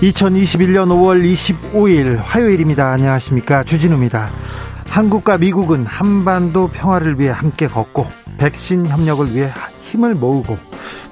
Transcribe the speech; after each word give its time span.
2021년 0.00 0.88
5월 0.90 1.24
25일 1.24 2.18
화요일입니다. 2.20 2.90
안녕하십니까. 2.90 3.64
주진우입니다. 3.64 4.30
한국과 4.90 5.38
미국은 5.38 5.86
한반도 5.86 6.68
평화를 6.68 7.18
위해 7.18 7.30
함께 7.30 7.66
걷고 7.66 8.06
백신 8.36 8.86
협력을 8.86 9.34
위해 9.34 9.50
힘을 9.84 10.14
모으고 10.14 10.58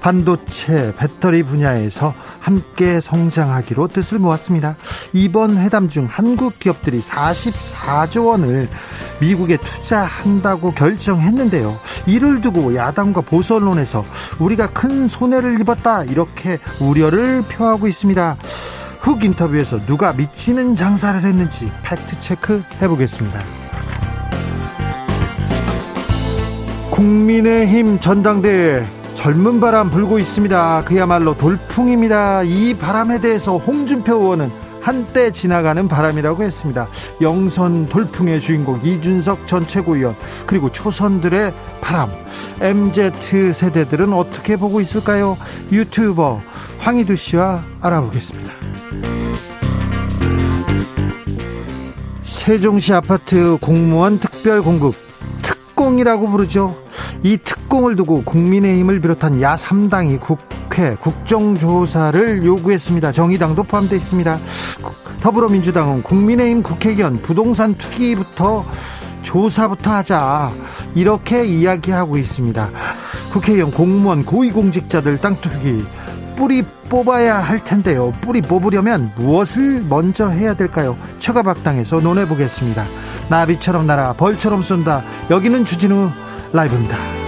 반도체, 0.02 0.94
배터리 0.98 1.42
분야에서 1.42 2.12
함께 2.40 3.00
성장하기로 3.00 3.88
뜻을 3.88 4.18
모았습니다. 4.18 4.76
이번 5.14 5.56
회담 5.58 5.88
중 5.88 6.08
한국 6.10 6.58
기업들이 6.58 7.00
44조 7.00 8.26
원을 8.26 8.68
미국에 9.20 9.56
투자한다고 9.56 10.72
결정했는데요. 10.72 11.78
이를 12.06 12.40
두고 12.40 12.74
야당과 12.74 13.20
보수 13.20 13.54
언론에서 13.54 14.04
우리가 14.40 14.70
큰 14.70 15.06
손해를 15.06 15.60
입었다 15.60 16.02
이렇게 16.02 16.58
우려를 16.80 17.42
표하고 17.42 17.86
있습니다. 17.86 18.36
훅 19.02 19.24
인터뷰에서 19.24 19.78
누가 19.86 20.12
미치는 20.12 20.74
장사를 20.74 21.22
했는지 21.22 21.70
팩트 21.84 22.18
체크 22.20 22.62
해보겠습니다. 22.82 23.40
국민의힘 26.90 28.00
전당대회 28.00 28.84
젊은 29.14 29.60
바람 29.60 29.90
불고 29.90 30.18
있습니다. 30.18 30.82
그야말로 30.84 31.36
돌풍입니다. 31.36 32.42
이 32.42 32.74
바람에 32.74 33.20
대해서 33.20 33.58
홍준표 33.58 34.16
의원은 34.16 34.63
한때 34.84 35.32
지나가는 35.32 35.88
바람이라고 35.88 36.42
했습니다. 36.42 36.86
영선 37.22 37.88
돌풍의 37.88 38.38
주인공 38.42 38.78
이준석 38.84 39.46
전 39.46 39.66
최고위원 39.66 40.14
그리고 40.46 40.70
초선들의 40.70 41.54
바람 41.80 42.10
MZ 42.60 43.54
세대들은 43.54 44.12
어떻게 44.12 44.56
보고 44.56 44.82
있을까요? 44.82 45.38
유튜버 45.72 46.38
황희두 46.80 47.16
씨와 47.16 47.62
알아보겠습니다. 47.80 48.52
세종시 52.22 52.92
아파트 52.92 53.56
공무원 53.62 54.18
특별 54.18 54.60
공급 54.60 54.94
특공이라고 55.40 56.28
부르죠. 56.28 56.76
이 57.22 57.38
특공을 57.38 57.96
두고 57.96 58.22
국민의힘을 58.24 59.00
비롯한 59.00 59.40
야 59.40 59.56
3당이 59.56 60.20
국 60.20 60.40
회 60.76 60.96
국정조사를 60.96 62.44
요구했습니다. 62.44 63.12
정의당도 63.12 63.62
포함되어 63.62 63.96
있습니다. 63.96 64.38
더불어민주당은 65.20 66.02
국민의힘 66.02 66.62
국회의원 66.62 67.22
부동산 67.22 67.74
투기부터 67.74 68.64
조사부터 69.22 69.92
하자 69.92 70.50
이렇게 70.94 71.44
이야기하고 71.44 72.18
있습니다. 72.18 72.70
국회의원 73.32 73.70
공무원 73.70 74.24
고위공직자들 74.24 75.18
땅 75.18 75.36
투기 75.40 75.84
뿌리 76.36 76.62
뽑아야 76.88 77.38
할 77.38 77.62
텐데요. 77.62 78.12
뿌리 78.20 78.42
뽑으려면 78.42 79.12
무엇을 79.16 79.84
먼저 79.88 80.28
해야 80.28 80.54
될까요? 80.54 80.96
처가박당에서 81.20 82.00
논해보겠습니다. 82.00 82.84
나비처럼 83.28 83.86
날아 83.86 84.14
벌처럼 84.14 84.62
쏜다. 84.62 85.02
여기는 85.30 85.64
주진우 85.64 86.10
라이브입니다. 86.52 87.23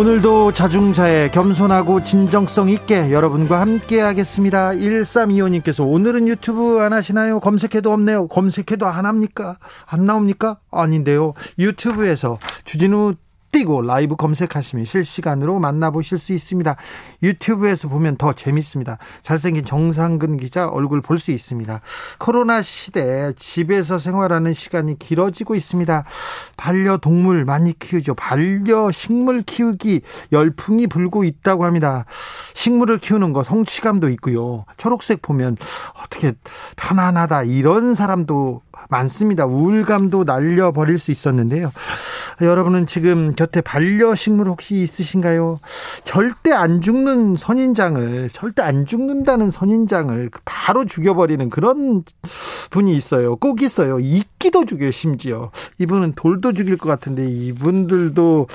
오늘도 0.00 0.52
자중자애 0.54 1.28
겸손하고 1.28 2.02
진정성 2.02 2.70
있게 2.70 3.10
여러분과 3.10 3.60
함께 3.60 4.00
하겠습니다. 4.00 4.70
1325님께서 4.70 5.86
오늘은 5.86 6.26
유튜브 6.26 6.80
안 6.80 6.94
하시나요? 6.94 7.38
검색해도 7.38 7.92
없네요. 7.92 8.28
검색해도 8.28 8.86
안 8.86 9.04
합니까? 9.04 9.58
안 9.84 10.06
나옵니까? 10.06 10.58
아닌데요. 10.70 11.34
유튜브에서 11.58 12.38
주진우 12.64 13.16
띄고 13.52 13.82
라이브 13.82 14.16
검색하시면 14.16 14.84
실시간으로 14.84 15.58
만나보실 15.58 16.18
수 16.18 16.32
있습니다. 16.32 16.76
유튜브에서 17.22 17.88
보면 17.88 18.16
더 18.16 18.32
재밌습니다. 18.32 18.98
잘생긴 19.22 19.64
정상근 19.64 20.36
기자 20.38 20.68
얼굴 20.68 21.00
볼 21.00 21.20
수 21.20 21.30
있습니다. 21.32 21.80
코로나 22.18 22.62
시대 22.62 23.32
집에서 23.36 23.98
생활하는 23.98 24.54
시간이 24.54 24.98
길어지고 24.98 25.54
있습니다. 25.54 26.04
반려동물 26.56 27.44
많이 27.44 27.78
키우죠. 27.78 28.14
반려식물 28.14 29.42
키우기 29.42 30.00
열풍이 30.32 30.86
불고 30.86 31.24
있다고 31.24 31.66
합니다. 31.66 32.06
식물을 32.54 32.98
키우는 32.98 33.32
거 33.34 33.44
성취감도 33.44 34.08
있고요. 34.10 34.64
초록색 34.78 35.20
보면 35.20 35.56
어떻게 36.02 36.32
편안하다 36.76 37.42
이런 37.44 37.94
사람도 37.94 38.62
많습니다. 38.90 39.46
우울감도 39.46 40.24
날려버릴 40.24 40.98
수 40.98 41.10
있었는데요. 41.10 41.72
여러분은 42.40 42.86
지금 42.86 43.34
곁에 43.34 43.60
반려식물 43.60 44.48
혹시 44.48 44.76
있으신가요? 44.76 45.60
절대 46.04 46.52
안 46.52 46.80
죽는 46.80 47.36
선인장을, 47.36 48.30
절대 48.32 48.62
안 48.62 48.86
죽는다는 48.86 49.50
선인장을 49.50 50.30
바로 50.44 50.84
죽여버리는 50.84 51.50
그런 51.50 52.04
분이 52.70 52.96
있어요. 52.96 53.36
꼭 53.36 53.62
있어요. 53.62 53.98
이끼도 54.00 54.64
죽여요, 54.64 54.90
심지어. 54.90 55.50
이분은 55.78 56.14
돌도 56.14 56.52
죽일 56.52 56.76
것 56.76 56.88
같은데 56.88 57.26
이분들도 57.26 58.48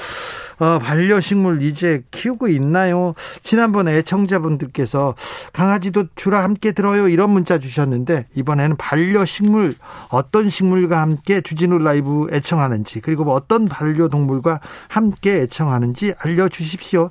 어, 0.59 0.79
반려식물 0.79 1.61
이제 1.61 2.03
키우고 2.11 2.47
있나요? 2.49 3.13
지난번에 3.41 3.95
애청자분들께서 3.97 5.15
강아지도 5.53 6.05
주라 6.15 6.43
함께 6.43 6.71
들어요 6.71 7.07
이런 7.07 7.29
문자 7.29 7.59
주셨는데 7.59 8.27
이번에는 8.35 8.77
반려식물 8.77 9.75
어떤 10.09 10.49
식물과 10.49 11.01
함께 11.01 11.41
주진우 11.41 11.79
라이브 11.79 12.27
애청하는지 12.31 13.01
그리고 13.01 13.23
뭐 13.23 13.33
어떤 13.33 13.65
반려동물과 13.65 14.59
함께 14.87 15.41
애청하는지 15.41 16.15
알려주십시오. 16.19 17.09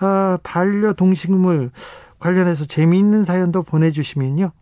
어, 0.00 0.36
반려동식물 0.42 1.70
관련해서 2.18 2.66
재미있는 2.66 3.24
사연도 3.24 3.62
보내주시면요. 3.62 4.52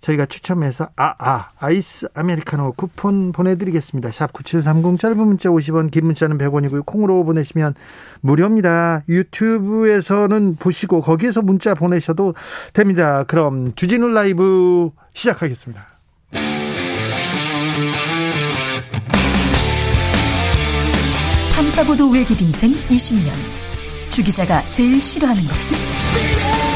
저희가 0.00 0.26
추첨해서 0.26 0.88
아, 0.96 1.14
아, 1.18 1.48
아이스 1.58 2.08
아메리카노 2.14 2.72
쿠폰 2.72 3.32
보내드리겠습니다. 3.32 4.12
샵 4.12 4.32
9730 4.32 4.98
짧은 4.98 5.18
문자 5.18 5.48
50원, 5.48 5.90
긴 5.90 6.06
문자는 6.06 6.38
100원이고요. 6.38 6.86
콩으로 6.86 7.24
보내시면 7.24 7.74
무료입니다. 8.20 9.02
유튜브에서는 9.08 10.56
보시고 10.56 11.00
거기에서 11.00 11.42
문자 11.42 11.74
보내셔도 11.74 12.34
됩니다. 12.72 13.24
그럼 13.24 13.72
주진우 13.74 14.08
라이브 14.08 14.90
시작하겠습니다. 15.14 15.86
탐사보도 21.54 22.10
외길 22.10 22.40
인생 22.42 22.72
20년. 22.88 23.32
주 24.10 24.22
기자가 24.22 24.62
제일 24.68 25.00
싫어하는 25.00 25.42
것은? 25.42 26.75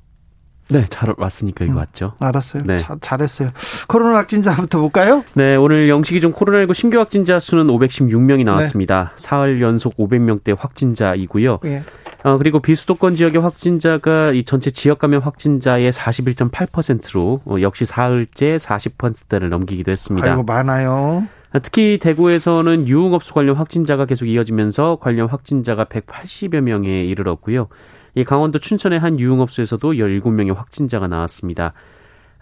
네, 0.71 0.85
잘 0.89 1.13
왔으니까 1.17 1.65
이거 1.65 1.73
음, 1.73 1.77
왔죠. 1.77 2.13
알았어요. 2.19 2.63
네. 2.65 2.77
자, 2.77 2.95
잘했어요. 3.01 3.49
코로나 3.87 4.17
확진자부터 4.19 4.79
볼까요? 4.79 5.23
네, 5.33 5.55
오늘 5.55 5.89
영시 5.89 6.13
기준 6.13 6.33
코로나19 6.33 6.73
신규 6.73 6.97
확진자 6.99 7.39
수는 7.39 7.67
516명이 7.67 8.43
나왔습니다. 8.43 9.13
사흘 9.17 9.61
연속 9.61 9.97
500명대 9.97 10.55
확진자이고요. 10.57 11.59
예. 11.65 11.83
어, 12.23 12.37
그리고 12.37 12.59
비수도권 12.59 13.15
지역의 13.15 13.41
확진자가 13.41 14.31
이 14.31 14.43
전체 14.43 14.69
지역 14.69 14.99
감염 14.99 15.21
확진자의 15.23 15.91
41.8%로 15.91 17.41
어, 17.45 17.55
역시 17.61 17.85
사흘째 17.85 18.57
40%대를 18.57 19.49
넘기기도 19.49 19.91
했습니다. 19.91 20.29
아이고 20.29 20.43
많아요. 20.43 21.27
특히 21.63 21.99
대구에서는 21.99 22.87
유흥업소 22.87 23.33
관련 23.33 23.57
확진자가 23.57 24.05
계속 24.05 24.25
이어지면서 24.25 24.99
관련 25.01 25.27
확진자가 25.27 25.85
180여 25.85 26.61
명에 26.61 27.03
이르렀고요. 27.03 27.67
이 28.15 28.23
강원도 28.23 28.59
춘천의 28.59 28.99
한 28.99 29.19
유흥업소에서도 29.19 29.93
17명의 29.93 30.55
확진자가 30.55 31.07
나왔습니다. 31.07 31.73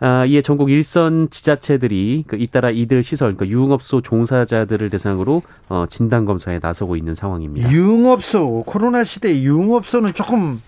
아, 0.01 0.25
이에 0.25 0.41
전국 0.41 0.71
일선 0.71 1.29
지자체들이 1.29 2.23
그 2.25 2.37
잇따라 2.37 2.69
이들 2.69 3.03
시설, 3.03 3.35
그러니까 3.35 3.53
유흥업소 3.53 4.01
종사자들을 4.01 4.89
대상으로 4.89 5.43
어, 5.67 5.85
진단 5.89 6.25
검사에 6.25 6.59
나서고 6.61 6.95
있는 6.95 7.13
상황입니다. 7.13 7.69
유흥업소 7.69 8.63
코로나 8.65 9.03
시대 9.03 9.41
유흥업소는 9.41 10.13
조금 10.13 10.61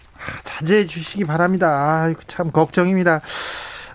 자제해 0.44 0.86
주시기 0.86 1.24
바랍니다. 1.26 1.70
아, 1.70 2.14
참 2.28 2.52
걱정입니다. 2.52 3.22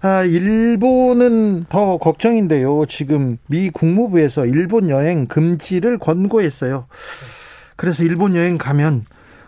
아, 0.01 0.23
일본은 0.23 1.65
더 1.69 1.99
걱정인데요. 1.99 2.87
지금 2.89 3.37
미 3.47 3.71
국무부에서 3.71 4.47
일본 4.47 4.89
여행 4.89 5.27
금지를 5.27 5.99
권고했어요. 5.99 6.87
그래서 7.77 8.05
일본 8.05 8.35
여행 8.35 8.57
가면 8.57 9.05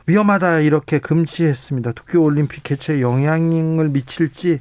위험하다 0.08 0.60
이렇게 0.60 0.98
금지했습니다. 0.98 1.92
도쿄 1.92 2.22
올림픽 2.22 2.64
개최에 2.64 3.02
영향을 3.02 3.90
미칠지 3.90 4.60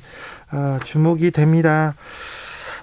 아, 0.51 0.79
주목이 0.83 1.31
됩니다. 1.31 1.95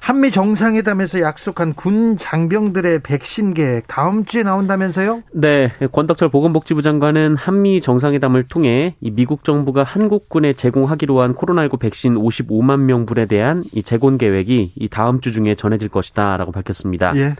한미 0.00 0.30
정상회담에서 0.30 1.20
약속한 1.20 1.72
군 1.72 2.18
장병들의 2.18 3.00
백신 3.00 3.54
계획 3.54 3.86
다음 3.86 4.26
주에 4.26 4.42
나온다면서요? 4.42 5.22
네, 5.32 5.72
권덕철 5.92 6.28
보건복지부 6.28 6.82
장관은 6.82 7.36
한미 7.36 7.80
정상회담을 7.80 8.44
통해 8.44 8.96
이 9.00 9.10
미국 9.10 9.44
정부가 9.44 9.82
한국군에 9.82 10.52
제공하기로 10.52 11.22
한 11.22 11.34
코로나19 11.34 11.78
백신 11.78 12.16
55만 12.16 12.80
명분에 12.80 13.24
대한 13.24 13.64
이 13.72 13.82
재곤 13.82 14.18
계획이 14.18 14.72
이 14.76 14.88
다음 14.88 15.22
주 15.22 15.32
중에 15.32 15.54
전해질 15.54 15.88
것이다라고 15.88 16.52
밝혔습니다. 16.52 17.16
예. 17.16 17.34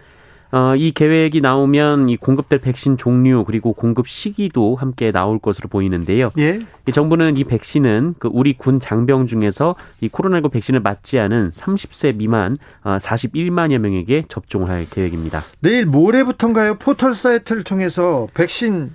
어, 0.53 0.77
이 0.77 0.93
계획이 0.93 1.41
나오면 1.41 2.09
이 2.09 2.17
공급될 2.17 2.61
백신 2.61 2.97
종류 2.97 3.45
그리고 3.45 3.73
공급 3.73 4.07
시기도 4.07 4.77
함께 4.77 5.11
나올 5.11 5.39
것으로 5.39 5.69
보이는데요. 5.69 6.31
예. 6.39 6.61
이 6.87 6.93
정부는 6.93 7.37
이 7.37 7.45
백신은 7.45 8.15
그 8.19 8.29
우리 8.33 8.57
군 8.57 8.79
장병 8.79 9.27
중에서 9.27 9.75
이 10.01 10.09
코로나19 10.09 10.53
백신을 10.53 10.81
맞지 10.81 11.19
않은 11.19 11.53
30세 11.53 12.17
미만 12.17 12.57
41만여 12.85 13.77
어, 13.77 13.79
명에게 13.79 14.25
접종할 14.29 14.87
계획입니다. 14.89 15.43
내일 15.61 15.87
모레부터인가요? 15.87 16.77
포털 16.77 17.15
사이트를 17.15 17.65
통해서 17.65 18.29
백신 18.35 18.93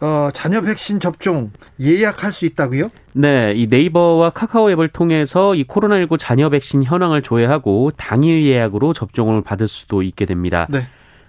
어, 0.00 0.30
자녀 0.32 0.60
백신 0.60 1.00
접종 1.00 1.50
예약할 1.80 2.32
수 2.32 2.44
있다고요? 2.46 2.90
네, 3.12 3.54
이 3.56 3.66
네이버와 3.66 4.30
카카오 4.30 4.70
앱을 4.70 4.88
통해서 4.88 5.54
이 5.54 5.64
코로나19 5.64 6.18
자녀 6.18 6.50
백신 6.50 6.84
현황을 6.84 7.22
조회하고 7.22 7.92
당일 7.96 8.44
예약으로 8.46 8.92
접종을 8.92 9.42
받을 9.42 9.68
수도 9.68 10.02
있게 10.02 10.26
됩니다. 10.26 10.66
네. 10.68 10.86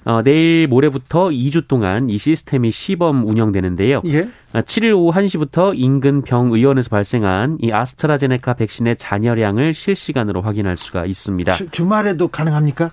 어, 0.07 0.21
내일 0.23 0.69
모레부터 0.69 1.27
2주 1.29 1.67
동안 1.67 2.09
이 2.09 2.17
시스템이 2.17 2.71
시범 2.71 3.27
운영되는데요. 3.27 4.03
예? 4.05 4.29
7일 4.53 4.93
어, 4.93 4.97
오후 4.97 5.11
1시부터 5.19 5.73
인근 5.75 6.21
병의원에서 6.21 6.89
발생한 6.89 7.57
이 7.59 7.73
아스트라제네카 7.73 8.53
백신의 8.53 8.95
잔여량을 8.95 9.73
실시간으로 9.73 10.41
확인할 10.41 10.77
수가 10.77 11.05
있습니다. 11.05 11.51
주, 11.55 11.69
주말에도 11.69 12.29
가능합니까? 12.29 12.91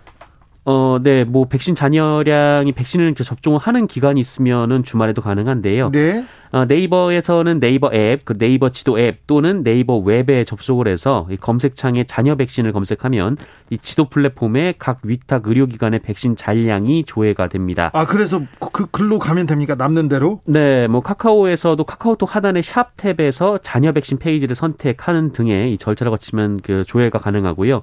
어, 0.67 0.99
네, 1.03 1.25
뭐 1.25 1.47
백신 1.47 1.75
잔여량이 1.75 2.73
백신을 2.73 3.15
접종을 3.15 3.59
하는 3.59 3.87
기간이 3.87 4.19
있으면은 4.19 4.83
주말에도 4.83 5.21
가능한데요. 5.21 5.91
네. 5.91 6.25
어, 6.53 6.65
네이버에서는 6.67 7.59
네이버 7.59 7.91
앱, 7.93 8.25
그 8.25 8.39
네이버 8.39 8.69
지도 8.69 8.99
앱 8.99 9.27
또는 9.27 9.65
네이버 9.65 9.99
웹에 9.99 10.45
접속을 10.45 10.87
해서 10.87 11.27
이 11.31 11.37
검색창에 11.37 12.05
잔여 12.05 12.37
백신을 12.37 12.73
검색하면 12.73 13.37
이 13.71 13.79
지도 13.79 14.09
플랫폼에 14.09 14.75
각 14.79 15.01
위탁 15.03 15.49
의료기관의 15.49 16.01
백신 16.01 16.37
잔량이 16.37 17.05
조회가 17.05 17.49
됩니다. 17.49 17.91
아, 17.93 18.07
그래서 18.07 18.41
그 18.73 18.87
글로 18.87 19.19
가면 19.19 19.47
됩니까? 19.47 19.75
남는 19.75 20.09
대로? 20.09 20.41
네, 20.45 20.87
뭐 20.87 21.01
카카오에서도 21.01 21.83
카카오톡 21.83 22.35
하단의 22.37 22.63
샵 22.63 22.97
탭에서 22.97 23.59
잔여 23.61 23.93
백신 23.93 24.19
페이지를 24.19 24.55
선택하는 24.55 25.33
등의 25.33 25.73
이 25.73 25.79
절차를 25.79 26.11
거치면 26.11 26.61
그 26.63 26.85
조회가 26.87 27.19
가능하고요. 27.19 27.83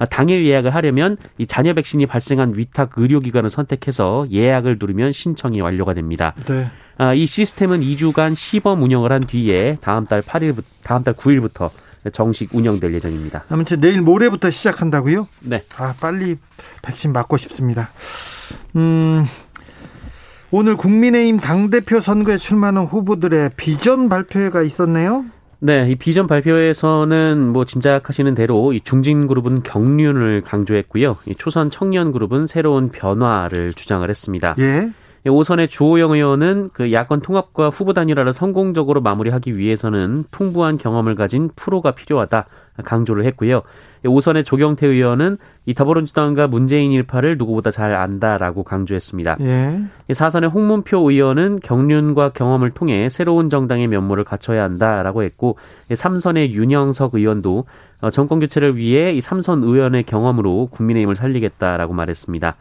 아, 0.00 0.06
당일 0.06 0.46
예약을 0.46 0.74
하려면 0.74 1.18
이 1.36 1.46
자녀 1.46 1.74
백신이 1.74 2.06
발생한 2.06 2.54
위탁 2.56 2.92
의료기관을 2.96 3.50
선택해서 3.50 4.26
예약을 4.32 4.78
누르면 4.80 5.12
신청이 5.12 5.60
완료가 5.60 5.92
됩니다. 5.92 6.34
네. 6.46 6.68
아, 6.96 7.12
이 7.12 7.26
시스템은 7.26 7.80
2주간 7.80 8.34
시범 8.34 8.82
운영을 8.82 9.12
한 9.12 9.20
뒤에 9.20 9.76
다음 9.82 10.06
달 10.06 10.22
8일 10.22 10.56
다음 10.82 11.04
달 11.04 11.12
9일부터 11.12 11.70
정식 12.14 12.54
운영될 12.54 12.94
예정입니다. 12.94 13.44
아무튼 13.50 13.78
내일 13.78 14.00
모레부터 14.00 14.50
시작한다고요? 14.50 15.28
네. 15.40 15.62
아, 15.76 15.94
빨리 16.00 16.38
백신 16.80 17.12
맞고 17.12 17.36
싶습니다. 17.36 17.90
음. 18.76 19.26
오늘 20.50 20.76
국민의힘 20.76 21.40
당대표 21.40 22.00
선거에 22.00 22.38
출마하는 22.38 22.86
후보들의 22.86 23.50
비전 23.58 24.08
발표회가 24.08 24.62
있었네요. 24.62 25.26
네, 25.62 25.90
이 25.90 25.94
비전 25.94 26.26
발표에서는 26.26 27.48
뭐 27.48 27.66
짐작하시는 27.66 28.34
대로 28.34 28.72
이 28.72 28.80
중진 28.80 29.26
그룹은 29.26 29.62
경륜을 29.62 30.40
강조했고요. 30.40 31.18
이 31.26 31.34
초선 31.34 31.70
청년 31.70 32.12
그룹은 32.12 32.46
새로운 32.46 32.88
변화를 32.88 33.74
주장을 33.74 34.08
했습니다. 34.08 34.54
예. 34.58 34.90
오선의 35.28 35.68
주호영 35.68 36.12
의원은 36.12 36.70
그 36.72 36.92
야권 36.92 37.20
통합과 37.20 37.68
후보 37.68 37.92
단일화를 37.92 38.32
성공적으로 38.32 39.02
마무리하기 39.02 39.58
위해서는 39.58 40.24
풍부한 40.30 40.78
경험을 40.78 41.14
가진 41.14 41.50
프로가 41.54 41.90
필요하다 41.90 42.46
강조를 42.84 43.24
했고요. 43.26 43.62
오선의 44.06 44.44
조경태 44.44 44.86
의원은 44.86 45.36
이 45.66 45.74
더불어민주당과 45.74 46.46
문재인 46.46 46.90
일파를 46.92 47.36
누구보다 47.36 47.70
잘 47.70 47.94
안다라고 47.94 48.62
강조했습니다. 48.64 49.36
예. 49.40 49.80
사선의 50.10 50.48
홍문표 50.48 51.10
의원은 51.10 51.60
경륜과 51.60 52.30
경험을 52.30 52.70
통해 52.70 53.10
새로운 53.10 53.50
정당의 53.50 53.88
면모를 53.88 54.24
갖춰야 54.24 54.62
한다라고 54.62 55.22
했고 55.22 55.56
삼선의 55.94 56.54
윤영석 56.54 57.14
의원도 57.14 57.66
어, 58.00 58.08
정권 58.08 58.40
교체를 58.40 58.78
위해 58.78 59.12
이 59.12 59.20
삼선 59.20 59.62
의원의 59.62 60.04
경험으로 60.04 60.68
국민의힘을 60.70 61.14
살리겠다라고 61.14 61.92
말했습니다. 61.92 62.56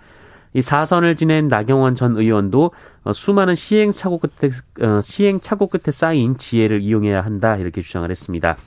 이 0.54 0.62
사선을 0.62 1.16
지낸 1.16 1.48
나경원 1.48 1.96
전 1.96 2.18
의원도 2.18 2.72
어, 3.04 3.14
수많은 3.14 3.56
시행착오 3.56 4.20
끝에 4.20 4.52
어, 4.82 5.02
시행착오 5.02 5.68
끝에 5.68 5.92
쌓인 5.92 6.38
지혜를 6.38 6.82
이용해야 6.82 7.22
한다 7.22 7.56
이렇게 7.58 7.82
주장을 7.82 8.10
했습니다. 8.10 8.58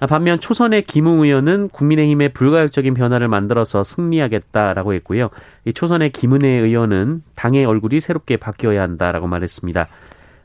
아, 0.00 0.06
반면 0.06 0.38
초선의 0.38 0.82
김웅 0.82 1.22
의원은 1.22 1.70
국민의힘의 1.70 2.32
불가역적인 2.32 2.94
변화를 2.94 3.26
만들어서 3.26 3.82
승리하겠다라고 3.82 4.94
했고요. 4.94 5.30
이 5.64 5.72
초선의 5.72 6.10
김은혜 6.12 6.48
의원은 6.48 7.22
당의 7.34 7.64
얼굴이 7.64 7.98
새롭게 7.98 8.36
바뀌어야 8.36 8.82
한다라고 8.82 9.26
말했습니다. 9.26 9.88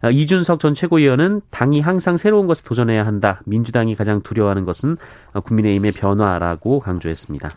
아, 0.01 0.09
이준석 0.09 0.59
전 0.59 0.73
최고위원은 0.73 1.41
당이 1.49 1.81
항상 1.81 2.17
새로운 2.17 2.47
것에 2.47 2.63
도전해야 2.65 3.05
한다. 3.05 3.41
민주당이 3.45 3.95
가장 3.95 4.21
두려워하는 4.21 4.65
것은 4.65 4.97
국민의힘의 5.33 5.93
변화라고 5.93 6.79
강조했습니다. 6.79 7.51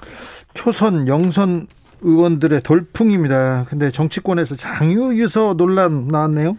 초선 0.55 1.09
영선 1.09 1.67
의원들의 2.03 2.63
돌풍입니다. 2.63 3.67
근데 3.69 3.91
정치권에서 3.91 4.57
장유유서 4.57 5.55
논란 5.57 6.09
나왔네요. 6.09 6.57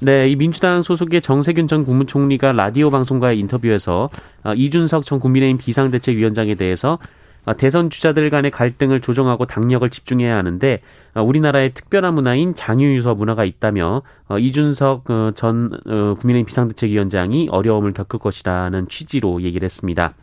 네, 0.00 0.28
이 0.28 0.36
민주당 0.36 0.82
소속의 0.82 1.22
정세균 1.22 1.68
전 1.68 1.84
국무총리가 1.84 2.52
라디오 2.52 2.90
방송과의 2.90 3.38
인터뷰에서 3.38 4.10
어, 4.42 4.52
이준석 4.52 5.04
전 5.04 5.20
국민의힘 5.20 5.56
비상대책위원장에 5.56 6.56
대해서 6.56 6.98
어, 7.44 7.54
대선 7.54 7.90
주자들 7.90 8.28
간의 8.28 8.50
갈등을 8.50 9.00
조정하고 9.00 9.46
당력을 9.46 9.88
집중해야 9.88 10.36
하는데 10.36 10.80
어, 11.14 11.22
우리나라의 11.22 11.72
특별한 11.74 12.14
문화인 12.14 12.54
장유유서 12.54 13.14
문화가 13.14 13.44
있다며 13.44 14.02
이준석 14.38 15.04
전 15.36 15.70
국민의힘 15.86 16.44
비상대책위원장이 16.44 17.48
어려움을 17.50 17.92
겪을 17.92 18.18
것이라는 18.18 18.88
취지로 18.88 19.42
얘기를 19.42 19.64
했습니다. 19.64 20.14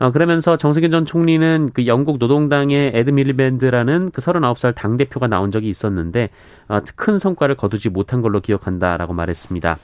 어, 0.00 0.12
그러면서 0.12 0.56
정세균 0.56 0.90
전 0.90 1.04
총리는 1.04 1.72
그 1.74 1.86
영국 1.86 2.16
노동당의 2.18 2.92
에드 2.94 3.10
밀리밴드라는 3.10 4.10
그 4.12 4.22
39살 4.22 4.74
당대표가 4.74 5.26
나온 5.26 5.50
적이 5.50 5.68
있었는데 5.68 6.30
어, 6.68 6.80
큰 6.96 7.18
성과를 7.18 7.54
거두지 7.54 7.90
못한 7.90 8.22
걸로 8.22 8.40
기억한다라고 8.40 9.12
말했습니다. 9.12 9.78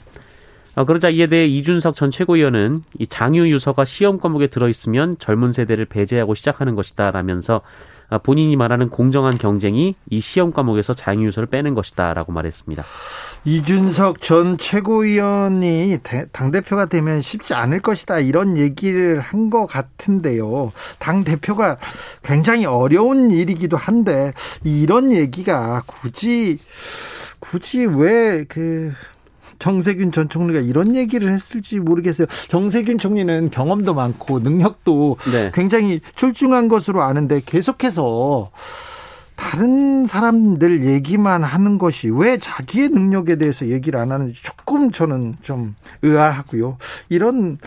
어, 0.77 0.85
그러자 0.85 1.11
이에 1.11 1.27
대해 1.27 1.47
이준석 1.47 1.95
전 1.95 2.11
최고위원은 2.11 2.81
이 2.99 3.07
장유 3.07 3.47
유서가 3.51 3.85
시험 3.85 4.19
과목에 4.19 4.47
들어있으면 4.47 5.19
젊은 5.19 5.53
세대를 5.53 5.85
배제하고 5.85 6.35
시작하는 6.35 6.75
것이다 6.75 7.11
라면서 7.11 7.61
아, 8.09 8.17
본인이 8.17 8.57
말하는 8.57 8.89
공정한 8.89 9.37
경쟁이 9.37 9.97
이 10.09 10.21
시험 10.21 10.53
과목에서 10.53 10.95
장유 10.95 11.27
유서를 11.27 11.47
빼는 11.49 11.75
것이다 11.75 12.15
라고 12.15 12.33
말했습니다. 12.33 12.85
이준석 13.47 14.21
전 14.21 14.59
최고위원이 14.59 16.01
당대표가 16.33 16.87
되면 16.87 17.21
쉽지 17.23 17.55
않을 17.55 17.81
것이다 17.81 18.19
이런 18.19 18.59
얘기를 18.59 19.21
한 19.21 19.47
것 19.51 19.67
같은데요. 19.67 20.73
당대표가 20.99 21.77
굉장히 22.25 22.67
어려운 22.67 23.31
일이기도 23.31 23.77
한데 23.77 24.33
이런 24.65 25.13
얘기가 25.13 25.85
굳이 25.87 26.59
굳이 27.39 27.87
왜 27.87 28.45
그 28.49 28.93
정세균 29.61 30.11
전 30.11 30.29
총리가 30.29 30.59
이런 30.61 30.97
얘기를 30.97 31.31
했을지 31.31 31.79
모르겠어요. 31.79 32.27
정세균 32.49 32.99
총리는 32.99 33.51
경험도 33.51 33.95
많고 33.95 34.41
능력도 34.41 35.17
네. 35.31 35.51
굉장히 35.55 36.01
출중한 36.17 36.67
것으로 36.69 37.03
아는데 37.03 37.41
계속해서 37.47 38.51
다른 39.37 40.07
사람들 40.07 40.85
얘기만 40.85 41.45
하는 41.45 41.79
것이 41.79 42.09
왜 42.11 42.39
자기의 42.39 42.89
능력에 42.89 43.37
대해서 43.37 43.67
얘기를 43.67 44.01
안 44.01 44.11
하는지 44.11 44.43
조금 44.43 44.91
저는 44.91 45.37
좀 45.43 45.75
의아하고요. 46.03 46.79
이런 47.09 47.59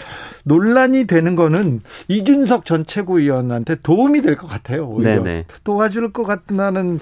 논란이 0.43 1.05
되는 1.05 1.35
거는 1.35 1.81
이준석 2.07 2.65
전 2.65 2.85
최고위원한테 2.85 3.75
도움이 3.83 4.21
될 4.21 4.39
것 4.39 4.47
같아요. 4.47 4.87
오히려 4.87 5.21
네네. 5.23 5.45
도와줄 5.63 6.13
것 6.13 6.23
같다는 6.23 6.99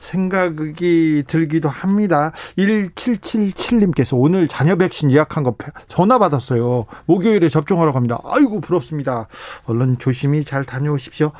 생각이 0.00 1.24
들기도 1.26 1.68
합니다. 1.68 2.30
1777님께서 2.56 4.16
오늘 4.16 4.46
자녀 4.46 4.76
백신 4.76 5.10
예약한 5.10 5.42
거 5.42 5.56
전화 5.88 6.18
받았어요. 6.18 6.84
목요일에 7.06 7.48
접종하러 7.48 7.92
갑니다. 7.92 8.20
아이고 8.24 8.60
부럽습니다. 8.60 9.26
얼른 9.64 9.98
조심히 9.98 10.44
잘 10.44 10.62
다녀오십시오. 10.64 11.32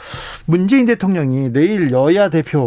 문재인 0.46 0.86
대통령이 0.86 1.52
내일 1.52 1.92
여야 1.92 2.28
대표 2.28 2.65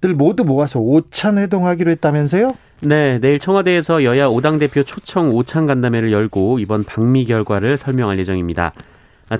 들 0.00 0.14
모두 0.14 0.44
모아서 0.44 0.78
오찬 0.78 1.38
회동하기로 1.38 1.90
했다면서요? 1.92 2.52
네, 2.80 3.18
내일 3.18 3.38
청와대에서 3.38 4.04
여야 4.04 4.28
5당 4.28 4.58
대표 4.58 4.82
초청 4.82 5.34
오찬 5.34 5.66
간담회를 5.66 6.12
열고 6.12 6.58
이번 6.58 6.84
방미 6.84 7.24
결과를 7.24 7.78
설명할 7.78 8.18
예정입니다. 8.18 8.72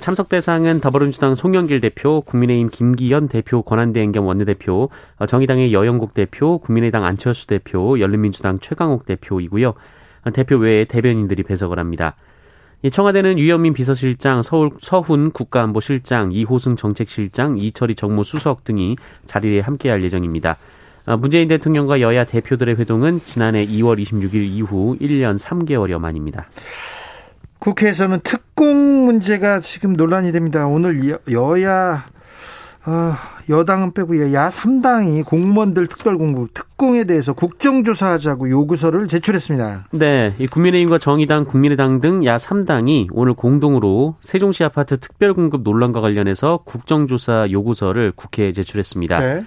참석 0.01 0.27
대상은 0.27 0.81
더불어민주당 0.81 1.33
송영길 1.33 1.79
대표, 1.79 2.21
국민의힘 2.21 2.69
김기현 2.69 3.29
대표, 3.29 3.61
권한대행 3.61 4.11
겸 4.11 4.25
원내대표, 4.25 4.89
정의당의 5.25 5.71
여영국 5.71 6.13
대표, 6.13 6.57
국민의당 6.57 7.05
안철수 7.05 7.47
대표, 7.47 7.97
열린민주당 7.99 8.59
최강욱 8.59 9.05
대표이고요. 9.05 9.75
대표 10.33 10.57
외에 10.57 10.83
대변인들이 10.83 11.43
배석을 11.43 11.79
합니다. 11.79 12.15
청와대는 12.91 13.39
유현민 13.39 13.73
비서실장, 13.73 14.43
서울 14.43 14.69
서훈 14.81 15.31
국가안보실장, 15.31 16.31
이호승 16.31 16.75
정책실장, 16.75 17.57
이철희 17.57 17.95
정무수석 17.95 18.63
등이 18.63 18.97
자리에 19.25 19.61
함께할 19.61 20.03
예정입니다. 20.03 20.57
문재인 21.19 21.47
대통령과 21.47 22.01
여야 22.01 22.25
대표들의 22.25 22.75
회동은 22.75 23.21
지난해 23.23 23.65
2월 23.65 23.99
26일 24.01 24.35
이후 24.35 24.97
1년 24.99 25.39
3개월여 25.39 25.99
만입니다. 25.99 26.49
국회에서는 27.59 28.19
특공 28.23 29.05
문제가 29.05 29.59
지금 29.61 29.93
논란이 29.93 30.31
됩니다. 30.31 30.67
오늘 30.67 31.17
여야 31.31 32.05
어, 32.05 32.16
여당은 33.49 33.93
빼고 33.93 34.33
야 34.33 34.49
3당이 34.49 35.25
공무원들 35.25 35.87
특별공부 35.87 36.47
특공에 36.53 37.03
대해서 37.05 37.33
국정조사하자고 37.33 38.49
요구서를 38.49 39.07
제출했습니다. 39.07 39.87
네, 39.91 40.35
이 40.39 40.47
국민의힘과 40.47 40.97
정의당, 40.97 41.45
국민의당 41.45 42.01
등야 42.01 42.37
3당이 42.37 43.07
오늘 43.11 43.33
공동으로 43.33 44.15
세종시 44.21 44.63
아파트 44.63 44.99
특별공급 44.99 45.63
논란과 45.63 46.01
관련해서 46.01 46.59
국정조사 46.65 47.47
요구서를 47.51 48.13
국회에 48.15 48.51
제출했습니다. 48.51 49.19
네. 49.19 49.43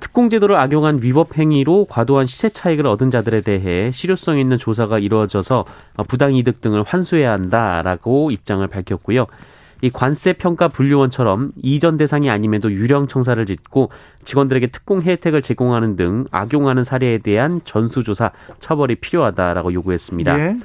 특공 0.00 0.30
제도를 0.30 0.56
악용한 0.56 1.00
위법 1.02 1.38
행위로 1.38 1.86
과도한 1.88 2.26
시세 2.26 2.48
차익을 2.48 2.86
얻은 2.86 3.10
자들에 3.10 3.40
대해 3.40 3.92
실효성 3.92 4.38
있는 4.38 4.58
조사가 4.58 4.98
이루어져서 4.98 5.64
부당 6.08 6.34
이득 6.34 6.60
등을 6.60 6.82
환수해야 6.82 7.30
한다라고 7.32 8.30
입장을 8.32 8.66
밝혔고요. 8.66 9.26
이 9.82 9.90
관세 9.90 10.32
평가 10.32 10.68
분류원처럼 10.68 11.52
이전 11.62 11.96
대상이 11.96 12.30
아님에도 12.30 12.72
유령 12.72 13.08
청사를 13.08 13.44
짓고 13.44 13.90
직원들에게 14.24 14.68
특공 14.68 15.02
혜택을 15.02 15.42
제공하는 15.42 15.96
등 15.96 16.26
악용하는 16.30 16.84
사례에 16.84 17.18
대한 17.18 17.60
전수조사 17.64 18.32
처벌이 18.58 18.96
필요하다라고 18.96 19.72
요구했습니다. 19.72 20.38
예. 20.38 20.56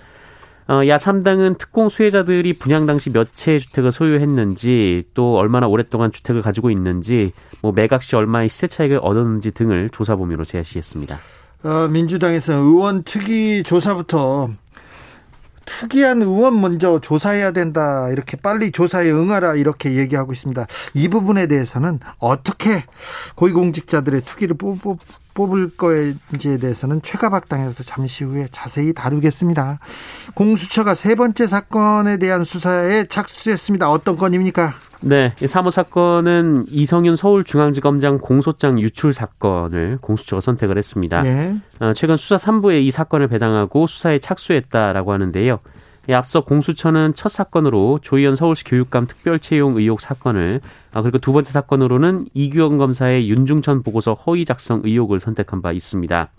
어, 0.67 0.87
야 0.87 0.95
3당은 0.95 1.57
특공 1.57 1.89
수혜자들이 1.89 2.53
분양 2.53 2.85
당시 2.85 3.11
몇 3.11 3.35
채의 3.35 3.59
주택을 3.59 3.91
소유했는지 3.91 5.03
또 5.13 5.35
얼마나 5.35 5.67
오랫동안 5.67 6.13
주택을 6.13 6.41
가지고 6.41 6.71
있는지 6.71 7.33
뭐 7.61 7.73
매각 7.73 8.03
시 8.03 8.15
얼마의 8.15 8.47
시세 8.47 8.67
차익을 8.67 8.99
얻었는지 9.01 9.51
등을 9.51 9.89
조사 9.89 10.15
범위로 10.15 10.45
제시했습니다. 10.45 11.19
어, 11.63 11.87
민주당에서 11.89 12.53
의원 12.53 13.03
특위 13.03 13.63
조사부터 13.63 14.47
투기한 15.79 16.21
의원 16.21 16.59
먼저 16.59 16.99
조사해야 16.99 17.51
된다. 17.51 18.09
이렇게 18.09 18.37
빨리 18.37 18.71
조사에 18.71 19.09
응하라. 19.11 19.55
이렇게 19.55 19.93
얘기하고 19.93 20.33
있습니다. 20.33 20.67
이 20.93 21.07
부분에 21.07 21.47
대해서는 21.47 21.99
어떻게 22.19 22.85
고위공직자들의 23.35 24.21
투기를 24.21 24.57
뽑, 24.57 24.77
뽑을 25.33 25.69
거인지에 25.75 26.57
대해서는 26.57 27.01
최가박당에서 27.01 27.83
잠시 27.83 28.23
후에 28.23 28.47
자세히 28.51 28.93
다루겠습니다. 28.93 29.79
공수처가 30.35 30.95
세 30.95 31.15
번째 31.15 31.47
사건에 31.47 32.17
대한 32.17 32.43
수사에 32.43 33.05
착수했습니다. 33.05 33.89
어떤 33.89 34.17
건입니까? 34.17 34.73
네, 35.03 35.34
사모 35.36 35.72
사건은 35.72 36.65
이성윤 36.70 37.15
서울중앙지검장 37.15 38.20
공소장 38.20 38.79
유출 38.79 39.13
사건을 39.13 39.98
공수처가 40.00 40.41
선택을 40.41 40.77
했습니다. 40.77 41.24
네. 41.24 41.58
최근 41.96 42.17
수사 42.17 42.38
3부에 42.38 42.84
이 42.84 42.91
사건을 42.91 43.27
배당하고 43.27 43.88
수사에 43.88 44.20
착수했다라고 44.20 45.12
하는데요. 45.12 45.60
앞서 46.12 46.41
공수처는 46.41 47.13
첫 47.15 47.29
사건으로 47.29 48.00
조희연 48.01 48.36
서울시 48.36 48.63
교육감 48.63 49.08
특별채용 49.08 49.77
의혹 49.77 50.01
사건을 50.01 50.62
아, 50.93 51.01
그리고 51.01 51.20
두 51.20 51.31
번째 51.31 51.51
사건으로는 51.51 52.27
이규영 52.34 52.77
검사의 52.77 53.29
윤중천 53.29 53.84
보고서 53.84 54.13
허위 54.13 54.46
작성 54.46 54.81
의혹을 54.84 55.20
선택한 55.20 55.62
바 55.62 55.72
있습니다. 55.72 56.29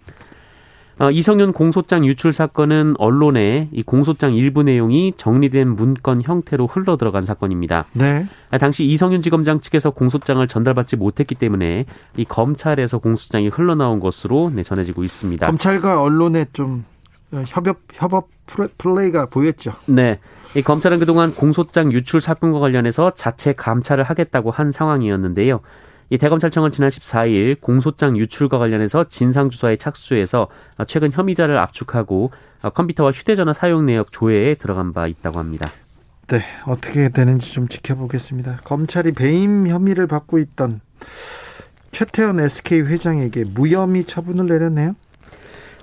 어, 1.03 1.11
이성윤 1.11 1.53
공소장 1.53 2.07
유출 2.07 2.33
사건은 2.33 2.95
언론에 2.97 3.69
이 3.73 3.83
공소장 3.83 4.37
일부 4.37 4.63
내용이 4.63 5.15
정리된 5.17 5.67
문건 5.67 6.23
형태로 6.23 6.69
흘러 6.69 6.97
들어간 6.97 7.23
사건입니다. 7.23 7.87
네. 7.93 8.29
아, 8.53 8.59
당시 8.59 8.85
이성윤 8.85 9.21
지검장 9.21 9.59
측에서 9.59 9.91
공소장을 9.91 10.47
전달받지 10.47 10.95
못했기 10.95 11.35
때문에 11.35 11.87
이 12.17 12.25
검찰에서 12.25 12.99
공소장이 12.99 13.49
흘러나온 13.49 13.99
것으로 13.99 14.53
네, 14.55 14.63
전해지고 14.63 15.03
있습니다. 15.03 15.45
검찰과 15.45 16.01
언론의 16.01 16.47
좀 16.53 16.85
협업 17.49 17.79
협업 17.93 18.29
플레이가 18.79 19.27
보였죠. 19.27 19.73
네. 19.87 20.21
이 20.55 20.63
검찰은 20.63 21.01
그동안 21.01 21.35
공소장 21.35 21.93
유출 21.93 22.21
사건과 22.21 22.61
관련해서 22.61 23.15
자체 23.17 23.55
감찰을 23.55 24.05
하겠다고 24.05 24.53
한 24.53 24.71
상황이었는데요. 24.71 25.63
이 26.13 26.19
대검찰청은 26.19 26.73
지난 26.73 26.91
14일 26.91 27.59
공소장 27.63 28.19
유출과 28.19 28.59
관련해서 28.59 29.09
진상조사에 29.09 29.77
착수해서 29.77 30.49
최근 30.87 31.11
혐의자를 31.11 31.57
압축하고 31.57 32.31
컴퓨터와 32.75 33.13
휴대전화 33.13 33.55
사용 33.55 33.87
내역 33.87 34.13
조회에 34.13 34.57
들어간 34.57 34.93
바 34.93 35.07
있다고 35.07 35.39
합니다. 35.39 35.67
네, 36.27 36.43
어떻게 36.67 37.09
되는지 37.09 37.51
좀 37.55 37.67
지켜보겠습니다. 37.67 38.61
검찰이 38.63 39.13
배임 39.13 39.67
혐의를 39.67 40.07
받고 40.07 40.39
있던 40.39 40.83
최태원 41.93 42.41
SK 42.41 42.83
회장에게 42.83 43.45
무혐의 43.51 44.05
처분을 44.05 44.49
내렸네요. 44.49 44.95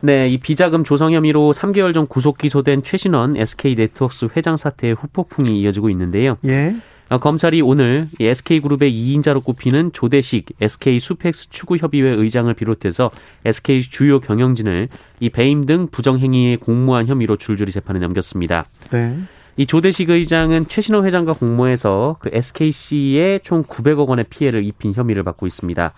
네, 0.02 0.30
이 0.30 0.38
비자금 0.38 0.84
조성 0.84 1.12
혐의로 1.12 1.54
3개월 1.54 1.92
전 1.92 2.06
구속 2.06 2.38
기소된 2.38 2.84
최신원 2.84 3.36
SK 3.36 3.74
네트워크스 3.74 4.28
회장 4.38 4.58
사태의 4.58 4.94
후폭풍이 4.94 5.60
이어지고 5.60 5.90
있는데요. 5.90 6.38
예. 6.46 6.76
어, 7.10 7.18
검찰이 7.18 7.62
오늘 7.62 8.08
SK그룹의 8.20 8.92
2인자로 8.92 9.44
꼽히는 9.44 9.92
조대식 9.94 10.46
SK 10.62 11.00
수펙스 11.00 11.50
추구협의회 11.50 12.08
의장을 12.08 12.54
비롯해서 12.54 13.10
SK 13.46 13.82
주요 13.82 14.20
경영진을 14.20 14.90
이 15.20 15.30
배임 15.30 15.66
등 15.66 15.88
부정행위에 15.88 16.58
공모한 16.58 17.08
혐의로 17.08 17.36
줄줄이 17.36 17.72
재판에 17.72 18.00
넘겼습니다. 18.00 18.66
네. 18.92 19.18
이 19.58 19.66
조대식 19.66 20.12
의장은 20.12 20.68
최신호 20.68 21.04
회장과 21.04 21.34
공모해서 21.34 22.18
그 22.20 22.30
SKC에 22.32 23.40
총 23.44 23.64
900억 23.64 24.08
원의 24.08 24.26
피해를 24.30 24.64
입힌 24.64 24.94
혐의를 24.94 25.24
받고 25.24 25.48
있습니다. 25.48 25.92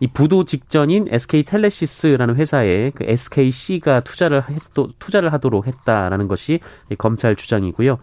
이 0.00 0.06
부도 0.06 0.44
직전인 0.44 1.06
SK 1.10 1.44
텔레시스라는 1.44 2.36
회사에 2.36 2.90
그 2.94 3.04
SKC가 3.06 4.00
투자를 4.00 4.42
했, 4.48 4.58
투자를 4.98 5.34
하도록 5.34 5.66
했다라는 5.66 6.26
것이 6.28 6.60
검찰 6.96 7.36
주장이고요. 7.36 7.98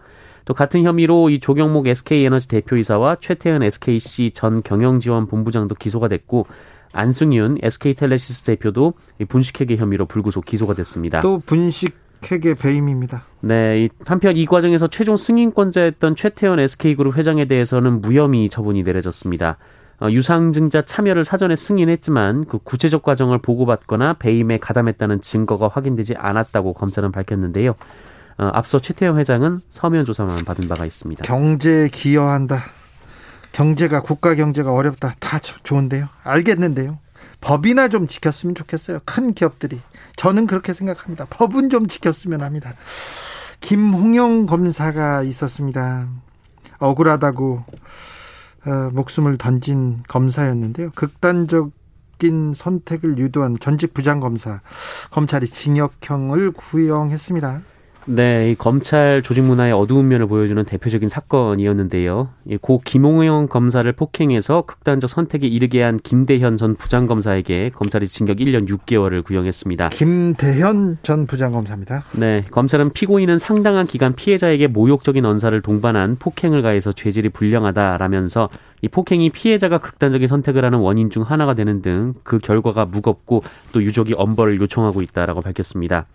또 0.48 0.54
같은 0.54 0.82
혐의로 0.82 1.28
이 1.28 1.40
조경목 1.40 1.88
SK에너지 1.88 2.48
대표이사와 2.48 3.18
최태현 3.20 3.62
SKC 3.62 4.30
전 4.30 4.62
경영지원본부장도 4.62 5.74
기소가 5.74 6.08
됐고 6.08 6.46
안승윤 6.94 7.58
SK텔레시스 7.60 8.44
대표도 8.44 8.94
분식회계 9.28 9.76
혐의로 9.76 10.06
불구속 10.06 10.46
기소가 10.46 10.72
됐습니다. 10.72 11.20
또 11.20 11.42
분식 11.44 11.94
회계 12.32 12.54
배임입니다. 12.54 13.24
네, 13.42 13.90
한편 14.06 14.38
이 14.38 14.46
과정에서 14.46 14.86
최종 14.86 15.18
승인권자였던 15.18 16.16
최태현 16.16 16.60
SK그룹 16.60 17.18
회장에 17.18 17.44
대해서는 17.44 18.00
무혐의 18.00 18.48
처분이 18.48 18.84
내려졌습니다. 18.84 19.58
어, 20.00 20.08
유상증자 20.10 20.80
참여를 20.80 21.24
사전에 21.24 21.56
승인했지만 21.56 22.46
그 22.46 22.56
구체적 22.56 23.02
과정을 23.02 23.36
보고받거나 23.38 24.14
배임에 24.14 24.56
가담했다는 24.56 25.20
증거가 25.20 25.68
확인되지 25.68 26.14
않았다고 26.16 26.72
검찰은 26.72 27.12
밝혔는데요. 27.12 27.74
어, 28.38 28.50
앞서 28.54 28.78
최태영 28.78 29.18
회장은 29.18 29.60
서면 29.68 30.04
조사만 30.04 30.44
받은 30.44 30.68
바가 30.68 30.86
있습니다. 30.86 31.24
경제에 31.24 31.88
기여한다. 31.88 32.62
경제가 33.52 34.02
국가 34.02 34.34
경제가 34.36 34.72
어렵다. 34.72 35.16
다 35.18 35.38
좋은데요. 35.40 36.08
알겠는데요. 36.22 36.98
법이나 37.40 37.88
좀 37.88 38.06
지켰으면 38.06 38.54
좋겠어요. 38.54 39.00
큰 39.04 39.34
기업들이 39.34 39.80
저는 40.16 40.46
그렇게 40.46 40.72
생각합니다. 40.72 41.26
법은 41.30 41.70
좀 41.70 41.88
지켰으면 41.88 42.42
합니다. 42.42 42.74
김홍영 43.60 44.46
검사가 44.46 45.22
있었습니다. 45.24 46.08
억울하다고 46.78 47.64
어, 48.66 48.90
목숨을 48.92 49.38
던진 49.38 50.02
검사였는데요. 50.08 50.90
극단적인 50.94 52.54
선택을 52.54 53.18
유도한 53.18 53.56
전직 53.58 53.94
부장검사 53.94 54.60
검찰이 55.10 55.46
징역형을 55.46 56.52
구형했습니다. 56.52 57.62
네, 58.10 58.50
이 58.50 58.54
검찰 58.54 59.22
조직 59.22 59.44
문화의 59.44 59.72
어두운 59.72 60.08
면을 60.08 60.26
보여주는 60.26 60.62
대표적인 60.64 61.08
사건이었는데요. 61.08 62.28
고 62.60 62.80
김홍영 62.84 63.48
검사를 63.48 63.90
폭행해서 63.92 64.62
극단적 64.62 65.10
선택에 65.10 65.46
이르게 65.46 65.82
한 65.82 65.98
김대현 65.98 66.56
전 66.56 66.74
부장검사에게 66.74 67.70
검찰이 67.70 68.06
징역 68.08 68.38
1년 68.38 68.68
6개월을 68.68 69.24
구형했습니다. 69.24 69.90
김대현 69.90 70.98
전 71.02 71.26
부장검사입니다. 71.26 72.04
네, 72.12 72.44
검찰은 72.50 72.92
피고인은 72.92 73.38
상당한 73.38 73.86
기간 73.86 74.14
피해자에게 74.14 74.68
모욕적인 74.68 75.24
언사를 75.24 75.60
동반한 75.62 76.16
폭행을 76.18 76.62
가해서 76.62 76.92
죄질이 76.92 77.28
불량하다라면서 77.30 78.48
이 78.80 78.88
폭행이 78.88 79.30
피해자가 79.30 79.78
극단적인 79.78 80.28
선택을 80.28 80.64
하는 80.64 80.78
원인 80.78 81.10
중 81.10 81.24
하나가 81.24 81.54
되는 81.54 81.82
등 81.82 82.14
그 82.22 82.38
결과가 82.38 82.84
무겁고 82.84 83.42
또 83.72 83.82
유족이 83.82 84.14
엄벌을 84.16 84.60
요청하고 84.60 85.02
있다라고 85.02 85.40
밝혔습니다. 85.42 86.06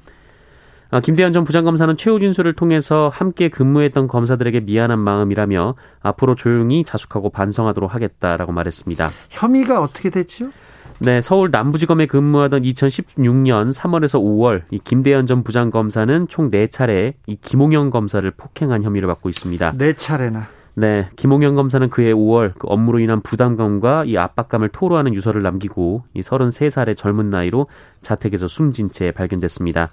아, 0.94 1.00
김대현 1.00 1.34
전 1.34 1.44
부장검사는 1.44 1.98
최후 1.98 2.20
진술을 2.20 2.54
통해서 2.54 3.10
함께 3.12 3.50
근무했던 3.50 4.08
검사들에게 4.08 4.60
미안한 4.60 5.00
마음이라며 5.00 5.74
앞으로 6.04 6.36
조용히 6.36 6.84
자숙하고 6.84 7.32
반성하도록 7.32 7.92
하겠다라고 7.92 8.52
말했습니다. 8.52 9.10
혐의가 9.30 9.82
어떻게 9.82 10.12
됐죠? 10.12 10.52
네, 11.00 11.20
서울 11.22 11.50
남부지검에 11.50 12.06
근무하던 12.06 12.62
2016년 12.62 13.74
3월에서 13.74 14.22
5월 14.22 14.62
이 14.70 14.78
김대현 14.78 15.26
전 15.26 15.42
부장검사는 15.42 16.28
총 16.28 16.52
4차례 16.52 17.16
이 17.26 17.38
김홍영 17.42 17.90
검사를 17.90 18.30
폭행한 18.30 18.84
혐의를 18.84 19.08
받고 19.08 19.30
있습니다. 19.30 19.72
4차례나. 19.72 20.44
네, 20.76 21.10
김홍영 21.16 21.56
검사는 21.56 21.90
그해 21.90 22.14
5월 22.14 22.54
그 22.60 22.68
업무로 22.68 23.00
인한 23.00 23.22
부담감과 23.22 24.06
이 24.06 24.16
압박감을 24.18 24.70
토로하는 24.70 25.16
유서를 25.16 25.42
남기고 25.42 26.04
이 26.14 26.22
33살의 26.22 26.96
젊은 26.96 27.32
나이로 27.32 27.66
자택에서 28.04 28.48
숨진 28.48 28.92
채 28.92 29.10
발견됐습니다. 29.10 29.90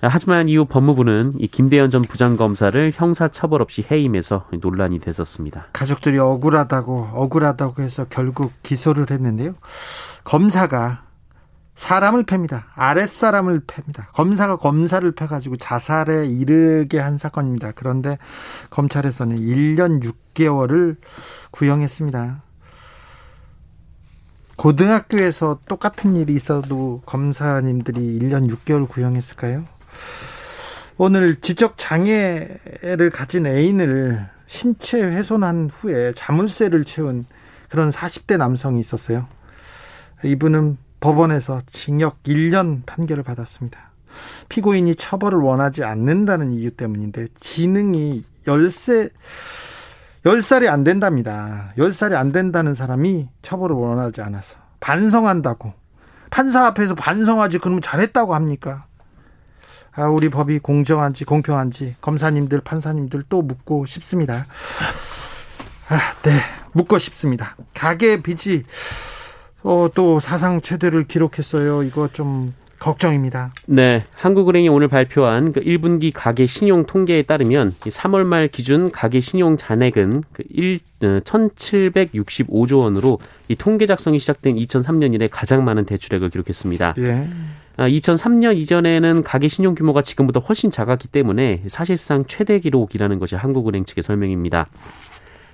하지만 0.00 0.48
이후 0.48 0.64
법무부는 0.64 1.34
이 1.38 1.48
김대현 1.48 1.90
전 1.90 2.02
부장검사를 2.02 2.92
형사처벌 2.94 3.60
없이 3.60 3.84
해임해서 3.90 4.46
논란이 4.60 5.00
됐었습니다. 5.00 5.66
가족들이 5.72 6.18
억울하다고 6.18 7.10
억울하다고 7.14 7.82
해서 7.82 8.06
결국 8.08 8.52
기소를 8.62 9.10
했는데요. 9.10 9.54
검사가 10.22 11.02
사람을 11.74 12.26
팹니다. 12.26 12.64
아랫사람을 12.74 13.60
팹니다. 13.60 14.08
검사가 14.12 14.56
검사를 14.56 15.10
패가지고 15.12 15.56
자살에 15.56 16.26
이르게 16.26 16.98
한 16.98 17.18
사건입니다. 17.18 17.72
그런데 17.74 18.18
검찰에서는 18.70 19.36
1년 19.36 20.02
6개월을 20.02 20.96
구형했습니다. 21.52 22.42
고등학교에서 24.56 25.60
똑같은 25.68 26.16
일이 26.16 26.34
있어도 26.34 27.00
검사님들이 27.06 28.18
1년 28.18 28.52
6개월 28.52 28.88
구형했을까요? 28.88 29.64
오늘 30.96 31.36
지적 31.40 31.74
장애를 31.76 33.10
가진 33.12 33.46
애인을 33.46 34.26
신체 34.46 35.00
훼손한 35.00 35.70
후에 35.72 36.12
자물쇠를 36.14 36.84
채운 36.84 37.26
그런 37.68 37.90
40대 37.90 38.36
남성이 38.36 38.80
있었어요. 38.80 39.26
이분은 40.24 40.78
법원에서 41.00 41.60
징역 41.70 42.22
1년 42.24 42.82
판결을 42.86 43.22
받았습니다. 43.22 43.92
피고인이 44.48 44.96
처벌을 44.96 45.38
원하지 45.38 45.84
않는다는 45.84 46.52
이유 46.52 46.70
때문인데 46.72 47.28
지능이 47.38 48.24
10세 48.46 49.10
10살이 50.24 50.66
안 50.68 50.82
된답니다. 50.82 51.72
10살이 51.78 52.14
안 52.14 52.32
된다는 52.32 52.74
사람이 52.74 53.28
처벌을 53.42 53.76
원하지 53.76 54.20
않아서 54.22 54.56
반성한다고 54.80 55.72
판사 56.30 56.66
앞에서 56.66 56.94
반성하지 56.94 57.58
그러면 57.58 57.80
잘했다고 57.80 58.34
합니까? 58.34 58.87
아, 59.94 60.04
우리 60.04 60.28
법이 60.28 60.58
공정한지 60.60 61.24
공평한지 61.24 61.96
검사님들 62.00 62.60
판사님들 62.60 63.24
또 63.28 63.42
묻고 63.42 63.86
싶습니다. 63.86 64.46
아, 65.88 66.12
네 66.22 66.40
묻고 66.72 66.98
싶습니다. 66.98 67.56
가계 67.74 68.22
빚이 68.22 68.64
어, 69.62 69.88
또 69.94 70.20
사상 70.20 70.60
최대를 70.60 71.04
기록했어요. 71.04 71.82
이거 71.82 72.08
좀 72.12 72.54
걱정입니다. 72.78 73.52
네. 73.66 74.04
한국은행이 74.14 74.68
오늘 74.68 74.88
발표한 74.88 75.52
그 75.52 75.60
1분기 75.60 76.12
가계 76.14 76.46
신용 76.46 76.86
통계에 76.86 77.22
따르면 77.22 77.72
3월 77.72 78.24
말 78.24 78.48
기준 78.48 78.90
가계 78.90 79.20
신용 79.20 79.56
잔액은 79.56 80.22
그 80.32 80.44
1, 80.48 80.78
1,765조 81.00 82.74
어, 82.74 82.76
원으로 82.78 83.18
이 83.48 83.56
통계 83.56 83.86
작성이 83.86 84.18
시작된 84.18 84.56
2003년 84.56 85.14
이래 85.14 85.28
가장 85.28 85.64
많은 85.64 85.86
대출액을 85.86 86.30
기록했습니다. 86.30 86.94
예. 86.98 87.28
2003년 87.86 88.48
아, 88.48 88.52
이전에는 88.52 89.22
가계 89.22 89.46
신용 89.48 89.74
규모가 89.74 90.02
지금보다 90.02 90.40
훨씬 90.40 90.70
작았기 90.70 91.08
때문에 91.08 91.62
사실상 91.68 92.24
최대 92.26 92.58
기록이라는 92.58 93.18
것이 93.18 93.36
한국은행 93.36 93.84
측의 93.84 94.02
설명입니다. 94.02 94.66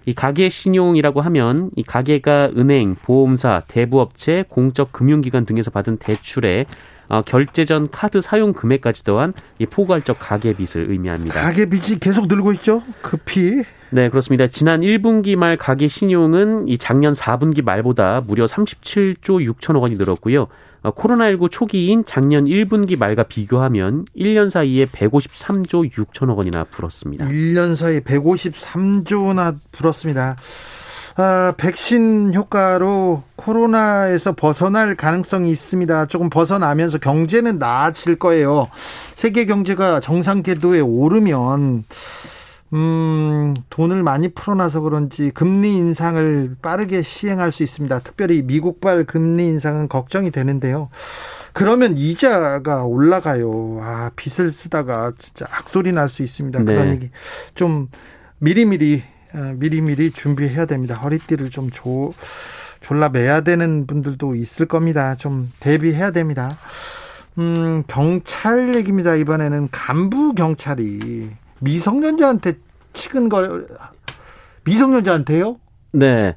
이 0.06 0.14
가계 0.14 0.48
신용이라고 0.48 1.20
하면 1.22 1.70
이 1.76 1.82
가계가 1.82 2.50
은행, 2.56 2.94
보험사, 2.94 3.62
대부업체, 3.68 4.44
공적 4.48 4.92
금융기관 4.92 5.44
등에서 5.44 5.70
받은 5.70 5.98
대출에 5.98 6.66
어, 7.08 7.20
결제 7.22 7.64
전 7.64 7.90
카드 7.90 8.22
사용 8.22 8.54
금액까지 8.54 9.04
더한 9.04 9.34
이 9.58 9.66
포괄적 9.66 10.16
가계 10.18 10.54
빚을 10.54 10.90
의미합니다. 10.90 11.40
가계 11.40 11.66
빚이 11.66 11.98
계속 11.98 12.28
늘고 12.28 12.52
있죠? 12.54 12.82
급히. 13.02 13.62
네, 13.90 14.08
그렇습니다. 14.08 14.46
지난 14.46 14.80
1분기 14.80 15.36
말 15.36 15.56
가계 15.56 15.86
신용은 15.86 16.68
이 16.68 16.78
작년 16.78 17.12
4분기 17.12 17.62
말보다 17.62 18.22
무려 18.26 18.46
37조 18.46 19.54
6천억 19.54 19.82
원이 19.82 19.96
늘었고요. 19.96 20.48
어, 20.84 20.92
코로나19 20.92 21.50
초기인 21.50 22.04
작년 22.04 22.44
1분기 22.44 22.98
말과 22.98 23.22
비교하면 23.22 24.04
1년 24.14 24.50
사이에 24.50 24.84
153조 24.84 25.90
6천억 25.90 26.36
원이나 26.36 26.64
불었습니다. 26.64 27.26
1년 27.26 27.74
사이에 27.74 28.00
153조나 28.00 29.56
불었습니다. 29.72 30.36
아, 31.16 31.54
백신 31.56 32.34
효과로 32.34 33.22
코로나에서 33.36 34.32
벗어날 34.32 34.94
가능성이 34.94 35.50
있습니다. 35.50 36.06
조금 36.06 36.28
벗어나면서 36.28 36.98
경제는 36.98 37.58
나아질 37.58 38.16
거예요. 38.16 38.66
세계 39.14 39.46
경제가 39.46 40.00
정상 40.00 40.42
궤도에 40.42 40.80
오르면 40.80 41.84
음, 42.72 43.54
돈을 43.70 44.02
많이 44.02 44.28
풀어놔서 44.28 44.80
그런지 44.80 45.30
금리 45.30 45.76
인상을 45.76 46.56
빠르게 46.60 47.02
시행할 47.02 47.52
수 47.52 47.62
있습니다. 47.62 48.00
특별히 48.00 48.42
미국발 48.42 49.04
금리 49.04 49.44
인상은 49.46 49.88
걱정이 49.88 50.30
되는데요. 50.32 50.88
그러면 51.52 51.96
이자가 51.96 52.82
올라가요. 52.84 53.78
아, 53.80 54.10
빚을 54.16 54.50
쓰다가 54.50 55.12
진짜 55.18 55.46
악소리 55.52 55.92
날 55.92 56.08
수 56.08 56.22
있습니다. 56.24 56.58
네. 56.60 56.64
그러니 56.64 57.10
좀 57.54 57.88
미리미리 58.38 59.04
어, 59.34 59.52
미리미리 59.56 60.10
준비해야 60.10 60.66
됩니다. 60.66 60.94
허리띠를 60.96 61.50
좀 61.50 61.70
조, 61.70 62.12
졸라 62.80 63.08
매야 63.08 63.42
되는 63.42 63.86
분들도 63.86 64.34
있을 64.34 64.66
겁니다. 64.66 65.14
좀 65.16 65.52
대비해야 65.60 66.10
됩니다. 66.10 66.56
음, 67.38 67.84
경찰 67.86 68.74
얘기입니다. 68.74 69.14
이번에는 69.14 69.68
간부 69.70 70.34
경찰이 70.34 71.30
미성년자한테 71.60 72.54
치근 72.92 73.28
걸 73.28 73.68
미성년자한테요? 74.64 75.56
네. 75.92 76.34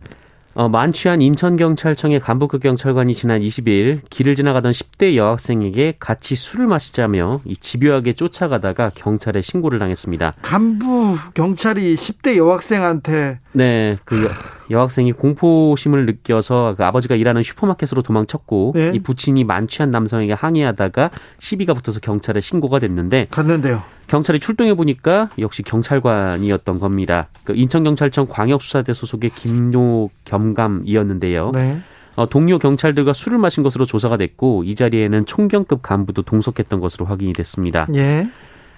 어, 0.57 0.67
만취한 0.69 1.21
인천경찰청의 1.21 2.19
간부급 2.19 2.63
경찰관이 2.63 3.13
지난 3.13 3.41
22일 3.41 4.01
길을 4.09 4.35
지나가던 4.35 4.71
10대 4.71 5.15
여학생에게 5.15 5.97
같이 5.99 6.33
술을 6.33 6.65
마시자며 6.65 7.41
이 7.45 7.55
집요하게 7.55 8.13
쫓아가다가 8.13 8.89
경찰에 8.95 9.43
신고를 9.43 9.77
당했습니다. 9.77 10.33
간부 10.41 11.15
경찰이 11.35 11.93
10대 11.93 12.37
여학생한테 12.37 13.37
네, 13.51 13.97
그 14.03 14.25
여, 14.25 14.29
여학생이 14.71 15.11
공포심을 15.11 16.07
느껴서 16.07 16.73
그 16.75 16.83
아버지가 16.83 17.13
일하는 17.13 17.43
슈퍼마켓으로 17.43 18.01
도망쳤고 18.01 18.71
네. 18.73 18.91
이 18.95 18.99
부친이 18.99 19.43
만취한 19.43 19.91
남성에게 19.91 20.33
항의하다가 20.33 21.11
시비가 21.37 21.75
붙어서 21.75 21.99
경찰에 21.99 22.39
신고가 22.41 22.79
됐는데 22.79 23.27
갔는데요. 23.29 23.83
경찰이 24.07 24.39
출동해 24.39 24.73
보니까 24.73 25.29
역시 25.39 25.63
경찰관이었던 25.63 26.79
겁니다. 26.79 27.27
그 27.43 27.53
인천경찰청 27.55 28.27
광역수사대 28.29 28.93
소속의 28.93 29.31
김노 29.31 30.09
겸감이었는데요. 30.25 31.51
네. 31.51 31.79
어, 32.15 32.27
동료 32.27 32.57
경찰들과 32.57 33.13
술을 33.13 33.37
마신 33.37 33.63
것으로 33.63 33.85
조사가 33.85 34.17
됐고 34.17 34.63
이 34.63 34.73
자리에는 34.73 35.25
총경급 35.25 35.83
간부도 35.83 36.23
동석했던 36.23 36.79
것으로 36.79 37.05
확인이 37.05 37.31
됐습니다. 37.33 37.87
예. 37.93 38.27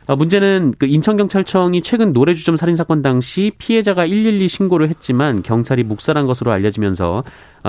어, 0.08 0.16
문제는 0.16 0.74
그 0.78 0.88
인천경찰청이 0.88 1.84
최근 1.84 2.12
노래주점 2.12 2.58
살인 2.58 2.76
사건 2.76 3.02
당시 3.02 3.52
피해자가 3.58 4.08
112 4.08 4.48
신고를 4.48 4.90
했지만 4.90 5.44
경찰이 5.44 5.84
묵살한 5.84 6.26
것으로 6.26 6.52
알려지면서 6.52 7.24
어, 7.24 7.24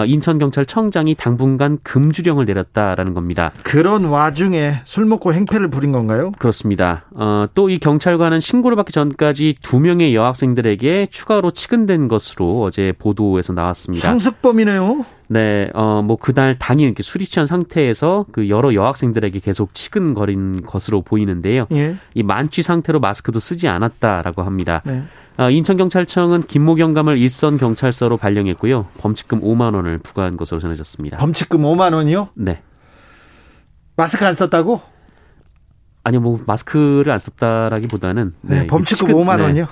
인천경찰청장이 0.06 1.14
당분간 1.14 1.78
금주령을 1.82 2.44
내렸다라는 2.44 3.14
겁니다. 3.14 3.52
그런 3.62 4.04
와중에 4.04 4.74
술 4.84 5.06
먹고 5.06 5.32
행패를 5.32 5.68
부린 5.70 5.92
건가요? 5.92 6.32
그렇습니다. 6.38 7.04
어, 7.12 7.46
또 7.54 7.70
이 7.70 7.78
경찰관은 7.78 8.40
신고를 8.40 8.74
받기 8.76 8.92
전까지 8.92 9.56
두 9.62 9.78
명의 9.78 10.14
여학생들에게 10.14 11.08
추가로 11.10 11.52
치근된 11.52 12.08
것으로 12.08 12.62
어제 12.62 12.92
보도에서 12.98 13.52
나왔습니다. 13.52 14.08
상습범이네요. 14.08 15.04
네, 15.28 15.70
어, 15.74 16.02
뭐, 16.02 16.16
그날 16.16 16.58
당일 16.58 16.86
이렇게 16.86 17.04
술이 17.04 17.26
취한 17.26 17.46
상태에서 17.46 18.26
그 18.32 18.48
여러 18.48 18.74
여학생들에게 18.74 19.38
계속 19.38 19.74
치근거린 19.74 20.62
것으로 20.62 21.02
보이는데요. 21.02 21.66
예. 21.70 21.96
이 22.14 22.24
만취 22.24 22.62
상태로 22.62 22.98
마스크도 22.98 23.38
쓰지 23.38 23.68
않았다라고 23.68 24.42
합니다. 24.42 24.82
네. 24.84 25.04
어, 25.40 25.48
인천경찰청은 25.48 26.42
김모 26.42 26.74
경 26.74 26.92
감을 26.92 27.16
일선 27.16 27.56
경찰서로 27.56 28.18
발령했고요. 28.18 28.84
범칙금 28.98 29.40
5만 29.40 29.74
원을 29.74 29.96
부과한 29.96 30.36
것으로 30.36 30.60
전해졌습니다. 30.60 31.16
범칙금 31.16 31.62
5만 31.62 31.94
원이요? 31.94 32.28
네. 32.34 32.60
마스크 33.96 34.26
안 34.26 34.34
썼다고? 34.34 34.82
아니요, 36.04 36.20
뭐 36.20 36.40
마스크를 36.46 37.10
안 37.10 37.18
썼다라기보다는 37.18 38.34
네, 38.42 38.60
네 38.60 38.66
범칙금 38.66 39.08
치근, 39.08 39.22
5만 39.22 39.40
원이요? 39.40 39.66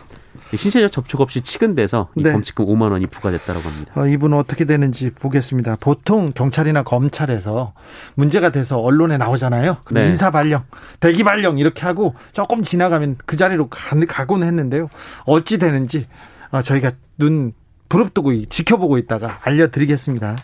네. 0.50 0.56
신체적 0.56 0.92
접촉 0.92 1.20
없이 1.20 1.40
치근돼서 1.42 2.08
네. 2.16 2.32
범칙금 2.32 2.64
5만 2.66 2.90
원이 2.92 3.06
부과됐다고 3.08 3.60
합니다. 3.60 3.92
어, 3.96 4.06
이분은 4.06 4.36
어떻게 4.38 4.64
되는지 4.64 5.10
보겠습니다. 5.10 5.76
보통 5.80 6.32
경찰이나 6.34 6.82
검찰에서 6.82 7.74
문제가 8.14 8.50
돼서 8.50 8.78
언론에 8.78 9.16
나오잖아요. 9.18 9.78
네. 9.90 10.06
인사 10.08 10.30
발령, 10.30 10.64
대기 11.00 11.24
발령 11.24 11.58
이렇게 11.58 11.82
하고 11.86 12.14
조금 12.32 12.62
지나가면 12.62 13.16
그 13.26 13.36
자리로 13.36 13.68
가, 13.68 13.96
가곤 14.08 14.42
했는데요. 14.42 14.88
어찌 15.26 15.58
되는지 15.58 16.06
어, 16.50 16.62
저희가 16.62 16.92
눈 17.18 17.52
부릅뜨고 17.90 18.44
지켜보고 18.46 18.98
있다가 18.98 19.38
알려드리겠습니다. 19.42 20.36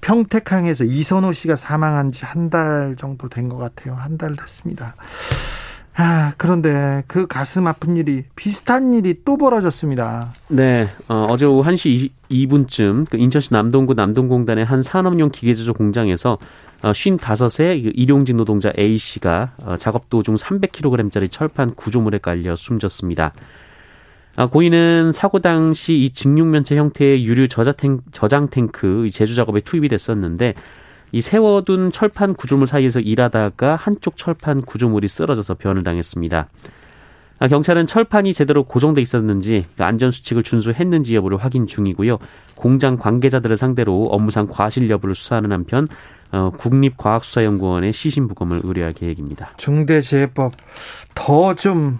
평택항에서 0.00 0.82
이선호 0.84 1.32
씨가 1.32 1.54
사망한 1.56 2.10
지 2.12 2.24
한 2.24 2.50
달 2.50 2.96
정도 2.98 3.28
된 3.28 3.48
것 3.48 3.58
같아요. 3.58 3.94
한 3.94 4.18
달 4.18 4.34
됐습니다. 4.34 4.96
아, 6.02 6.32
그런데 6.38 7.04
그 7.06 7.26
가슴 7.26 7.66
아픈 7.66 7.98
일이 7.98 8.24
비슷한 8.34 8.94
일이 8.94 9.14
또 9.22 9.36
벌어졌습니다. 9.36 10.32
네, 10.48 10.86
어, 11.08 11.36
제 11.36 11.44
오후 11.44 11.62
1시 11.62 12.08
2 12.30 12.46
분쯤 12.46 13.04
그 13.10 13.18
인천시 13.18 13.52
남동구 13.52 13.92
남동공단의 13.92 14.64
한 14.64 14.80
산업용 14.80 15.30
기계제조 15.30 15.74
공장에서 15.74 16.38
어, 16.80 16.92
55세 16.92 17.92
일용직 17.94 18.36
노동자 18.36 18.72
A씨가 18.78 19.52
어, 19.66 19.76
작업 19.76 20.08
도중 20.08 20.36
300kg짜리 20.36 21.30
철판 21.30 21.74
구조물에 21.74 22.16
깔려 22.16 22.56
숨졌습니다. 22.56 23.34
아, 24.36 24.46
고인은 24.46 25.12
사고 25.12 25.40
당시 25.40 25.98
이 25.98 26.08
직육면체 26.08 26.76
형태의 26.76 27.26
유류 27.26 27.48
저장 27.48 28.48
탱크 28.48 29.10
제조 29.12 29.34
작업에 29.34 29.60
투입이 29.60 29.88
됐었는데 29.88 30.54
이 31.12 31.20
세워둔 31.20 31.92
철판 31.92 32.34
구조물 32.34 32.66
사이에서 32.66 33.00
일하다가 33.00 33.76
한쪽 33.76 34.16
철판 34.16 34.62
구조물이 34.62 35.08
쓰러져서 35.08 35.54
변을 35.54 35.82
당했습니다. 35.82 36.48
아, 37.42 37.48
경찰은 37.48 37.86
철판이 37.86 38.34
제대로 38.34 38.64
고정돼 38.64 39.00
있었는지 39.00 39.62
그 39.76 39.82
안전 39.84 40.10
수칙을 40.10 40.42
준수했는지 40.42 41.14
여부를 41.16 41.38
확인 41.38 41.66
중이고요. 41.66 42.18
공장 42.54 42.98
관계자들을 42.98 43.56
상대로 43.56 44.08
업무상 44.10 44.46
과실 44.46 44.90
여부를 44.90 45.14
수사하는 45.14 45.50
한편 45.50 45.88
어, 46.32 46.50
국립과학수사연구원에 46.50 47.92
시신 47.92 48.28
부검을 48.28 48.60
의뢰할 48.62 48.92
계획입니다. 48.92 49.52
중대재해법 49.56 50.52
더 51.14 51.54
좀 51.54 51.98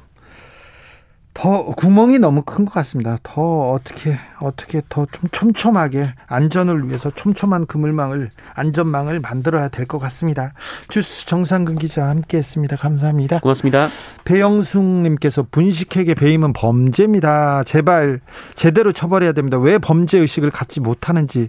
더 1.40 1.64
구멍이 1.64 2.18
너무 2.18 2.42
큰 2.42 2.66
것 2.66 2.74
같습니다. 2.74 3.16
더 3.22 3.70
어떻게 3.70 4.14
어떻게 4.40 4.82
더 4.90 5.06
좀 5.06 5.30
촘촘하게 5.32 6.12
안전을 6.28 6.88
위해서 6.88 7.10
촘촘한 7.10 7.64
그물망을 7.66 8.30
안전망을 8.54 9.20
만들어야 9.20 9.68
될 9.68 9.86
것 9.86 9.98
같습니다. 9.98 10.52
주스 10.90 11.24
정상근 11.26 11.76
기자 11.76 12.06
함께했습니다. 12.08 12.76
감사합니다. 12.76 13.40
고맙습니다. 13.40 13.88
배영숙님께서 14.24 15.46
분식회계 15.50 16.14
배임은 16.14 16.52
범죄입니다. 16.52 17.62
제발 17.64 18.20
제대로 18.54 18.92
처벌해야 18.92 19.32
됩니다. 19.32 19.58
왜 19.58 19.78
범죄 19.78 20.18
의식을 20.18 20.50
갖지 20.50 20.80
못하는지 20.80 21.48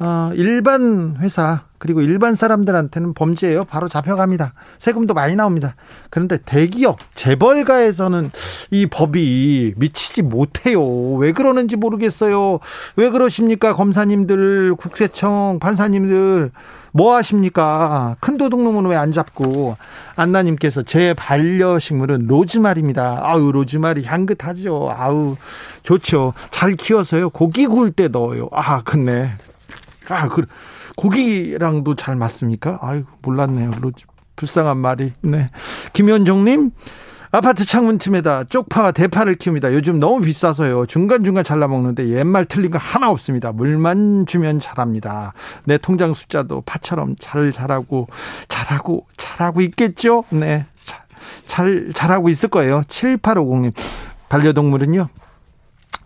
어, 0.00 0.30
일반 0.34 1.16
회사 1.20 1.62
그리고 1.78 2.00
일반 2.00 2.34
사람들한테는 2.34 3.14
범죄예요. 3.14 3.64
바로 3.64 3.88
잡혀갑니다. 3.88 4.54
세금도 4.78 5.12
많이 5.14 5.36
나옵니다. 5.36 5.76
그런데 6.10 6.38
대기업 6.44 6.98
재벌가에서는 7.14 8.30
이 8.70 8.86
법이 8.86 9.74
미치지 9.76 10.22
못해요. 10.22 10.82
왜 11.16 11.32
그러는지 11.32 11.76
모르겠어요. 11.76 12.58
왜 12.96 13.10
그러십니까? 13.10 13.74
검사님들, 13.74 14.74
국세청, 14.76 15.58
판사님들 15.60 16.50
뭐 16.92 17.14
하십니까? 17.16 18.16
큰 18.20 18.36
도둑놈은 18.38 18.86
왜 18.86 18.96
안 18.96 19.12
잡고 19.12 19.76
안나님께서 20.16 20.84
제 20.84 21.12
반려식물은 21.14 22.26
로즈마리입니다. 22.28 23.20
아우 23.22 23.52
로즈마리 23.52 24.04
향긋하죠. 24.04 24.90
아우 24.96 25.36
좋죠. 25.82 26.32
잘 26.50 26.76
키워서요. 26.76 27.30
고기 27.30 27.66
구울 27.66 27.90
때 27.90 28.08
넣어요. 28.08 28.48
아 28.52 28.80
근데 28.84 29.30
아, 30.08 30.28
그, 30.28 30.44
고기랑도 30.96 31.96
잘 31.96 32.16
맞습니까? 32.16 32.78
아이고, 32.82 33.08
몰랐네요. 33.22 33.72
불쌍한 34.36 34.76
말이. 34.76 35.12
네. 35.22 35.48
김현종님, 35.92 36.72
아파트 37.30 37.64
창문 37.64 37.98
틈에다 37.98 38.44
쪽파와 38.44 38.92
대파를 38.92 39.34
키웁니다. 39.34 39.72
요즘 39.72 39.98
너무 39.98 40.20
비싸서요. 40.20 40.86
중간중간 40.86 41.42
잘라먹는데 41.42 42.08
옛말 42.10 42.44
틀린 42.44 42.70
거 42.70 42.78
하나 42.78 43.10
없습니다. 43.10 43.50
물만 43.50 44.26
주면 44.26 44.60
잘합니다. 44.60 45.32
내 45.64 45.76
통장 45.76 46.14
숫자도 46.14 46.60
파처럼 46.60 47.16
잘 47.18 47.50
자라고, 47.50 48.06
잘하고, 48.48 49.06
잘하고 49.16 49.62
있겠죠? 49.62 50.24
네. 50.30 50.66
잘, 50.84 51.00
잘, 51.46 51.90
잘하고 51.92 52.28
있을 52.28 52.48
거예요. 52.50 52.82
7850님. 52.82 53.72
반려동물은요, 54.28 55.08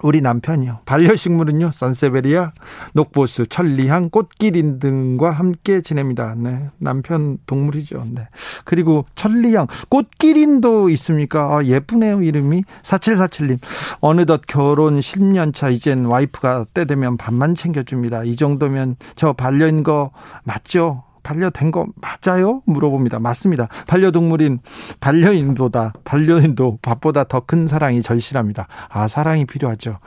우리 0.03 0.21
남편이요. 0.21 0.81
반려식물은요. 0.85 1.71
산세베리아, 1.73 2.53
녹보스, 2.93 3.47
천리향, 3.49 4.11
꽃기린 4.11 4.79
등과 4.79 5.31
함께 5.31 5.81
지냅니다. 5.83 6.35
네. 6.37 6.69
남편 6.79 7.39
동물이죠. 7.47 8.05
네. 8.13 8.29
그리고 8.65 9.05
천리향, 9.15 9.67
꽃기린도 9.89 10.89
있습니까? 10.91 11.57
아, 11.57 11.65
예쁘네요. 11.65 12.23
이름이. 12.23 12.65
4747님. 12.83 13.59
어느덧 14.01 14.43
결혼 14.47 15.01
10년 15.01 15.55
차 15.55 15.69
이젠 15.69 16.05
와이프가 16.05 16.67
때 16.75 16.85
되면 16.85 17.17
밥만 17.17 17.55
챙겨줍니다. 17.55 18.25
이 18.25 18.37
정도면 18.37 18.97
저 19.17 19.33
반려인 19.33 19.83
거 19.83 20.11
맞죠? 20.45 21.05
반려된 21.29 21.71
거 21.71 21.87
맞아요? 21.97 22.63
물어봅니다. 22.65 23.19
맞습니다. 23.19 23.69
반려동물인 23.87 24.61
반려인보다 25.01 25.93
반려인도 26.05 26.79
밥보다 26.81 27.25
더 27.25 27.41
큰 27.49 27.67
사랑이 27.69 28.03
절실합니다. 28.03 28.67
아 28.91 29.09
사랑이 29.09 29.45
필요하죠. 29.47 29.99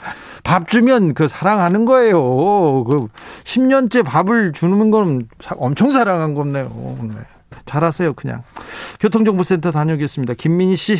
밥 0.43 0.67
주면 0.67 1.13
그 1.13 1.27
사랑하는 1.27 1.85
거예요. 1.85 2.83
그 2.83 3.07
10년째 3.43 4.03
밥을 4.03 4.51
주는 4.51 4.89
건 4.91 5.27
엄청 5.57 5.91
사랑한 5.91 6.33
거네요. 6.33 6.97
네. 7.03 7.15
잘하세요 7.65 8.13
그냥. 8.13 8.41
교통정보센터 8.99 9.71
다녀오겠습니다. 9.71 10.33
김민희 10.35 10.75
씨. 10.75 10.99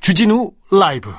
주진우 0.00 0.50
라이브. 0.70 1.10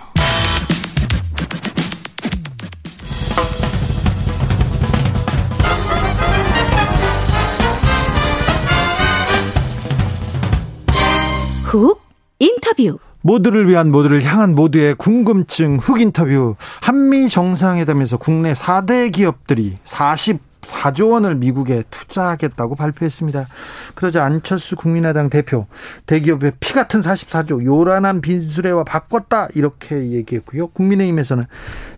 훅 11.75 12.01
인터뷰 12.39 12.99
모두를 13.21 13.67
위한 13.67 13.91
모두를 13.91 14.23
향한 14.23 14.55
모두의 14.55 14.95
궁금증 14.95 15.77
훅 15.77 15.99
인터뷰 15.99 16.55
한미 16.79 17.27
정상회담에서 17.27 18.17
국내 18.17 18.53
4대 18.53 19.11
기업들이 19.11 19.77
44조 19.83 21.11
원을 21.11 21.35
미국에 21.35 21.83
투자하겠다고 21.89 22.75
발표했습니다. 22.75 23.47
그러자 23.93 24.23
안철수 24.23 24.77
국민의당 24.77 25.29
대표 25.29 25.67
대기업의 26.05 26.53
피 26.61 26.71
같은 26.71 27.01
44조 27.01 27.65
요란한 27.65 28.21
빈수레와 28.21 28.85
바꿨다 28.85 29.49
이렇게 29.55 30.11
얘기했고요. 30.11 30.67
국민의힘에서는 30.67 31.45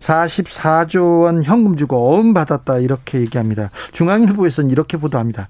44조 0.00 1.22
원 1.22 1.44
현금 1.44 1.76
주고 1.76 2.16
어음 2.16 2.34
받았다 2.34 2.78
이렇게 2.78 3.20
얘기합니다. 3.20 3.70
중앙일보에서는 3.92 4.70
이렇게 4.70 4.96
보도합니다. 4.96 5.48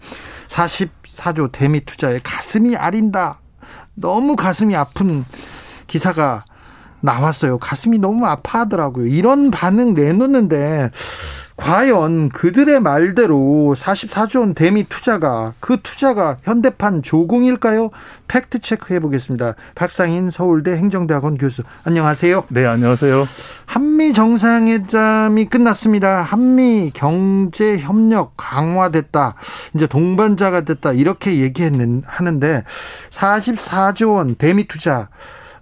44조 0.49 1.51
대미 1.51 1.81
투자에 1.85 2.19
가슴이 2.23 2.77
아린다. 2.77 3.41
너무 4.01 4.37
가슴이 4.37 4.75
아픈 4.77 5.25
기사가 5.87 6.45
나왔어요. 7.01 7.59
가슴이 7.59 7.99
너무 7.99 8.27
아파하더라고요. 8.27 9.07
이런 9.07 9.51
반응 9.51 9.95
내놓는데 9.95 10.91
과연 11.59 12.29
그들의 12.29 12.81
말대로 12.81 13.75
44조 13.77 14.41
원 14.41 14.55
대미 14.55 14.85
투자가 14.85 15.55
그 15.59 15.79
투자가 15.83 16.37
현대판 16.45 17.03
조공일까요? 17.03 17.91
팩트 18.29 18.61
체크해 18.61 19.01
보겠습니다. 19.01 19.55
박상인 19.75 20.31
서울대 20.31 20.77
행정대학원 20.77 21.37
교수. 21.37 21.65
안녕하세요. 21.83 22.45
네, 22.51 22.65
안녕하세요. 22.65 23.27
한미 23.67 24.13
정상회담이 24.13 25.47
끝났습니다. 25.47 26.23
한미 26.23 26.93
경제 26.95 27.77
협력 27.77 28.35
강화됐다. 28.37 29.35
이제 29.75 29.89
동반자가 29.89 30.61
됐다. 30.61 30.93
이렇게 30.93 31.41
얘기했는 31.41 32.05
하는데 32.07 32.63
44조 33.11 34.15
원 34.15 34.37
대미 34.37 34.69
투자 34.69 35.09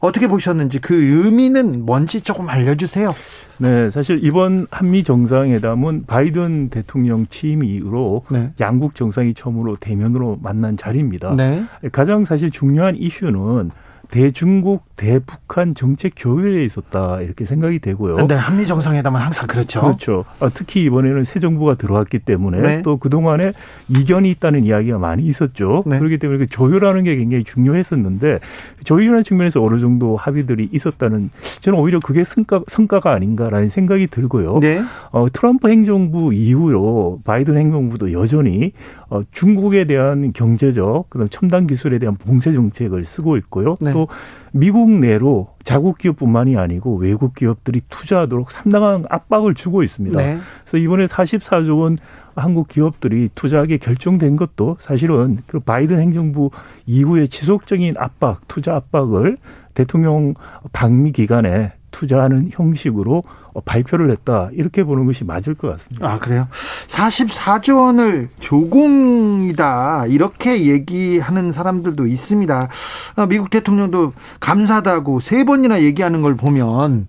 어떻게 0.00 0.26
보셨는지 0.26 0.78
그 0.78 0.94
의미는 0.94 1.85
뭔지 1.85 2.20
조금 2.20 2.48
알려주세요. 2.48 3.14
네, 3.59 3.90
사실 3.90 4.20
이번 4.22 4.66
한미 4.70 5.02
정상회담은 5.04 6.06
바이든 6.06 6.70
대통령 6.70 7.26
취임 7.28 7.64
이후로 7.64 8.24
네. 8.30 8.52
양국 8.61 8.94
정상이 8.94 9.35
처음으로 9.35 9.76
대면으로 9.76 10.38
만난 10.42 10.76
자리입니다. 10.76 11.35
네. 11.35 11.64
가장 11.92 12.24
사실 12.24 12.50
중요한 12.50 12.96
이슈는 12.96 13.70
대중국 14.11 14.86
대북한 14.96 15.74
정책 15.74 16.12
교류에 16.16 16.64
있었다 16.64 17.20
이렇게 17.20 17.44
생각이 17.44 17.78
되고요. 17.78 18.26
네, 18.26 18.35
한미 18.35 18.66
정상회담은 18.66 19.20
항상 19.20 19.46
그렇죠. 19.46 19.80
그렇죠. 19.80 20.24
아, 20.40 20.48
특히 20.52 20.85
이번에는 20.85 21.24
새 21.24 21.38
정부가 21.38 21.74
들어왔기 21.74 22.20
때문에 22.20 22.61
네. 22.61 22.82
또그 22.82 23.11
동안에 23.11 23.52
이견이 23.88 24.30
있다는 24.30 24.64
이야기가 24.64 24.98
많이 24.98 25.24
있었죠. 25.24 25.85
네. 25.87 25.98
그렇기 25.98 26.18
때문에 26.18 26.38
그 26.38 26.46
조율하는 26.46 27.04
게 27.04 27.16
굉장히 27.16 27.44
중요했었는데 27.44 28.40
조율하는 28.85 29.22
측면에서 29.22 29.62
어느 29.62 29.78
정도 29.78 30.16
합의들이 30.16 30.70
있었다는 30.72 31.30
저는 31.61 31.78
오히려 31.78 32.00
그게 32.00 32.24
성과, 32.24 32.62
성과가 32.66 33.12
아닌가라는 33.12 33.68
생각이 33.68 34.06
들고요. 34.06 34.61
네. 34.61 34.82
어, 35.11 35.26
트럼프 35.30 35.68
행정부 35.68 36.32
이후로 36.32 37.20
바이든 37.24 37.56
행정부도 37.56 38.12
여전히 38.12 38.72
어, 39.11 39.22
중국에 39.30 39.85
대한 39.85 40.32
경제적 40.32 41.11
그다음 41.11 41.28
첨단 41.28 41.66
기술에 41.66 41.98
대한 41.98 42.16
봉쇄 42.16 42.52
정책을 42.52 43.04
쓰고 43.04 43.37
있고요. 43.37 43.76
네. 43.80 43.92
또 43.92 44.09
미국 44.52 44.86
내로 44.90 45.55
자국 45.64 45.99
기업뿐만이 45.99 46.57
아니고 46.57 46.96
외국 46.96 47.35
기업들이 47.35 47.81
투자하도록 47.88 48.51
상당한 48.51 49.05
압박을 49.09 49.55
주고 49.55 49.83
있습니다. 49.83 50.16
네. 50.16 50.38
그래서 50.62 50.79
이번에 50.79 51.07
44조 51.07 51.81
원 51.81 51.99
한국 52.35 52.68
기업들이 52.68 53.29
투자하게 53.35 53.79
결정된 53.79 54.37
것도 54.37 54.77
사실은 54.81 55.38
그 55.46 55.61
바이든 55.61 55.99
행정부 56.01 56.51
이후에 56.87 57.27
지속적인 57.27 57.94
압박, 57.99 58.46
투자 58.49 58.77
압박을 58.77 59.38
대통령 59.75 60.35
방미 60.72 61.12
기간에 61.12 61.72
투자하는 61.90 62.51
형식으로 62.53 63.22
발표를 63.64 64.11
했다. 64.11 64.51
이렇게 64.53 64.85
보는 64.85 65.07
것이 65.07 65.25
맞을 65.25 65.55
것 65.55 65.69
같습니다. 65.71 66.09
아, 66.09 66.19
그래요? 66.19 66.49
44조 66.88 67.79
원을 67.79 68.29
조공이다. 68.40 70.07
이렇게 70.07 70.66
얘기하는 70.66 71.53
사람들도 71.53 72.07
있습니다. 72.07 72.69
아, 73.16 73.27
미국 73.27 73.51
대통령도 73.51 74.12
감사하다고 74.40 75.21
세 75.21 75.45
번이나 75.45 75.83
얘기하는 75.83 76.23
걸 76.23 76.37
보면, 76.37 77.07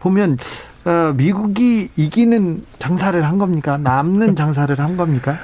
보면, 0.00 0.38
어, 0.84 1.14
미국이 1.16 1.88
이기는 1.96 2.64
장사를 2.78 3.22
한 3.24 3.38
겁니까? 3.38 3.78
남는 3.78 4.36
장사를 4.36 4.78
한 4.78 4.96
겁니까? 4.96 5.38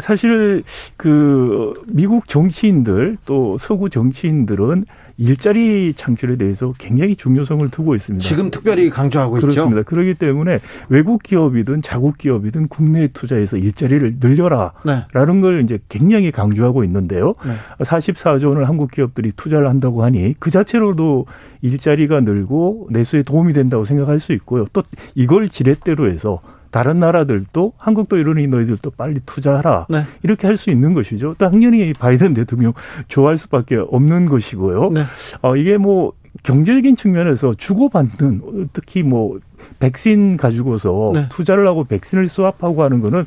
사실 0.00 0.64
그 0.98 1.72
미국 1.86 2.28
정치인들 2.28 3.16
또 3.24 3.56
서구 3.56 3.88
정치인들은 3.88 4.84
일자리 5.16 5.92
창출에 5.92 6.36
대해서 6.36 6.72
굉장히 6.78 7.16
중요성을 7.16 7.68
두고 7.70 7.94
있습니다. 7.94 8.22
지금 8.22 8.50
특별히 8.50 8.90
강조하고 8.90 9.32
그렇습니다. 9.32 9.52
있죠. 9.52 9.68
그렇습니다. 9.68 9.88
그렇기 9.88 10.14
때문에 10.14 10.58
외국 10.88 11.22
기업이든 11.22 11.82
자국 11.82 12.18
기업이든 12.18 12.68
국내 12.68 13.08
투자에서 13.08 13.56
일자리를 13.56 14.16
늘려라라는 14.20 14.74
네. 15.14 15.40
걸 15.40 15.62
이제 15.62 15.78
굉장히 15.88 16.30
강조하고 16.30 16.84
있는데요. 16.84 17.34
네. 17.44 17.52
44조 17.80 18.48
원을 18.48 18.68
한국 18.68 18.90
기업들이 18.90 19.30
투자를 19.32 19.68
한다고 19.68 20.04
하니 20.04 20.34
그 20.38 20.50
자체로도 20.50 21.26
일자리가 21.62 22.20
늘고 22.20 22.88
내수에 22.90 23.22
도움이 23.22 23.52
된다고 23.52 23.84
생각할 23.84 24.20
수 24.20 24.32
있고요. 24.32 24.66
또 24.72 24.82
이걸 25.14 25.48
지렛대로 25.48 26.10
해서 26.10 26.40
다른 26.72 26.98
나라들도 26.98 27.74
한국도 27.76 28.16
이러니 28.16 28.48
너희들도 28.48 28.90
빨리 28.96 29.20
투자하라 29.24 29.86
네. 29.90 30.04
이렇게 30.22 30.46
할 30.48 30.56
수 30.56 30.70
있는 30.70 30.94
것이죠. 30.94 31.34
당연히 31.34 31.92
바이든 31.92 32.34
대통령 32.34 32.72
좋아할 33.08 33.36
수밖에 33.36 33.76
없는 33.76 34.26
것이고요. 34.26 34.90
네. 34.90 35.02
어, 35.42 35.54
이게 35.56 35.76
뭐 35.76 36.12
경제적인 36.44 36.96
측면에서 36.96 37.52
주고받는 37.54 38.68
특히 38.72 39.02
뭐 39.02 39.38
백신 39.80 40.36
가지고서 40.36 41.10
네. 41.14 41.26
투자를 41.30 41.66
하고 41.66 41.84
백신을 41.84 42.26
수합하고 42.28 42.82
하는 42.82 43.00
거는 43.00 43.24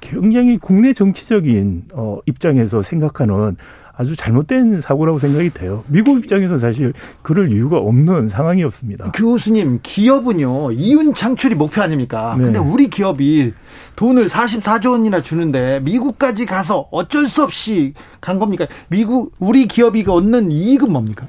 굉장히 0.00 0.56
국내 0.56 0.92
정치적인 0.92 1.84
어 1.92 2.18
입장에서 2.26 2.80
생각하는 2.82 3.56
아주 3.96 4.14
잘못된 4.14 4.80
사고라고 4.80 5.18
생각이 5.18 5.50
돼요. 5.50 5.82
미국 5.88 6.18
입장에서는 6.18 6.58
사실 6.58 6.92
그럴 7.22 7.52
이유가 7.52 7.78
없는 7.78 8.28
상황이었습니다. 8.28 9.12
교수님, 9.12 9.80
기업은요, 9.82 10.72
이윤 10.72 11.14
창출이 11.14 11.54
목표 11.54 11.80
아닙니까? 11.80 12.34
네. 12.36 12.44
근데 12.44 12.58
우리 12.58 12.90
기업이 12.90 13.54
돈을 13.96 14.28
44조 14.28 14.92
원이나 14.92 15.22
주는데 15.22 15.80
미국까지 15.80 16.44
가서 16.44 16.88
어쩔 16.90 17.26
수 17.28 17.42
없이 17.42 17.94
간 18.20 18.38
겁니까? 18.38 18.66
미국, 18.88 19.32
우리 19.38 19.66
기업이 19.66 20.04
얻는 20.06 20.52
이익은 20.52 20.92
뭡니까? 20.92 21.26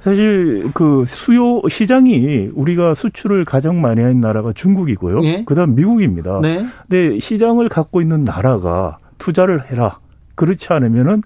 사실 0.00 0.70
그 0.72 1.04
수요 1.06 1.62
시장이 1.68 2.48
우리가 2.54 2.94
수출을 2.94 3.44
가장 3.44 3.80
많이 3.80 4.00
하는 4.00 4.20
나라가 4.20 4.50
중국이고요. 4.52 5.22
예? 5.24 5.44
그다음 5.44 5.74
미국입니다. 5.74 6.40
네. 6.40 6.66
근데 6.88 7.18
시장을 7.20 7.68
갖고 7.68 8.00
있는 8.00 8.24
나라가 8.24 8.98
투자를 9.18 9.70
해라. 9.70 9.98
그렇지 10.34 10.72
않으면은 10.72 11.22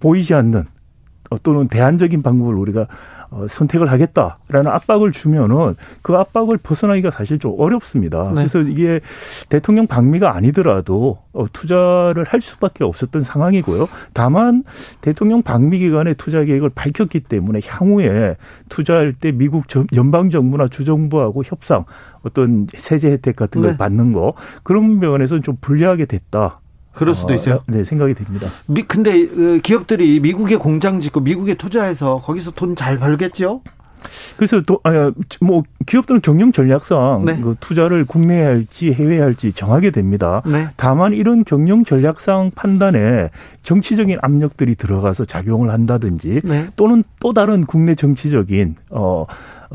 보이지 0.00 0.34
않는 0.34 0.64
어, 1.30 1.36
또는 1.42 1.68
대안적인 1.68 2.22
방법을 2.22 2.54
우리가 2.54 2.86
어, 3.30 3.46
선택을 3.48 3.90
하겠다라는 3.90 4.70
압박을 4.70 5.12
주면은 5.12 5.74
그 6.02 6.14
압박을 6.16 6.58
벗어나기가 6.58 7.10
사실 7.10 7.38
좀 7.38 7.54
어렵습니다. 7.58 8.28
네. 8.28 8.34
그래서 8.34 8.60
이게 8.60 9.00
대통령 9.48 9.86
방미가 9.86 10.34
아니더라도 10.34 11.18
어, 11.32 11.46
투자를 11.52 12.24
할 12.26 12.40
수밖에 12.40 12.84
없었던 12.84 13.22
상황이고요. 13.22 13.88
다만 14.12 14.62
대통령 15.00 15.42
방미 15.42 15.78
기간에 15.78 16.14
투자 16.14 16.44
계획을 16.44 16.70
밝혔기 16.70 17.20
때문에 17.20 17.60
향후에 17.64 18.36
투자할 18.68 19.12
때 19.12 19.32
미국 19.32 19.64
연방 19.94 20.30
정부나 20.30 20.68
주정부하고 20.68 21.42
협상 21.44 21.84
어떤 22.22 22.66
세제 22.74 23.10
혜택 23.10 23.36
같은 23.36 23.60
걸 23.60 23.72
네. 23.72 23.76
받는 23.76 24.12
거 24.12 24.34
그런 24.62 24.98
면에서는 24.98 25.42
좀 25.42 25.56
불리하게 25.60 26.06
됐다. 26.06 26.60
그럴 26.96 27.14
수도 27.14 27.32
어, 27.32 27.36
있어요. 27.36 27.60
네, 27.66 27.84
생각이 27.84 28.14
됩니다. 28.14 28.48
미, 28.66 28.82
근데 28.82 29.22
어, 29.22 29.60
기업들이 29.62 30.18
미국에 30.20 30.56
공장 30.56 30.98
짓고 31.00 31.20
미국에 31.20 31.54
투자해서 31.54 32.20
거기서 32.24 32.50
돈 32.52 32.74
잘 32.74 32.98
벌겠죠? 32.98 33.62
그래서 34.36 34.60
또, 34.60 34.78
아, 34.84 35.10
뭐, 35.40 35.62
기업들은 35.86 36.20
경영 36.20 36.52
전략상 36.52 37.24
네. 37.24 37.40
그 37.40 37.54
투자를 37.58 38.04
국내에 38.04 38.44
할지 38.44 38.92
해외에 38.92 39.20
할지 39.20 39.52
정하게 39.52 39.90
됩니다. 39.90 40.42
네. 40.46 40.68
다만 40.76 41.12
이런 41.12 41.44
경영 41.44 41.84
전략상 41.84 42.52
판단에 42.54 43.30
정치적인 43.62 44.18
압력들이 44.20 44.74
들어가서 44.76 45.24
작용을 45.24 45.70
한다든지 45.70 46.40
네. 46.44 46.66
또는 46.76 47.02
또 47.20 47.32
다른 47.32 47.64
국내 47.64 47.94
정치적인, 47.94 48.76
어, 48.90 49.26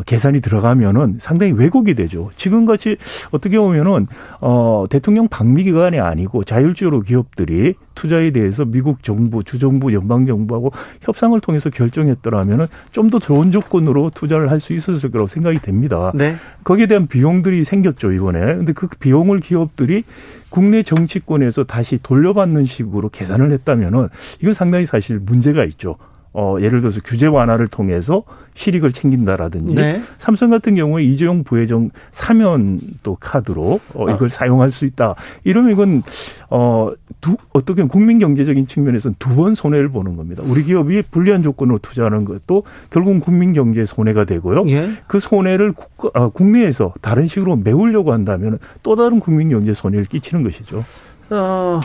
계산이 0.05 0.41
들어가면은 0.41 1.17
상당히 1.19 1.51
왜곡이 1.51 1.93
되죠. 1.95 2.31
지금 2.37 2.65
같이 2.65 2.97
어떻게 3.31 3.59
보면은 3.59 4.07
어 4.39 4.85
대통령 4.89 5.27
방미 5.27 5.65
기관이 5.65 5.99
아니고 5.99 6.43
자율주로 6.43 7.01
기업들이 7.01 7.75
투자에 7.93 8.31
대해서 8.31 8.63
미국 8.65 9.03
정부, 9.03 9.43
주정부, 9.43 9.93
연방 9.93 10.25
정부하고 10.25 10.71
협상을 11.01 11.39
통해서 11.41 11.69
결정했더라면은 11.69 12.67
좀 12.91 13.11
더 13.11 13.19
좋은 13.19 13.51
조건으로 13.51 14.09
투자를 14.13 14.49
할 14.49 14.61
수 14.61 14.73
있었을 14.73 15.11
거라고 15.11 15.27
생각이 15.27 15.59
됩니다. 15.59 16.11
네. 16.13 16.35
거기에 16.63 16.85
대한 16.85 17.07
비용들이 17.07 17.63
생겼죠 17.63 18.13
이번에. 18.13 18.39
근데 18.39 18.73
그 18.73 18.87
비용을 18.87 19.39
기업들이 19.41 20.03
국내 20.49 20.83
정치권에서 20.83 21.63
다시 21.65 21.97
돌려받는 22.01 22.63
식으로 22.65 23.09
계산을 23.09 23.51
했다면은 23.51 24.07
이건 24.41 24.53
상당히 24.53 24.85
사실 24.85 25.19
문제가 25.19 25.65
있죠. 25.65 25.97
어, 26.33 26.57
예를 26.61 26.79
들어서 26.79 26.99
규제 27.03 27.27
완화를 27.27 27.67
통해서 27.67 28.23
실익을 28.53 28.91
챙긴다라든지 28.91 29.75
네. 29.75 30.01
삼성 30.17 30.49
같은 30.49 30.75
경우에 30.75 31.03
이재용 31.03 31.43
부회장 31.43 31.89
사면 32.11 32.79
또 33.03 33.15
카드로 33.19 33.79
어, 33.93 34.09
이걸 34.09 34.25
아. 34.25 34.29
사용할 34.29 34.71
수 34.71 34.85
있다. 34.85 35.15
이러면 35.43 35.71
이건 35.71 36.03
어, 36.49 36.91
두, 37.21 37.37
어떻게 37.53 37.83
국민 37.83 38.19
경제적인 38.19 38.67
측면에서는 38.67 39.15
두 39.19 39.35
번 39.35 39.55
손해를 39.55 39.89
보는 39.89 40.17
겁니다. 40.17 40.43
우리 40.45 40.63
기업이 40.63 41.01
불리한 41.09 41.41
조건으로 41.43 41.77
투자하는 41.79 42.25
것도 42.25 42.63
결국 42.89 43.19
국민 43.21 43.53
경제에 43.53 43.85
손해가 43.85 44.25
되고요. 44.25 44.65
예. 44.67 44.89
그 45.07 45.19
손해를 45.19 45.71
국, 45.71 46.11
아, 46.15 46.27
국내에서 46.27 46.93
다른 47.01 47.27
식으로 47.27 47.55
메우려고 47.55 48.11
한다면 48.11 48.59
또 48.83 48.95
다른 48.95 49.19
국민 49.19 49.49
경제 49.49 49.73
손해를 49.73 50.05
끼치는 50.05 50.43
것이죠. 50.43 50.83
어. 51.31 51.79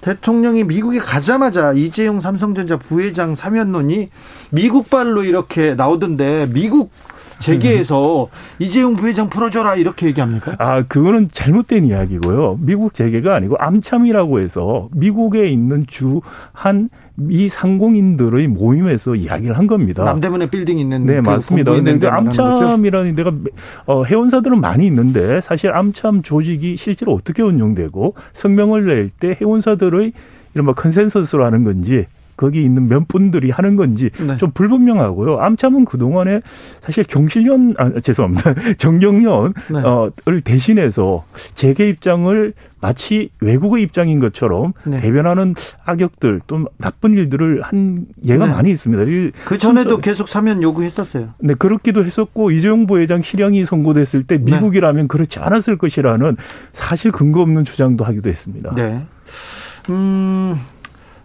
대통령이 0.00 0.64
미국에 0.64 0.98
가자마자 0.98 1.72
이재용 1.72 2.20
삼성전자 2.20 2.76
부회장 2.76 3.34
사면론이 3.34 4.08
미국발로 4.50 5.24
이렇게 5.24 5.74
나오던데 5.74 6.48
미국 6.52 6.90
재계에서 7.40 8.28
이재용 8.58 8.96
부회장 8.96 9.28
풀어줘라 9.28 9.76
이렇게 9.76 10.06
얘기합니까? 10.06 10.56
아 10.58 10.82
그거는 10.82 11.28
잘못된 11.32 11.84
이야기고요. 11.86 12.58
미국 12.60 12.94
재계가 12.94 13.34
아니고 13.36 13.56
암참이라고 13.58 14.40
해서 14.40 14.88
미국에 14.92 15.46
있는 15.46 15.84
주 15.86 16.20
한 16.52 16.88
미 17.20 17.48
상공인들의 17.48 18.46
모임에서 18.48 19.16
이야기를 19.16 19.58
한 19.58 19.66
겁니다. 19.66 20.04
남대문에 20.04 20.48
빌딩 20.50 20.78
있는 20.78 21.04
네그 21.04 21.28
맞습니다. 21.28 21.72
그런데 21.72 22.06
암참이라는 22.06 23.14
데가 23.16 23.32
어, 23.86 24.04
회원사들은 24.04 24.60
많이 24.60 24.86
있는데 24.86 25.40
사실 25.40 25.72
암참 25.72 26.22
조직이 26.22 26.76
실제로 26.76 27.12
어떻게 27.12 27.42
운영되고 27.42 28.14
성명을 28.32 28.86
낼 28.86 29.10
때 29.18 29.36
회원사들의 29.40 30.12
이런 30.54 30.64
뭐 30.64 30.74
컨센서스로 30.74 31.44
하는 31.44 31.64
건지 31.64 32.06
거기 32.38 32.64
있는 32.64 32.88
몇 32.88 33.08
분들이 33.08 33.50
하는 33.50 33.76
건지 33.76 34.10
네. 34.24 34.36
좀 34.38 34.52
불분명하고요. 34.52 35.40
암참은 35.40 35.84
그동안에 35.84 36.40
사실 36.80 37.04
경실련, 37.04 37.74
아, 37.76 37.90
죄송합니다. 38.00 38.54
정경련을 38.78 39.52
네. 39.72 39.78
어, 39.80 40.10
대신해서 40.44 41.24
재계 41.54 41.88
입장을 41.88 42.54
마치 42.80 43.30
외국의 43.40 43.82
입장인 43.82 44.20
것처럼 44.20 44.72
네. 44.84 45.00
대변하는 45.00 45.54
악역들 45.84 46.42
또 46.46 46.66
나쁜 46.78 47.14
일들을 47.14 47.62
한 47.62 48.06
예가 48.24 48.46
네. 48.46 48.52
많이 48.52 48.70
있습니다. 48.70 49.32
그 49.44 49.58
전에도 49.58 49.98
계속 49.98 50.28
사면 50.28 50.62
요구했었어요. 50.62 51.30
네, 51.40 51.54
그렇기도 51.54 52.04
했었고 52.04 52.52
이재용 52.52 52.86
부회장 52.86 53.20
실형이 53.20 53.64
선고됐을 53.64 54.22
때 54.22 54.38
네. 54.38 54.44
미국이라면 54.44 55.08
그렇지 55.08 55.40
않았을 55.40 55.76
것이라는 55.76 56.36
사실 56.72 57.10
근거 57.10 57.40
없는 57.40 57.64
주장도 57.64 58.04
하기도 58.04 58.30
했습니다. 58.30 58.74
네. 58.76 59.02
음. 59.90 60.56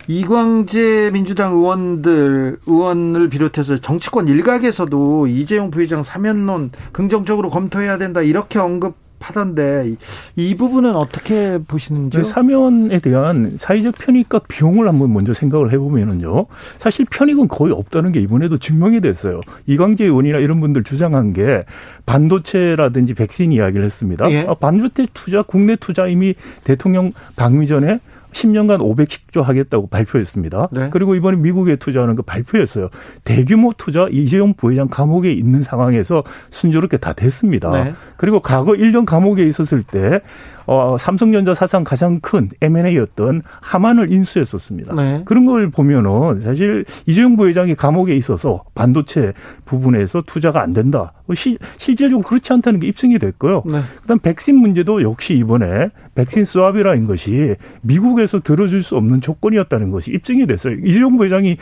이광재 0.07 1.11
민주당 1.13 1.53
의원들 1.53 2.57
의원을 2.65 3.29
비롯해서 3.29 3.77
정치권 3.77 4.27
일각에서도 4.27 5.27
이재용 5.27 5.71
부회장 5.71 6.03
사면론 6.03 6.71
긍정적으로 6.91 7.49
검토해야 7.49 7.97
된다 7.97 8.21
이렇게 8.21 8.59
언급 8.59 8.95
하던데 9.23 9.95
이 10.35 10.55
부분은 10.55 10.95
어떻게 10.95 11.57
보시는지요? 11.57 12.23
네, 12.23 12.29
사면에 12.29 12.99
대한 12.99 13.55
사회적 13.57 13.95
편익과 13.97 14.41
비용을 14.47 14.87
한번 14.87 15.13
먼저 15.13 15.33
생각을 15.33 15.71
해보면은요. 15.71 16.47
사실 16.77 17.05
편익은 17.09 17.47
거의 17.47 17.73
없다는 17.73 18.11
게 18.11 18.19
이번에도 18.19 18.57
증명이 18.57 19.01
됐어요. 19.01 19.39
이광재 19.65 20.03
의원이나 20.03 20.39
이런 20.39 20.59
분들 20.59 20.83
주장한 20.83 21.31
게 21.33 21.63
반도체라든지 22.05 23.13
백신 23.13 23.53
이야기를 23.53 23.85
했습니다. 23.85 24.29
예. 24.31 24.45
아, 24.47 24.55
반도체 24.55 25.07
투자, 25.13 25.41
국내 25.41 25.75
투자 25.77 26.07
이미 26.07 26.35
대통령 26.65 27.11
방미 27.35 27.67
전에 27.67 27.99
10년간 28.33 28.79
510조 28.79 29.41
하겠다고 29.41 29.87
발표했습니다. 29.87 30.67
네. 30.71 30.89
그리고 30.91 31.15
이번에 31.15 31.37
미국에 31.37 31.77
투자하는 31.77 32.15
거 32.15 32.23
발표했어요. 32.23 32.89
대규모 33.23 33.71
투자 33.77 34.07
이재용 34.11 34.53
부회장 34.53 34.87
감옥에 34.89 35.31
있는 35.31 35.61
상황에서 35.61 36.23
순조롭게 36.49 36.97
다 36.97 37.13
됐습니다. 37.13 37.71
네. 37.71 37.93
그리고 38.17 38.39
과거 38.39 38.73
1년 38.73 39.05
감옥에 39.05 39.45
있었을 39.45 39.83
때 39.83 40.21
어, 40.65 40.95
삼성전자 40.97 41.53
사상 41.53 41.83
가장 41.83 42.19
큰 42.19 42.49
M&A였던 42.61 43.41
하만을 43.61 44.11
인수했었습니다. 44.11 44.95
네. 44.95 45.21
그런 45.25 45.45
걸 45.45 45.69
보면은 45.69 46.41
사실 46.41 46.85
이재용 47.05 47.35
부회장이 47.35 47.75
감옥에 47.75 48.15
있어서 48.15 48.63
반도체 48.75 49.33
부분에서 49.65 50.21
투자가 50.25 50.61
안 50.61 50.73
된다. 50.73 51.13
뭐 51.25 51.35
시, 51.35 51.57
실질적으로 51.77 52.27
그렇지 52.27 52.53
않다는 52.53 52.79
게 52.79 52.87
입증이 52.87 53.19
됐고요. 53.19 53.63
네. 53.65 53.81
그다음 54.01 54.19
백신 54.19 54.55
문제도 54.55 55.01
역시 55.01 55.35
이번에 55.35 55.89
백신 56.15 56.45
수합이라는 56.45 57.07
것이 57.07 57.55
미국에서 57.81 58.39
들어줄 58.39 58.83
수 58.83 58.95
없는 58.95 59.21
조건이었다는 59.21 59.91
것이 59.91 60.11
입증이 60.11 60.47
됐어요. 60.47 60.75
이재용 60.83 61.17
부회장이 61.17 61.57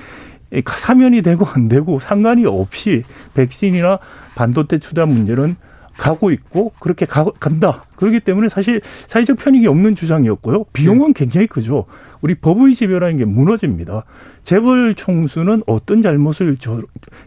사면이 0.65 1.21
되고 1.21 1.45
안 1.45 1.69
되고 1.69 1.99
상관이 1.99 2.45
없이 2.45 3.03
백신이나 3.33 3.99
반도체 4.35 4.77
투자 4.79 5.05
문제는 5.05 5.55
가고 6.01 6.31
있고 6.31 6.71
그렇게 6.79 7.05
가, 7.05 7.25
간다. 7.39 7.83
그렇기 7.95 8.21
때문에 8.21 8.49
사실 8.49 8.81
사회적 8.83 9.37
편익이 9.37 9.67
없는 9.67 9.93
주장이었고요. 9.93 10.63
비용은 10.73 11.13
네. 11.13 11.19
굉장히 11.19 11.45
크죠. 11.45 11.85
우리 12.21 12.33
법의 12.33 12.73
지배라는 12.73 13.17
게 13.17 13.25
무너집니다. 13.25 14.05
재벌 14.41 14.95
총수는 14.95 15.61
어떤 15.67 16.01
잘못을 16.01 16.57
저, 16.59 16.79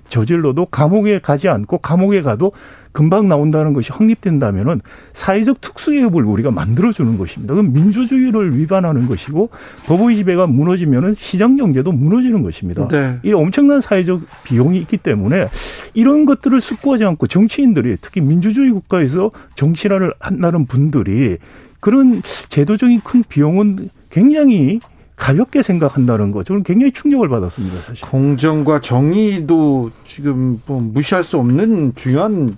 저질러도 0.08 0.66
감옥에 0.66 1.20
가지 1.20 1.48
않고 1.48 1.78
감옥에 1.78 2.20
가도 2.20 2.50
금방 2.94 3.26
나온다는 3.26 3.72
것이 3.72 3.92
확립된다면은 3.92 4.80
사회적 5.12 5.60
특수개업을 5.60 6.24
우리가 6.24 6.52
만들어주는 6.52 7.18
것입니다. 7.18 7.52
그럼 7.52 7.72
민주주의를 7.72 8.56
위반하는 8.56 9.08
것이고 9.08 9.50
법의 9.86 10.14
지배가 10.14 10.46
무너지면은 10.46 11.16
시장 11.18 11.56
경제도 11.56 11.90
무너지는 11.90 12.42
것입니다. 12.42 12.86
네. 12.86 13.18
이 13.24 13.32
엄청난 13.32 13.80
사회적 13.80 14.20
비용이 14.44 14.78
있기 14.78 14.98
때문에 14.98 15.48
이런 15.92 16.24
것들을 16.24 16.60
숙고하지 16.60 17.04
않고 17.04 17.26
정치인들이 17.26 17.96
특히 18.00 18.20
민주주의 18.20 18.70
국가에서 18.70 19.32
정치를 19.56 20.14
한다는 20.20 20.66
분들이 20.66 21.38
그런 21.80 22.22
제도적인 22.48 23.00
큰 23.02 23.24
비용은 23.28 23.90
굉장히 24.08 24.78
가볍게 25.16 25.62
생각한다는 25.62 26.30
거 26.30 26.44
저는 26.44 26.62
굉장히 26.62 26.92
충격을 26.92 27.28
받았습니다. 27.28 27.76
사실. 27.78 28.08
공정과 28.08 28.80
정의도 28.80 29.90
지금 30.06 30.60
뭐 30.66 30.80
무시할 30.80 31.24
수 31.24 31.38
없는 31.38 31.94
중요한 31.96 32.56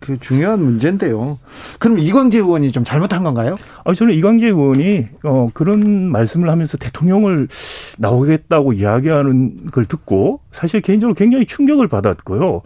그 0.00 0.18
중요한 0.18 0.62
문제인데요. 0.62 1.38
그럼 1.78 1.98
이광재 1.98 2.38
의원이 2.38 2.72
좀 2.72 2.84
잘못한 2.84 3.24
건가요? 3.24 3.56
아, 3.84 3.92
저는 3.92 4.14
이광재 4.14 4.46
의원이 4.46 5.06
어, 5.24 5.50
그런 5.52 6.10
말씀을 6.10 6.50
하면서 6.50 6.78
대통령을 6.78 7.48
나오겠다고 7.98 8.74
이야기하는 8.74 9.66
걸 9.72 9.84
듣고 9.84 10.40
사실 10.52 10.80
개인적으로 10.80 11.14
굉장히 11.14 11.46
충격을 11.46 11.88
받았고요. 11.88 12.62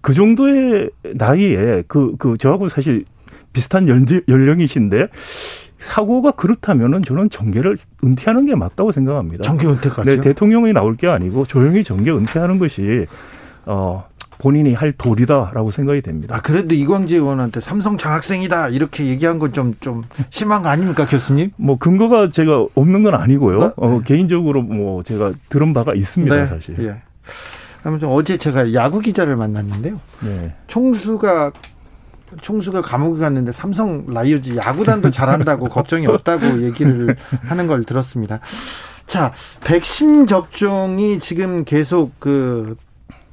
그 0.00 0.14
정도의 0.14 0.90
나이에 1.14 1.82
그, 1.88 2.14
그, 2.18 2.36
저하고 2.38 2.68
사실 2.68 3.04
비슷한 3.52 3.88
연령이신데 4.28 5.08
사고가 5.78 6.30
그렇다면은 6.32 7.02
저는 7.02 7.30
정계를 7.30 7.76
은퇴하는 8.04 8.44
게 8.44 8.54
맞다고 8.54 8.92
생각합니다. 8.92 9.42
정계 9.42 9.66
은퇴까지? 9.66 10.08
네, 10.08 10.20
대통령이 10.20 10.72
나올 10.72 10.96
게 10.96 11.06
아니고 11.06 11.44
조용히 11.46 11.82
정계 11.84 12.12
은퇴하는 12.12 12.58
것이 12.58 13.06
어 13.66 14.06
본인이 14.38 14.74
할 14.74 14.92
도리다라고 14.92 15.70
생각이 15.70 16.02
됩니다. 16.02 16.36
아, 16.36 16.40
그래도 16.40 16.74
이광재 16.74 17.16
의원한테 17.16 17.60
삼성 17.60 17.96
장학생이다 17.96 18.68
이렇게 18.68 19.06
얘기한 19.06 19.38
건좀좀 19.38 20.04
심한 20.30 20.62
거 20.62 20.68
아닙니까, 20.68 21.06
교수님? 21.06 21.50
뭐 21.56 21.78
근거가 21.78 22.30
제가 22.30 22.66
없는 22.74 23.02
건 23.02 23.14
아니고요. 23.14 23.58
네. 23.58 23.70
어, 23.76 24.00
개인적으로 24.04 24.62
뭐 24.62 25.02
제가 25.02 25.32
들은 25.48 25.72
바가 25.72 25.94
있습니다, 25.94 26.34
네. 26.34 26.46
사실. 26.46 26.76
예. 26.80 27.02
아무튼 27.82 28.08
어제 28.08 28.36
제가 28.36 28.74
야구 28.74 29.00
기자를 29.00 29.36
만났는데요. 29.36 30.00
네. 30.20 30.54
총수가 30.66 31.52
총수가 32.40 32.82
감옥에 32.82 33.20
갔는데 33.20 33.52
삼성 33.52 34.04
라이오즈 34.08 34.56
야구단도 34.56 35.10
잘한다고 35.10 35.68
걱정이 35.70 36.06
없다고 36.06 36.64
얘기를 36.64 37.16
하는 37.44 37.66
걸 37.66 37.84
들었습니다. 37.84 38.40
자, 39.06 39.32
백신 39.62 40.26
접종이 40.26 41.20
지금 41.20 41.64
계속 41.64 42.18
그, 42.18 42.76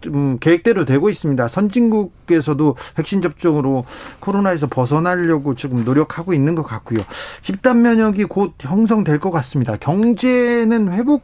좀 0.04 0.38
계획대로 0.39 0.86
되고 0.86 1.10
있습니다. 1.10 1.48
선진국에서도 1.48 2.76
백신 2.96 3.22
접종으로 3.22 3.86
코로나에서 4.20 4.68
벗어나려고 4.68 5.56
지금 5.56 5.84
노력하고 5.84 6.34
있는 6.34 6.54
것 6.56 6.63
같고요. 6.63 7.00
집단 7.42 7.82
면역이 7.82 8.26
곧 8.26 8.54
형성될 8.60 9.20
것 9.20 9.32
같습니다. 9.32 9.78
경제는 9.78 10.92
회복 10.92 11.24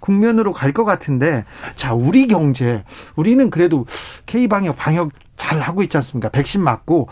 국면으로 0.00 0.52
갈 0.52 0.72
것 0.72 0.84
같은데 0.84 1.44
자 1.76 1.92
우리 1.94 2.26
경제 2.28 2.84
우리는 3.16 3.50
그래도 3.50 3.86
K 4.26 4.46
방역 4.48 4.76
방역 4.76 5.10
잘 5.36 5.60
하고 5.60 5.82
있지 5.82 5.96
않습니까? 5.96 6.28
백신 6.28 6.62
맞고 6.62 7.08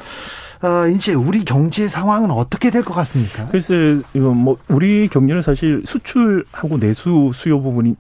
어, 0.63 0.87
이제 0.89 1.15
우리 1.15 1.45
경제 1.45 1.89
상황은 1.89 2.31
어떻게 2.31 2.71
될 2.71 2.83
것 2.85 2.93
같습니까? 2.95 3.49
글쎄, 3.49 4.01
이거 4.13 4.31
뭐 4.35 4.59
우리 4.69 5.09
경제는 5.09 5.41
사실 5.41 5.83
수출하고 5.87 6.79
내수 6.79 7.31
수요 7.33 7.63
부분이 7.63 7.97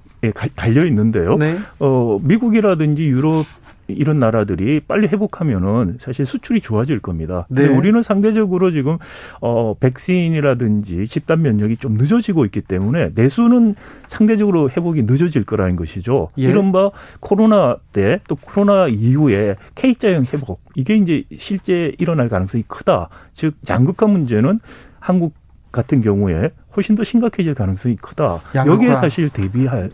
달려 0.54 0.85
있는데요. 0.87 1.37
네. 1.37 1.56
어, 1.78 2.18
미국이라든지 2.22 3.04
유럽 3.04 3.46
이런 3.94 4.18
나라들이 4.18 4.80
빨리 4.80 5.09
회복하면은 5.09 5.96
사실 5.98 6.24
수출이 6.24 6.61
좋아질 6.61 7.00
겁니다. 7.00 7.46
네. 7.48 7.62
근데 7.62 7.76
우리는 7.76 8.00
상대적으로 8.02 8.70
지금 8.70 8.98
어 9.40 9.74
백신이라든지 9.80 11.06
집단 11.06 11.42
면역이 11.42 11.76
좀 11.78 11.94
늦어지고 11.94 12.44
있기 12.46 12.61
때문에 12.62 13.11
내수는 13.14 13.74
상대적으로 14.06 14.70
회복이 14.70 15.02
늦어질 15.02 15.44
거라는 15.44 15.76
것이죠. 15.76 16.28
예. 16.38 16.42
이른바 16.44 16.90
코로나 17.20 17.76
때 17.92 18.20
또 18.28 18.37
코로나 18.37 18.87
이후에 18.87 19.56
K자형 19.74 20.26
회복 20.33 20.61
이게 20.74 20.96
이제 20.96 21.24
실제 21.37 21.92
일어날 21.98 22.28
가능성이 22.28 22.64
크다. 22.66 23.09
즉 23.35 23.54
양극화 23.68 24.06
문제는 24.06 24.61
한국 24.98 25.35
같은 25.72 26.00
경우에 26.00 26.50
훨씬 26.76 26.95
더 26.95 27.05
심각해질 27.05 27.55
가능성이 27.55 27.97
크다. 27.97 28.40
양극화. 28.55 28.74
여기에 28.74 28.95
사실 28.95 29.28
대비할 29.28 29.90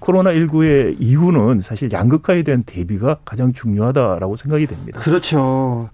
코로나 0.00 0.30
19의 0.32 0.96
이유는 0.98 1.60
사실 1.60 1.90
양극화에 1.92 2.42
대한 2.42 2.62
대비가 2.64 3.18
가장 3.24 3.52
중요하다라고 3.52 4.36
생각이 4.36 4.66
됩니다. 4.66 5.00
그렇죠. 5.00 5.90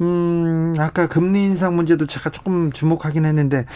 음, 0.00 0.74
아까 0.78 1.06
금리 1.06 1.44
인상 1.44 1.76
문제도 1.76 2.06
제가 2.06 2.30
조금 2.30 2.72
주목하긴 2.72 3.24
했는데 3.24 3.66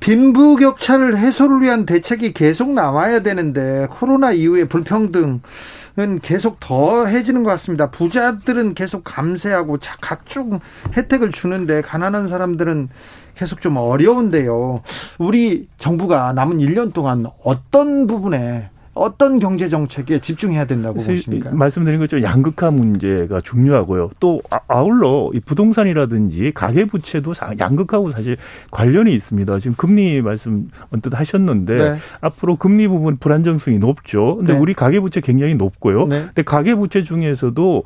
빈부격차를 0.00 1.16
해소를 1.16 1.62
위한 1.62 1.86
대책이 1.86 2.34
계속 2.34 2.70
나와야 2.70 3.22
되는데 3.22 3.86
코로나 3.90 4.32
이후에 4.32 4.64
불평등 4.64 5.40
은 5.98 6.20
계속 6.20 6.58
더해지는 6.58 7.44
것 7.44 7.50
같습니다. 7.50 7.90
부자들은 7.90 8.72
계속 8.72 9.04
감세하고 9.04 9.76
각종 10.00 10.60
혜택을 10.96 11.32
주는데 11.32 11.82
가난한 11.82 12.28
사람들은 12.28 12.88
계속 13.34 13.60
좀 13.60 13.76
어려운데요. 13.76 14.82
우리 15.18 15.68
정부가 15.78 16.32
남은 16.32 16.58
1년 16.58 16.92
동안 16.92 17.26
어떤 17.42 18.06
부분에 18.06 18.68
어떤 18.94 19.38
경제 19.38 19.68
정책에 19.68 20.18
집중해야 20.20 20.66
된다고 20.66 21.00
보십니까? 21.00 21.50
말씀드린 21.50 21.98
것처럼 21.98 22.22
양극화 22.24 22.70
문제가 22.70 23.40
중요하고요. 23.40 24.10
또 24.20 24.40
아, 24.50 24.60
아울러 24.68 25.30
이 25.32 25.40
부동산이라든지 25.40 26.52
가계 26.54 26.84
부채도 26.84 27.32
양극화하고 27.58 28.10
사실 28.10 28.36
관련이 28.70 29.14
있습니다. 29.14 29.58
지금 29.60 29.74
금리 29.76 30.20
말씀 30.20 30.68
언뜻 30.90 31.18
하셨는데 31.18 31.74
네. 31.74 31.96
앞으로 32.20 32.56
금리 32.56 32.86
부분 32.86 33.16
불안정성이 33.16 33.78
높죠. 33.78 34.36
근데 34.36 34.52
네. 34.52 34.58
우리 34.58 34.74
가계 34.74 35.00
부채 35.00 35.20
굉장히 35.20 35.54
높고요. 35.54 36.06
네. 36.06 36.24
근데 36.26 36.42
가계 36.42 36.74
부채 36.74 37.02
중에서도 37.02 37.84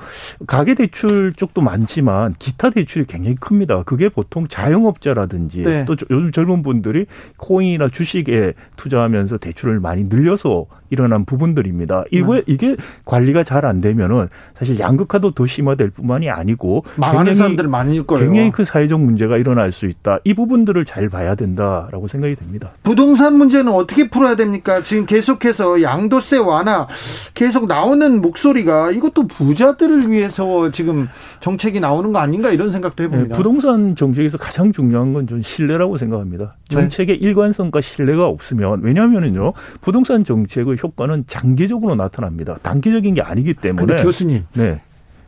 가계 0.48 0.74
대출 0.74 1.32
쪽도 1.34 1.60
많지만 1.60 2.34
기타 2.40 2.70
대출이 2.70 3.04
굉장히 3.06 3.36
큽니다. 3.36 3.84
그게 3.84 4.08
보통 4.08 4.48
자영업자라든지 4.48 5.62
네. 5.62 5.84
또 5.84 5.94
요즘 6.10 6.32
젊은 6.32 6.62
분들이 6.62 7.06
코인이나 7.36 7.88
주식에 7.88 8.54
투자하면서 8.76 9.38
대출을 9.38 9.78
많이 9.78 10.04
늘려서 10.04 10.66
일어난 10.90 11.24
부분들입니다. 11.24 12.04
이거 12.10 12.36
네. 12.36 12.42
이게 12.46 12.76
관리가 13.04 13.42
잘 13.42 13.66
안 13.66 13.80
되면은 13.80 14.28
사실 14.54 14.78
양극화도 14.78 15.32
더 15.32 15.46
심화될 15.46 15.90
뿐만이 15.90 16.30
아니고 16.30 16.84
망하는 16.96 17.34
사람들 17.34 17.68
많을 17.68 18.06
거예요. 18.06 18.24
굉장히 18.24 18.50
큰 18.50 18.64
사회적 18.64 19.00
문제가 19.00 19.36
일어날 19.36 19.72
수 19.72 19.86
있다. 19.86 20.18
이 20.24 20.34
부분들을 20.34 20.84
잘 20.84 21.08
봐야 21.08 21.34
된다라고 21.34 22.06
생각이 22.06 22.36
됩니다. 22.36 22.70
부동산 22.82 23.36
문제는 23.36 23.72
어떻게 23.72 24.08
풀어야 24.08 24.36
됩니까? 24.36 24.82
지금 24.82 25.06
계속해서 25.06 25.82
양도세 25.82 26.38
완화 26.38 26.86
계속 27.34 27.66
나오는 27.66 28.20
목소리가 28.20 28.90
이것도 28.92 29.26
부자들을 29.26 30.10
위해서 30.10 30.70
지금 30.70 31.08
정책이 31.40 31.80
나오는 31.80 32.12
거 32.12 32.18
아닌가 32.18 32.50
이런 32.50 32.70
생각도 32.70 33.04
해봅니다. 33.04 33.28
네, 33.28 33.36
부동산 33.36 33.96
정책에서 33.96 34.38
가장 34.38 34.72
중요한 34.72 35.12
건좀 35.12 35.42
신뢰라고 35.42 35.96
생각합니다. 35.96 36.56
네. 36.68 36.74
정책의 36.74 37.18
네. 37.18 37.26
일관성과 37.26 37.80
신뢰가 37.80 38.26
없으면 38.26 38.80
왜냐하면은요 38.82 39.52
부동산 39.80 40.24
정책을 40.24 40.75
효과는 40.82 41.24
장기적으로 41.26 41.94
나타납니다. 41.94 42.56
단기적인 42.62 43.14
게 43.14 43.22
아니기 43.22 43.54
때문에. 43.54 44.02
교수님. 44.02 44.44
네. 44.54 44.80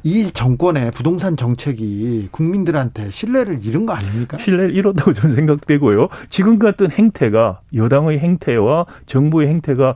이 0.05 0.31
정권의 0.33 0.93
부동산 0.93 1.37
정책이 1.37 2.29
국민들한테 2.31 3.11
신뢰를 3.11 3.65
잃은 3.65 3.85
거 3.85 3.93
아닙니까? 3.95 4.39
신뢰를 4.39 4.75
잃었다고 4.75 5.13
저는 5.13 5.35
생각되고요. 5.35 6.09
지금 6.31 6.59
같은 6.59 6.91
행태가 6.91 7.61
여당의 7.75 8.21
행태와 8.21 8.87
정부의 9.07 9.49
행태가 9.49 9.95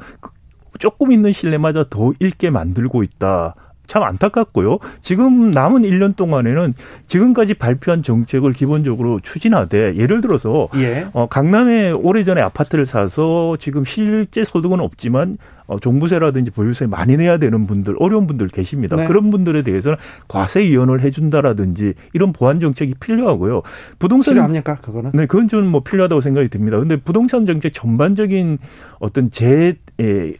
조금 0.78 1.12
있는 1.12 1.32
신뢰마저 1.32 1.86
더 1.88 2.12
잃게 2.18 2.50
만들고 2.50 3.02
있다. 3.02 3.54
참 3.92 4.02
안타깝고요. 4.04 4.78
지금 5.02 5.50
남은 5.50 5.82
1년 5.82 6.16
동안에는 6.16 6.72
지금까지 7.08 7.52
발표한 7.52 8.02
정책을 8.02 8.54
기본적으로 8.54 9.20
추진하되 9.20 9.96
예를 9.96 10.22
들어서 10.22 10.68
예. 10.76 11.06
어, 11.12 11.26
강남에 11.26 11.90
오래전에 11.90 12.40
아파트를 12.40 12.86
사서 12.86 13.58
지금 13.60 13.84
실제 13.84 14.44
소득은 14.44 14.80
없지만 14.80 15.36
어, 15.66 15.78
종부세라든지 15.78 16.52
보유세 16.52 16.86
많이 16.86 17.18
내야 17.18 17.36
되는 17.36 17.66
분들 17.66 17.96
어려운 17.98 18.26
분들 18.26 18.48
계십니다. 18.48 18.96
네. 18.96 19.06
그런 19.06 19.28
분들에 19.28 19.62
대해서는 19.62 19.98
과세 20.26 20.64
이연을 20.64 21.02
해준다라든지 21.02 21.92
이런 22.14 22.32
보완 22.32 22.60
정책이 22.60 22.94
필요하고요. 22.98 23.60
부동산 23.98 24.32
필요합니까 24.32 24.76
그거는? 24.76 25.10
네, 25.12 25.26
그건 25.26 25.48
좀 25.48 25.66
뭐 25.66 25.82
필요하다고 25.82 26.22
생각이 26.22 26.48
듭니다. 26.48 26.78
근데 26.78 26.96
부동산 26.96 27.44
정책 27.44 27.74
전반적인 27.74 28.56
어떤 29.00 29.30
재 29.30 29.76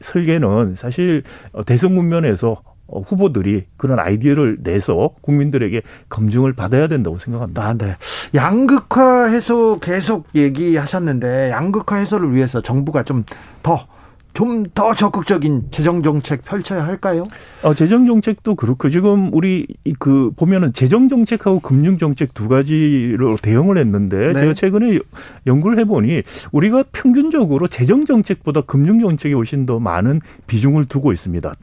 설계는 0.00 0.74
사실 0.76 1.22
대선 1.66 1.94
국면에서 1.94 2.53
어, 2.53 2.71
후보들이 3.01 3.64
그런 3.76 3.99
아이디어를 3.99 4.59
내서 4.62 5.11
국민들에게 5.20 5.82
검증을 6.09 6.53
받아야 6.53 6.88
된다고 6.88 7.18
생각합니다. 7.18 7.62
아, 7.62 7.74
네. 7.74 7.97
양극화 8.34 9.26
해소 9.26 9.78
계속 9.80 10.26
얘기하셨는데 10.34 11.51
양극화 11.51 11.97
해소를 11.97 12.34
위해서 12.34 12.61
정부가 12.61 13.03
좀 13.03 13.24
더 13.62 13.86
좀더 14.34 14.95
적극적인 14.95 15.64
재정 15.70 16.03
정책 16.03 16.43
펼쳐야 16.43 16.86
할까요? 16.86 17.24
어, 17.62 17.74
재정 17.74 18.07
정책도 18.07 18.55
그렇고 18.55 18.88
지금 18.88 19.28
우리 19.34 19.66
그 19.99 20.30
보면은 20.36 20.72
재정 20.72 21.09
정책하고 21.09 21.61
금융 21.61 21.99
정책 21.99 22.32
두 22.32 22.49
가지로 22.49 23.36
대응을 23.36 23.76
했는데 23.76 24.32
네. 24.32 24.40
제가 24.40 24.55
최근에 24.55 25.01
연구를 25.47 25.78
해보니 25.80 26.22
우리가 26.51 26.84
평균적으로 26.93 27.68
재정 27.68 28.07
정책보다 28.07 28.62
금융 28.62 29.01
정책에 29.01 29.34
훨씬 29.34 29.66
더 29.66 29.78
많은 29.78 30.22
비중을 30.47 30.86
두고 30.86 31.12
있습니다. 31.12 31.55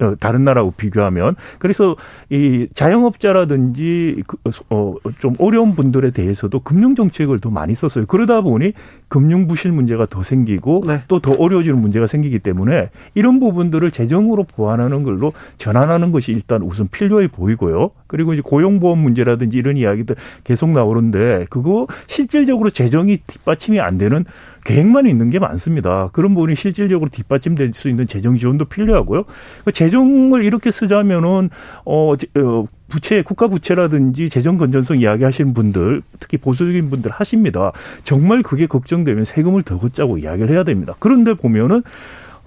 어, 0.00 0.14
다른 0.18 0.44
나라하고 0.44 0.72
비교하면 0.76 1.36
그래서 1.58 1.96
이 2.30 2.66
자영업자라든지 2.74 4.22
그, 4.26 4.36
어, 4.70 4.94
좀 5.18 5.34
어려운 5.38 5.74
분들에 5.74 6.10
대해서도 6.10 6.60
금융 6.60 6.94
정책을 6.94 7.38
더 7.40 7.50
많이 7.50 7.74
썼어요. 7.74 8.06
그러다 8.06 8.40
보니 8.40 8.72
금융 9.08 9.46
부실 9.46 9.72
문제가 9.72 10.06
더 10.06 10.22
생기고 10.22 10.84
네. 10.86 11.02
또더 11.08 11.32
어려워지는 11.38 11.78
문제가 11.78 12.06
생기기 12.06 12.38
때문에 12.38 12.90
이런 13.14 13.40
부분들을 13.40 13.90
재정으로 13.90 14.44
보완하는 14.44 15.02
걸로 15.02 15.32
전환하는 15.58 16.12
것이 16.12 16.32
일단 16.32 16.62
우선 16.62 16.88
필요해 16.88 17.28
보이고요. 17.28 17.90
그리고 18.06 18.32
이제 18.32 18.42
고용보험 18.42 18.98
문제라든지 18.98 19.58
이런 19.58 19.76
이야기들 19.76 20.16
계속 20.44 20.70
나오는데 20.70 21.46
그거 21.50 21.86
실질적으로 22.06 22.70
재정이 22.70 23.18
뒷받침이 23.26 23.80
안 23.80 23.98
되는 23.98 24.24
계획만 24.64 25.06
있는 25.06 25.30
게 25.30 25.38
많습니다. 25.38 26.08
그런 26.12 26.34
부분이 26.34 26.54
실질적으로 26.54 27.10
뒷받침될 27.10 27.72
수 27.74 27.88
있는 27.88 28.06
재정 28.06 28.36
지원도 28.36 28.66
필요하고요. 28.66 29.24
그 29.64 29.72
재정을 29.72 30.44
이렇게 30.44 30.70
쓰자면은 30.70 31.50
어, 31.84 32.12
어 32.12 32.64
부채, 32.88 33.22
국가 33.22 33.48
부채라든지 33.48 34.28
재정 34.28 34.58
건전성 34.58 34.98
이야기하시는 34.98 35.54
분들, 35.54 36.02
특히 36.20 36.36
보수적인 36.36 36.90
분들 36.90 37.10
하십니다. 37.10 37.72
정말 38.04 38.42
그게 38.42 38.66
걱정되면 38.66 39.24
세금을 39.24 39.62
더 39.62 39.78
걷자고 39.78 40.18
이야기를 40.18 40.54
해야 40.54 40.62
됩니다. 40.62 40.94
그런데 40.98 41.32
보면은 41.32 41.82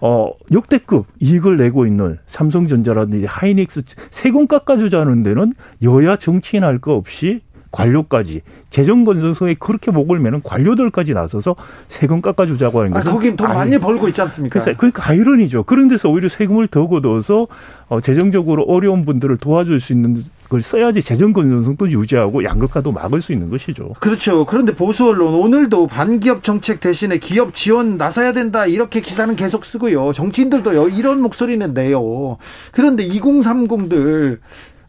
어, 0.01 0.29
역대급 0.51 1.07
이익을 1.19 1.57
내고 1.57 1.87
있는 1.87 2.19
삼성전자라든지 2.27 3.25
하이닉스 3.25 3.83
세금 4.11 4.45
깎아주자는 4.45 5.23
데는 5.23 5.53
여야 5.81 6.15
정치인 6.15 6.63
할 6.63 6.79
거 6.79 6.93
없이 6.93 7.41
관료까지 7.75 8.41
재정 8.69 9.03
건전성에 9.03 9.55
그렇게 9.59 9.91
목을 9.91 10.19
매는 10.19 10.41
관료들까지 10.43 11.13
나서서 11.13 11.55
세금 11.87 12.21
깎아주자고 12.21 12.79
하는 12.79 12.91
것은 12.91 13.09
아, 13.09 13.13
거긴 13.13 13.35
돈 13.35 13.49
많이 13.49 13.77
벌고 13.77 14.07
있지 14.07 14.21
않습니까? 14.21 14.53
글쎄, 14.53 14.75
그러니까 14.77 15.09
아이러니죠. 15.09 15.63
그런 15.63 15.87
데서 15.87 16.09
오히려 16.09 16.29
세금을 16.29 16.67
더 16.67 16.87
걷어서 16.87 17.47
어, 17.87 17.99
재정적으로 17.99 18.63
어려운 18.63 19.05
분들을 19.05 19.37
도와줄 19.37 19.79
수 19.79 19.93
있는 19.93 20.15
걸 20.49 20.61
써야지 20.61 21.01
재정 21.01 21.33
건전성도 21.33 21.91
유지하고 21.91 22.43
양극화도 22.43 22.91
막을 22.91 23.21
수 23.21 23.33
있는 23.33 23.49
것이죠. 23.49 23.93
그렇죠. 23.99 24.45
그런데 24.45 24.73
보수 24.73 25.07
언론 25.07 25.33
오늘도 25.33 25.87
반기업 25.87 26.43
정책 26.43 26.79
대신에 26.79 27.17
기업 27.17 27.53
지원 27.53 27.97
나서야 27.97 28.33
된다 28.33 28.65
이렇게 28.65 29.01
기사는 29.01 29.35
계속 29.35 29.65
쓰고요. 29.65 30.13
정치인들도 30.13 30.89
이런 30.89 31.21
목소리는 31.21 31.73
내요. 31.73 32.37
그런데 32.71 33.07
2030들 33.07 34.39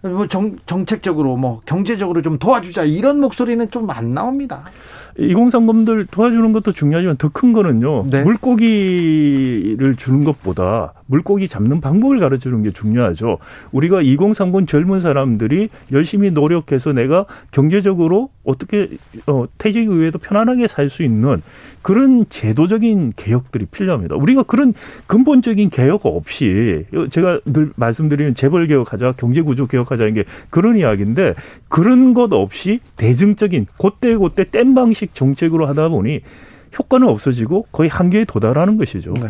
뭐 0.09 0.27
정, 0.29 0.57
정책적으로 0.67 1.37
뭐 1.37 1.61
경제적으로 1.67 2.23
좀 2.23 2.39
도와주자 2.39 2.85
이런 2.85 3.21
목소리는 3.21 3.71
좀 3.71 3.87
안 3.91 4.15
나옵니다. 4.15 4.65
2030들 5.19 6.09
도와주는 6.11 6.53
것도 6.53 6.73
중요하지만 6.73 7.17
더 7.17 7.31
큰 7.33 7.53
거는요. 7.53 8.05
네. 8.11 8.23
물고기를 8.25 9.97
주는 9.97 10.25
것보다 10.25 10.93
물고기 11.07 11.47
잡는 11.47 11.81
방법을 11.81 12.19
가르치는 12.19 12.63
게 12.63 12.71
중요하죠. 12.71 13.39
우리가 13.73 14.03
2030 14.03 14.67
젊은 14.67 15.01
사람들이 15.01 15.69
열심히 15.93 16.31
노력해서 16.31 16.93
내가 16.93 17.27
경제적으로 17.51 18.31
어떻게 18.45 18.89
어, 19.27 19.47
퇴직 19.59 19.85
이후에도 19.85 20.19
편안하게 20.19 20.67
살 20.67 20.87
수 20.89 21.03
있는 21.03 21.43
그런 21.83 22.27
제도적인 22.29 23.13
개혁들이 23.17 23.67
필요합니다. 23.67 24.17
우리가 24.17 24.43
그런 24.45 24.73
근본적인 25.07 25.71
개혁 25.71 26.07
없이 26.07 26.85
제가 27.11 27.41
늘 27.45 27.71
말씀드리는 27.77 28.35
재벌 28.35 28.67
개혁하자, 28.67 29.15
경제 29.17 29.43
구조 29.43 29.67
개혁하자는 29.67 30.15
게 30.15 30.25
그런 30.51 30.77
이야기인데 30.77 31.35
그런 31.69 32.15
것 32.15 32.33
없이 32.33 32.81
대중적인 32.97 33.67
그때 33.81 34.17
그때 34.17 34.45
땜 34.51 34.75
방식 34.75 35.15
정책으로 35.15 35.67
하다 35.67 35.89
보니 35.91 36.21
효과는 36.79 37.09
없어지고 37.09 37.67
거의 37.73 37.89
한계에 37.89 38.25
도달하는 38.25 38.77
것이죠. 38.77 39.15
네. 39.15 39.29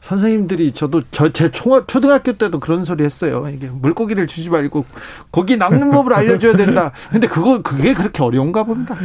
선생님들이 0.00 0.72
저도 0.72 1.02
저 1.10 1.30
제 1.32 1.50
초등학교 1.50 2.32
때도 2.32 2.58
그런 2.60 2.84
소리 2.84 3.04
했어요. 3.04 3.48
이게 3.54 3.68
물고기를 3.68 4.26
주지 4.26 4.50
말고 4.50 4.84
고기 5.30 5.56
낚는 5.56 5.90
법을 5.92 6.12
알려줘야 6.12 6.56
된다. 6.56 6.92
근데 7.10 7.26
그거 7.28 7.62
그게 7.62 7.94
그렇게 7.94 8.22
어려운가 8.22 8.64
봅니다. 8.64 8.96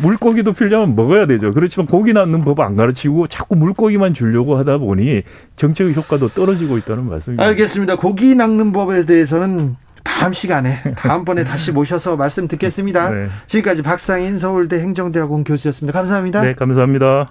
물고기도 0.00 0.52
필요하면 0.52 0.94
먹어야 0.94 1.26
되죠. 1.26 1.50
그렇지만 1.50 1.86
고기 1.86 2.12
낚는 2.12 2.44
법 2.44 2.56
안 2.60 2.74
가르치고 2.76 3.26
자꾸 3.26 3.54
물고기만 3.54 4.14
주려고 4.14 4.56
하다 4.56 4.78
보니 4.78 5.22
정책 5.56 5.94
효과도 5.94 6.28
떨어지고 6.28 6.78
있다는 6.78 7.08
말씀입니다. 7.08 7.44
알겠습니다. 7.44 7.96
고기 7.96 8.34
낚는 8.34 8.72
법에 8.72 9.04
대해서는 9.04 9.76
다음 10.06 10.32
시간에 10.32 10.80
다음번에 10.96 11.44
다시 11.44 11.72
모셔서 11.72 12.16
말씀 12.16 12.46
듣겠습니다. 12.46 13.10
네. 13.10 13.28
지금까지 13.48 13.82
박상인 13.82 14.38
서울대 14.38 14.78
행정대학원 14.78 15.44
교수였습니다. 15.44 15.98
감사합니다. 15.98 16.42
네, 16.42 16.54
감사합니다. 16.54 17.26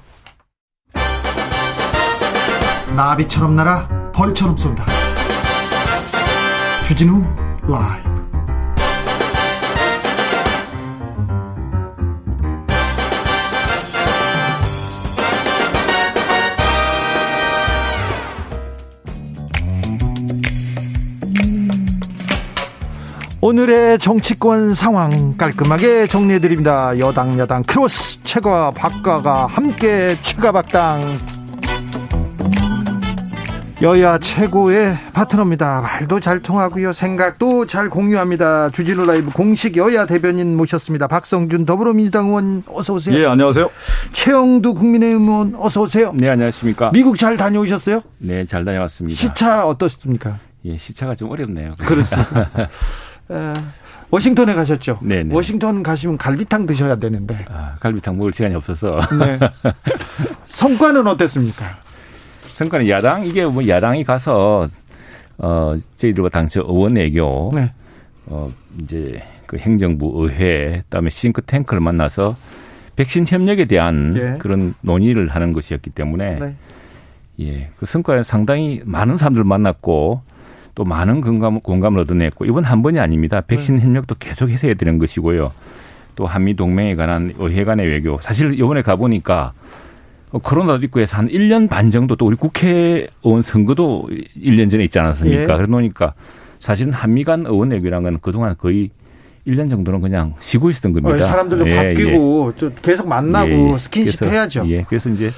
나비처럼 2.95 3.55
날아 3.55 4.11
벌처럼 4.13 4.57
쏜다. 4.57 4.85
주진우 6.83 7.23
라이브. 7.67 8.14
오늘의 23.45 23.99
정치권 23.99 24.73
상황 24.73 25.37
깔끔하게 25.37 26.07
정리해드립니다. 26.07 26.97
여당 26.97 27.37
여당 27.37 27.61
크로스 27.61 28.23
최가 28.23 28.71
박가가 28.71 29.45
함께 29.45 30.17
최가박당 30.19 31.03
여야 33.83 34.17
최고의 34.17 34.97
파트너입니다. 35.13 35.81
말도 35.81 36.19
잘 36.21 36.39
통하고요. 36.39 36.91
생각도 36.91 37.67
잘 37.67 37.91
공유합니다. 37.91 38.71
주진우 38.71 39.05
라이브 39.05 39.29
공식 39.29 39.77
여야 39.77 40.07
대변인 40.07 40.57
모셨습니다. 40.57 41.05
박성준 41.07 41.67
더불어민주당 41.67 42.29
의원 42.29 42.63
어서 42.67 42.95
오세요. 42.95 43.15
예, 43.15 43.27
안녕하세요. 43.27 43.69
최형두 44.11 44.73
국민의힘 44.73 45.21
의원 45.21 45.53
어서 45.55 45.83
오세요. 45.83 46.13
네, 46.15 46.29
안녕하십니까. 46.29 46.89
미국 46.91 47.19
잘 47.19 47.37
다녀오셨어요? 47.37 48.01
네, 48.17 48.43
잘 48.45 48.65
다녀왔습니다. 48.65 49.15
시차 49.15 49.67
어떻습니까? 49.67 50.39
예, 50.65 50.77
시차가 50.77 51.13
좀 51.13 51.29
어렵네요. 51.29 51.75
그렇습니다. 51.77 52.49
워싱턴에 54.11 54.53
가셨죠? 54.53 54.99
네. 55.01 55.25
워싱턴 55.29 55.83
가시면 55.83 56.17
갈비탕 56.17 56.65
드셔야 56.65 56.97
되는데. 56.97 57.45
아, 57.49 57.75
갈비탕 57.79 58.17
먹을 58.17 58.31
시간이 58.33 58.55
없어서. 58.55 58.99
네. 59.19 59.39
성과는 60.47 61.07
어땠습니까? 61.07 61.65
성과는 62.53 62.87
야당 62.89 63.25
이게 63.25 63.45
뭐 63.45 63.67
야당이 63.67 64.03
가서 64.03 64.69
어 65.37 65.75
저희들과 65.97 66.29
당초 66.29 66.61
의원 66.61 66.95
외교 66.95 67.51
네. 67.53 67.73
어 68.27 68.49
이제 68.79 69.21
그 69.45 69.57
행정부 69.57 70.13
의회 70.15 70.83
그다음에 70.83 71.09
싱크탱크를 71.09 71.81
만나서 71.81 72.37
백신 72.95 73.25
협력에 73.27 73.65
대한 73.65 74.13
예. 74.15 74.37
그런 74.39 74.73
논의를 74.79 75.27
하는 75.27 75.51
것이었기 75.51 75.89
때문에 75.89 76.35
네. 76.35 76.55
예, 77.41 77.69
그 77.75 77.85
성과는 77.85 78.23
상당히 78.23 78.81
많은 78.85 79.17
사람들 79.17 79.43
만났고 79.43 80.21
또 80.75 80.83
많은 80.83 81.21
공감, 81.21 81.61
공감을 81.61 82.01
얻어냈고 82.01 82.45
이번 82.45 82.65
한 82.65 82.83
번이 82.83 82.99
아닙니다. 82.99 83.41
백신 83.41 83.77
네. 83.77 83.81
협력도 83.81 84.15
계속 84.19 84.49
해서 84.49 84.67
해야 84.67 84.75
되는 84.75 84.99
것이고요. 84.99 85.51
또 86.15 86.27
한미 86.27 86.55
동맹에 86.55 86.95
관한 86.95 87.33
의회 87.37 87.63
간의 87.63 87.87
외교 87.87 88.19
사실 88.21 88.53
이번에 88.53 88.81
가보니까 88.81 89.53
코로나도 90.31 90.83
있고 90.85 90.99
해서 90.99 91.17
한 91.17 91.29
1년 91.29 91.69
반 91.69 91.91
정도 91.91 92.15
또 92.15 92.25
우리 92.25 92.35
국회의원 92.35 93.41
선거도 93.41 94.07
1년 94.37 94.69
전에 94.69 94.83
있지 94.83 94.99
않았습니까? 94.99 95.41
예. 95.41 95.45
그러다 95.45 95.65
보니까 95.65 96.13
사실은 96.59 96.91
한미 96.91 97.23
간 97.23 97.45
의원 97.45 97.71
외교란 97.71 98.03
건 98.03 98.17
그동안 98.21 98.55
거의 98.57 98.89
1년 99.47 99.69
정도는 99.69 100.01
그냥 100.01 100.33
쉬고 100.39 100.69
있었던 100.71 100.91
겁니다. 100.91 101.15
어, 101.15 101.29
사람들도 101.29 101.69
예, 101.69 101.75
바뀌고 101.75 102.53
예. 102.61 102.69
계속 102.81 103.07
만나고 103.07 103.49
예, 103.49 103.73
예. 103.73 103.77
스킨십 103.77 104.19
그래서, 104.19 104.33
해야죠. 104.33 104.63
예. 104.69 104.83
그래서 104.83 105.09
이제 105.09 105.31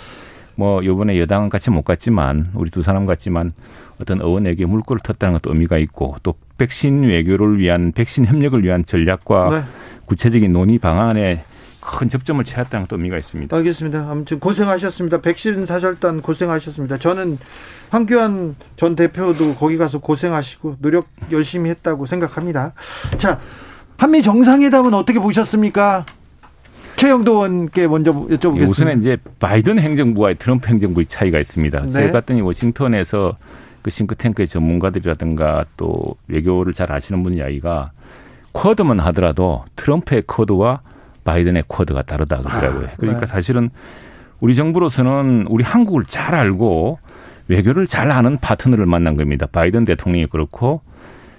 뭐 0.55 0.83
요번에 0.83 1.19
여당은 1.19 1.49
같이 1.49 1.69
못 1.69 1.83
갔지만 1.83 2.49
우리 2.53 2.71
두 2.71 2.81
사람 2.81 3.05
같지만 3.05 3.51
어떤 3.99 4.21
의원에게 4.21 4.65
물꼬를 4.65 4.99
텄다는 5.01 5.33
것도 5.33 5.51
의미가 5.51 5.77
있고 5.79 6.15
또 6.23 6.35
백신 6.57 7.03
외교를 7.03 7.59
위한 7.59 7.91
백신 7.91 8.25
협력을 8.25 8.63
위한 8.63 8.85
전략과 8.85 9.49
네. 9.49 9.63
구체적인 10.05 10.51
논의 10.51 10.77
방안에 10.77 11.43
큰 11.79 12.09
접점을 12.09 12.43
찾았다는 12.43 12.87
것도 12.87 12.97
의미가 12.97 13.17
있습니다. 13.17 13.55
알겠습니다. 13.55 14.07
아무튼 14.09 14.39
고생하셨습니다. 14.39 15.21
백신 15.21 15.65
사절단 15.65 16.21
고생하셨습니다. 16.21 16.97
저는 16.97 17.37
황교안 17.89 18.55
전 18.75 18.95
대표도 18.95 19.55
거기 19.55 19.77
가서 19.77 19.99
고생하시고 19.99 20.77
노력 20.81 21.07
열심히 21.31 21.69
했다고 21.69 22.05
생각합니다. 22.05 22.73
자, 23.17 23.39
한미 23.97 24.21
정상회담은 24.21 24.93
어떻게 24.93 25.19
보셨습니까? 25.19 26.05
최영도 26.97 27.31
의원께 27.31 27.87
먼저 27.87 28.11
여쭤보겠습니다. 28.11 28.59
예, 28.59 28.63
우선 28.63 28.99
이제 28.99 29.17
바이든 29.39 29.79
행정부와 29.79 30.33
트럼프 30.33 30.67
행정부의 30.67 31.05
차이가 31.05 31.39
있습니다. 31.39 31.81
네. 31.83 31.89
제가 31.91 32.11
봤더니 32.11 32.41
워싱턴에서 32.41 33.37
그 33.87 33.91
싱크탱크의 33.91 34.49
전문가들이라든가 34.49 35.63
또 35.77 36.15
외교를 36.27 36.73
잘 36.73 36.91
아시는 36.91 37.23
분 37.23 37.35
이야기가 37.35 37.91
쿼드만 38.51 38.99
하더라도 38.99 39.63
트럼프의 39.77 40.23
쿼드와 40.23 40.81
바이든의 41.23 41.63
쿼드가 41.69 42.01
다르다 42.01 42.37
그러더라고요. 42.37 42.87
아, 42.87 42.91
그러니까 42.97 43.21
네. 43.21 43.25
사실은 43.25 43.69
우리 44.41 44.57
정부로서는 44.57 45.45
우리 45.47 45.63
한국을 45.63 46.03
잘 46.03 46.35
알고 46.35 46.99
외교를 47.47 47.87
잘 47.87 48.11
아는 48.11 48.37
파트너를 48.39 48.85
만난 48.85 49.15
겁니다. 49.15 49.47
바이든 49.49 49.85
대통령이 49.85 50.25
그렇고 50.25 50.81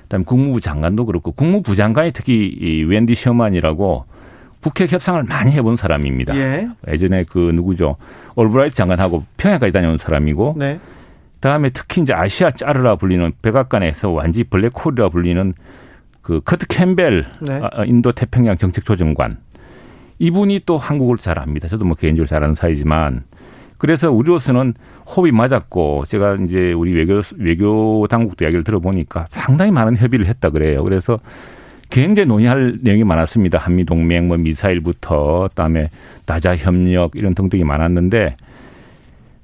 그다음에 0.04 0.24
국무부 0.24 0.62
장관도 0.62 1.04
그렇고 1.04 1.32
국무부 1.32 1.76
장관이 1.76 2.12
특히 2.14 2.32
이 2.34 2.82
웬디 2.84 3.14
셔만이라고 3.14 4.06
북핵 4.62 4.90
협상을 4.90 5.22
많이 5.24 5.52
해본 5.52 5.76
사람입니다. 5.76 6.34
예. 6.34 6.66
예전에 6.88 7.24
그 7.28 7.38
누구죠 7.38 7.96
올브라이트 8.36 8.74
장관하고 8.74 9.24
평양까지 9.36 9.70
다녀온 9.70 9.98
사람이고 9.98 10.54
네. 10.56 10.80
다음에 11.40 11.70
특히 11.70 12.02
이제 12.02 12.12
아시아 12.12 12.50
짜르라 12.50 12.96
불리는 12.96 13.32
백악관에서 13.42 14.10
완전히 14.10 14.44
블랙홀이라 14.44 15.08
불리는 15.10 15.54
그 16.22 16.40
커트 16.44 16.66
캠벨 16.66 17.24
네. 17.40 17.60
아, 17.62 17.70
아, 17.72 17.84
인도 17.84 18.12
태평양 18.12 18.56
정책 18.58 18.84
조정관 18.84 19.38
이분이 20.18 20.62
또 20.66 20.78
한국을 20.78 21.16
잘 21.16 21.38
압니다. 21.38 21.68
저도 21.68 21.84
뭐 21.84 21.94
개인적으로 21.94 22.26
잘 22.26 22.42
아는 22.42 22.54
사이지만 22.54 23.24
그래서 23.78 24.10
우리로서는 24.10 24.74
호흡이 25.06 25.30
맞았고 25.30 26.04
제가 26.06 26.34
이제 26.44 26.72
우리 26.72 26.92
외교 26.92 27.22
외교 27.36 28.06
당국도 28.08 28.44
이야기를 28.44 28.64
들어보니까 28.64 29.26
상당히 29.28 29.70
많은 29.70 29.96
협의를 29.96 30.26
했다 30.26 30.50
그래요. 30.50 30.82
그래서 30.82 31.20
굉장히 31.88 32.26
논의할 32.26 32.78
내용이 32.82 33.04
많았습니다. 33.04 33.58
한미 33.58 33.84
동맹, 33.84 34.28
뭐 34.28 34.36
미사일부터 34.36 35.48
그다음에 35.48 35.88
다자 36.26 36.56
협력 36.56 37.12
이런 37.14 37.34
등등이 37.34 37.64
많았는데 37.64 38.36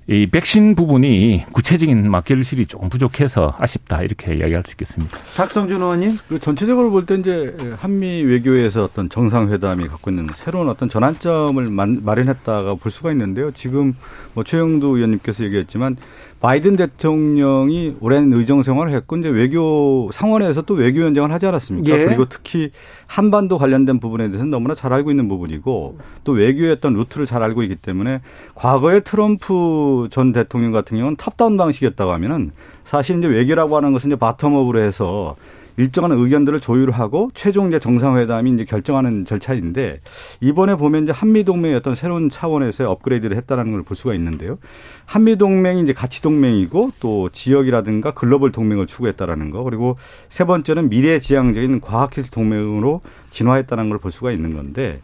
이 0.07 0.27
백신 0.27 0.75
부분이 0.75 1.45
구체적인 1.53 2.11
막 2.11 2.27
결실이 2.27 2.67
조금 2.67 2.91
부족해서 2.91 3.57
아쉽다 3.59 4.03
이렇게 4.03 4.35
이야기할 4.35 4.63
수 4.67 4.73
있겠습니다. 4.73 5.19
박성준 5.35 5.81
의원님, 5.81 6.19
전체적으로 6.43 6.91
볼 6.91 7.07
때 7.07 7.15
이제 7.15 7.57
한미 7.79 8.23
외교에서 8.23 8.85
어떤 8.85 9.09
정상회담이 9.09 9.85
갖고 9.87 10.11
있는 10.11 10.29
새로운 10.37 10.69
어떤 10.69 10.91
전환점을 10.91 11.71
마련했다가 11.71 12.75
볼 12.75 12.93
수가 12.93 13.13
있는데요. 13.13 13.51
지금 13.53 13.95
뭐 14.35 14.45
최형두 14.45 14.89
의원님께서 14.97 15.43
얘기했지만 15.45 15.97
바이든 16.45 16.77
대통령이 16.77 17.97
오랜 18.01 18.31
의정 18.31 18.63
생활을 18.63 18.93
했고 18.93 19.17
이제 19.17 19.31
외교 19.31 20.11
상원에서 20.13 20.61
또 20.61 20.75
외교위원장을 20.75 21.33
하지 21.33 21.47
않았습니까? 21.47 21.99
예. 21.99 22.05
그리고 22.05 22.27
특히 22.27 22.71
한반도 23.07 23.57
관련된 23.57 23.99
부분에 23.99 24.27
대해서는 24.27 24.51
너무나 24.51 24.75
잘 24.75 24.93
알고 24.93 25.09
있는 25.11 25.27
부분이고 25.27 25.99
또 26.25 26.33
외교의 26.33 26.73
어떤 26.73 26.93
루트를 26.93 27.25
잘 27.25 27.43
알고 27.43 27.63
있기 27.63 27.77
때문에 27.77 28.21
과거에 28.57 29.01
트럼프 29.01 30.09
전 30.11 30.35
대통령 30.35 30.71
같은 30.71 30.99
경우는 30.99 31.17
top-down 31.17 31.57
방식이었다고 31.57 32.13
하면은 32.13 32.51
사실 32.85 33.17
이제 33.17 33.27
외교라고 33.27 33.75
하는 33.79 33.95
것은 33.95 34.11
이제 34.11 34.17
bottom-up으로 34.17 34.81
해서 34.81 35.37
일정한 35.77 36.13
의견들을 36.13 36.61
조율하고 36.61 37.31
최종 37.35 37.69
이제 37.69 37.79
정상회담이 37.79 38.53
이제 38.53 38.65
결정하는 38.65 39.25
절차인데 39.25 40.01
이번에 40.41 40.77
보면 40.77 41.05
이제 41.05 41.13
한미 41.13 41.45
동맹의 41.45 41.77
어떤 41.77 41.95
새로운 41.97 42.31
차원에서의 42.31 42.89
업그레이드를 42.89 43.37
했다는 43.37 43.73
걸 43.73 43.83
볼 43.85 43.97
수가 43.97 44.15
있는데요. 44.15 44.59
한미 45.05 45.37
동맹이 45.37 45.83
이제 45.83 45.93
가치 45.93 46.23
동맹이고 46.23 46.93
또 47.01 47.29
지역이라든가 47.31 48.13
글로벌 48.13 48.51
동맹을 48.53 48.87
추구했다라는 48.87 49.51
거 49.51 49.63
그리고 49.65 49.97
세 50.29 50.45
번째는 50.45 50.89
미래 50.89 51.19
지향적인 51.21 51.81
과학기술 51.81 52.31
동맹으로 52.31 53.01
진화했다는 53.31 53.89
걸 53.91 53.99
볼 53.99 54.11
수가 54.13 54.33
있는 54.33 54.55
건데 54.55 55.01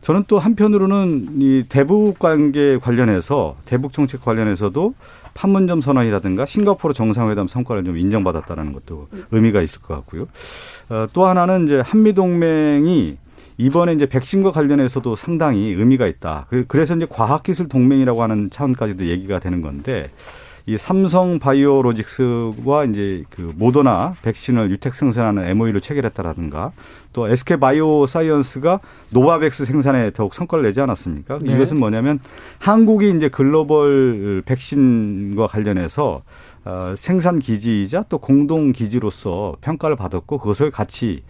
저는 0.00 0.24
또 0.28 0.38
한편으로는 0.38 1.40
이 1.40 1.64
대북 1.68 2.18
관계 2.18 2.78
관련해서 2.78 3.56
대북 3.66 3.92
정책 3.92 4.22
관련해서도 4.24 4.94
판문점 5.38 5.80
선언이라든가 5.80 6.46
싱가포르 6.46 6.94
정상회담 6.94 7.46
성과를 7.46 7.84
좀 7.84 7.96
인정받았다는 7.96 8.72
것도 8.72 9.06
의미가 9.30 9.62
있을 9.62 9.80
것 9.80 9.94
같고요. 9.94 10.26
어, 10.90 11.06
또 11.12 11.26
하나는 11.26 11.66
이제 11.66 11.80
한미 11.80 12.12
동맹이 12.12 13.16
이번에 13.56 13.92
이제 13.92 14.06
백신과 14.06 14.50
관련해서도 14.50 15.14
상당히 15.14 15.70
의미가 15.70 16.08
있다. 16.08 16.46
그래서 16.66 16.96
이제 16.96 17.06
과학기술 17.08 17.68
동맹이라고 17.68 18.22
하는 18.22 18.50
차원까지도 18.50 19.06
얘기가 19.06 19.38
되는 19.38 19.62
건데 19.62 20.10
이 20.66 20.76
삼성 20.76 21.38
바이오로직스와 21.38 22.84
이제 22.90 23.24
그 23.30 23.52
모더나 23.56 24.14
백신을 24.22 24.70
위탁 24.70 24.94
생산하는 24.94 25.46
MOU를 25.46 25.80
체결했다라든가 25.80 26.72
또 27.12 27.28
SK 27.28 27.58
바이오 27.58 28.06
사이언스가 28.06 28.80
노바백스 29.10 29.64
생산에 29.64 30.10
더욱 30.12 30.34
성과를 30.34 30.64
내지 30.64 30.80
않았습니까? 30.80 31.38
네. 31.42 31.54
이것은 31.54 31.78
뭐냐면 31.78 32.20
한국이 32.58 33.10
이제 33.10 33.28
글로벌 33.28 34.42
백신과 34.44 35.46
관련해서 35.46 36.22
어, 36.64 36.94
생산 36.96 37.38
기지이자 37.38 38.04
또 38.08 38.18
공동 38.18 38.72
기지로서 38.72 39.56
평가를 39.60 39.96
받았고 39.96 40.38
그것을 40.38 40.70
같이 40.70 41.22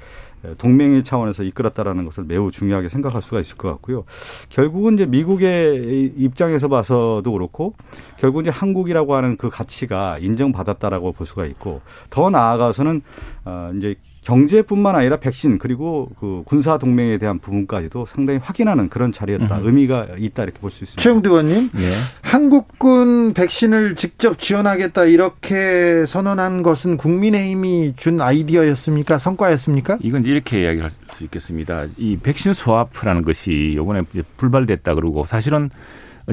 동맹의 0.58 1.02
차원에서 1.04 1.42
이끌었다라는 1.42 2.04
것을 2.04 2.24
매우 2.24 2.50
중요하게 2.50 2.88
생각할 2.88 3.22
수가 3.22 3.40
있을 3.40 3.56
것 3.56 3.68
같고요. 3.68 4.04
결국은 4.48 4.94
이제 4.94 5.06
미국의 5.06 6.12
입장에서 6.16 6.68
봐서도 6.68 7.30
그렇고 7.32 7.74
결국 8.18 8.42
이제 8.42 8.50
한국이라고 8.50 9.14
하는 9.14 9.36
그 9.36 9.50
가치가 9.50 10.18
인정받았다라고 10.18 11.12
볼 11.12 11.26
수가 11.26 11.46
있고 11.46 11.80
더 12.10 12.30
나아가서는 12.30 13.02
어 13.44 13.72
이제 13.76 13.96
경제뿐만 14.28 14.94
아니라 14.94 15.16
백신 15.16 15.56
그리고 15.58 16.10
그 16.20 16.42
군사 16.44 16.76
동맹에 16.76 17.16
대한 17.16 17.38
부분까지도 17.38 18.04
상당히 18.04 18.38
확인하는 18.42 18.90
그런 18.90 19.10
자리였다. 19.10 19.56
음. 19.56 19.66
의미가 19.66 20.08
있다 20.18 20.42
이렇게 20.42 20.58
볼 20.60 20.70
수 20.70 20.84
있습니다. 20.84 21.02
최영두 21.02 21.30
의원님, 21.30 21.70
네. 21.72 21.94
한국군 22.20 23.32
백신을 23.32 23.94
직접 23.94 24.38
지원하겠다 24.38 25.06
이렇게 25.06 26.04
선언한 26.06 26.62
것은 26.62 26.98
국민의힘이 26.98 27.94
준 27.96 28.20
아이디어였습니까? 28.20 29.16
성과였습니까? 29.16 29.96
이건 30.02 30.26
이렇게 30.26 30.62
이야기할 30.62 30.90
수 31.14 31.24
있겠습니다. 31.24 31.86
이 31.96 32.18
백신 32.18 32.52
스와프라는 32.52 33.22
것이 33.22 33.72
이번에 33.80 34.02
불발됐다 34.36 34.94
그러고 34.94 35.24
사실은 35.24 35.70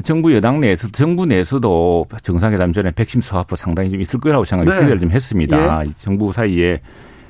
정부 0.04 0.34
여당 0.34 0.60
내에서 0.60 0.88
정부 0.92 1.24
내에서도 1.24 2.06
정상회담 2.22 2.74
전에 2.74 2.90
백신 2.90 3.22
스와프 3.22 3.56
상당히 3.56 3.88
좀 3.90 4.02
있을 4.02 4.20
거라고 4.20 4.44
생각이 4.44 4.68
네. 4.70 4.80
기대를 4.80 5.00
좀 5.00 5.10
했습니다. 5.12 5.86
예. 5.86 5.90
정부 5.98 6.34
사이에 6.34 6.82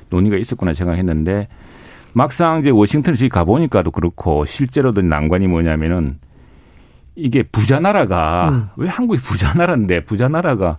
논의가 0.09 0.37
있었구나 0.37 0.73
생각했는데 0.73 1.47
막상 2.13 2.61
이제 2.61 2.69
워싱턴에 2.69 3.15
저희 3.15 3.29
가보니까도 3.29 3.91
그렇고 3.91 4.45
실제로도 4.45 5.01
난관이 5.01 5.47
뭐냐면은 5.47 6.19
이게 7.15 7.43
부자 7.43 7.79
나라가 7.79 8.49
음. 8.49 8.69
왜 8.75 8.87
한국이 8.87 9.19
부자 9.19 9.53
나라인데 9.53 10.01
부자 10.05 10.27
나라가 10.27 10.77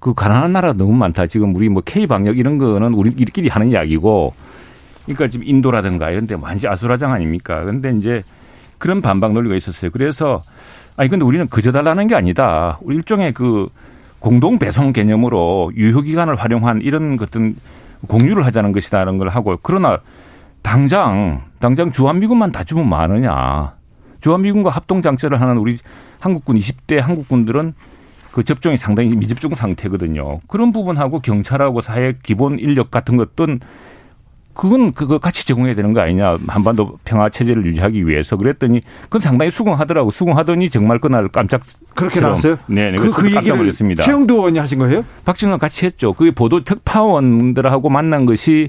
그 0.00 0.14
가난한 0.14 0.52
나라 0.52 0.72
너무 0.72 0.92
많다. 0.92 1.26
지금 1.26 1.54
우리 1.54 1.68
뭐 1.68 1.82
K 1.84 2.06
방역 2.06 2.38
이런 2.38 2.58
거는 2.58 2.94
우리끼리 2.94 3.48
하는 3.48 3.68
이야기고 3.68 4.32
그러니까 5.04 5.28
지금 5.28 5.46
인도라든가 5.46 6.10
이런 6.10 6.26
데 6.26 6.34
완전 6.40 6.72
아수라장 6.72 7.12
아닙니까? 7.12 7.64
근데 7.64 7.92
이제 7.92 8.22
그런 8.78 9.02
반박 9.02 9.32
논리가 9.32 9.54
있었어요. 9.54 9.90
그래서 9.90 10.42
아니 10.96 11.08
근데 11.08 11.24
우리는 11.24 11.46
그저 11.48 11.70
달라는 11.70 12.06
게 12.06 12.14
아니다. 12.14 12.78
우리 12.82 12.96
일종의 12.96 13.32
그 13.32 13.68
공동 14.18 14.58
배송 14.58 14.92
개념으로 14.92 15.72
유효 15.76 16.02
기간을 16.02 16.34
활용한 16.34 16.80
이런 16.82 17.16
것들 17.16 17.54
공유를 18.06 18.44
하자는 18.46 18.72
것이다라는 18.72 19.18
걸 19.18 19.28
하고 19.28 19.58
그러나 19.62 20.00
당장 20.62 21.42
당장 21.58 21.92
주한미군만 21.92 22.52
다 22.52 22.64
주면 22.64 22.88
많으냐. 22.88 23.74
주한미군과 24.20 24.70
합동 24.70 25.02
장치를 25.02 25.40
하는 25.40 25.56
우리 25.58 25.78
한국군 26.18 26.56
20대 26.56 27.00
한국군들은 27.00 27.74
그 28.30 28.44
접종이 28.44 28.76
상당히 28.76 29.16
미접종 29.16 29.54
상태거든요. 29.54 30.40
그런 30.46 30.72
부분하고 30.72 31.20
경찰하고 31.20 31.80
사회 31.80 32.14
기본 32.22 32.58
인력 32.58 32.90
같은 32.90 33.16
것들은 33.16 33.60
그건 34.60 34.92
그거 34.92 35.16
같이 35.16 35.46
제공해야 35.46 35.74
되는 35.74 35.94
거 35.94 36.02
아니냐 36.02 36.36
한반도 36.46 36.98
평화 37.06 37.30
체제를 37.30 37.64
유지하기 37.64 38.06
위해서 38.06 38.36
그랬더니 38.36 38.82
그건 39.04 39.22
상당히 39.22 39.50
수긍하더라고 39.50 40.10
수긍하더니 40.10 40.68
정말 40.68 40.98
그날 40.98 41.28
깜짝 41.28 41.62
그렇게 41.94 42.20
나왔어요? 42.20 42.58
네, 42.66 42.90
네 42.90 42.98
그, 42.98 43.10
그 43.10 43.30
깜짝 43.30 43.56
놀랐습니다. 43.56 44.02
최영도 44.02 44.34
의원이 44.34 44.58
하신 44.58 44.78
거예요? 44.80 45.02
박진원 45.24 45.58
같이 45.58 45.86
했죠. 45.86 46.12
그 46.12 46.30
보도 46.32 46.62
특파원들하고 46.62 47.88
만난 47.88 48.26
것이 48.26 48.68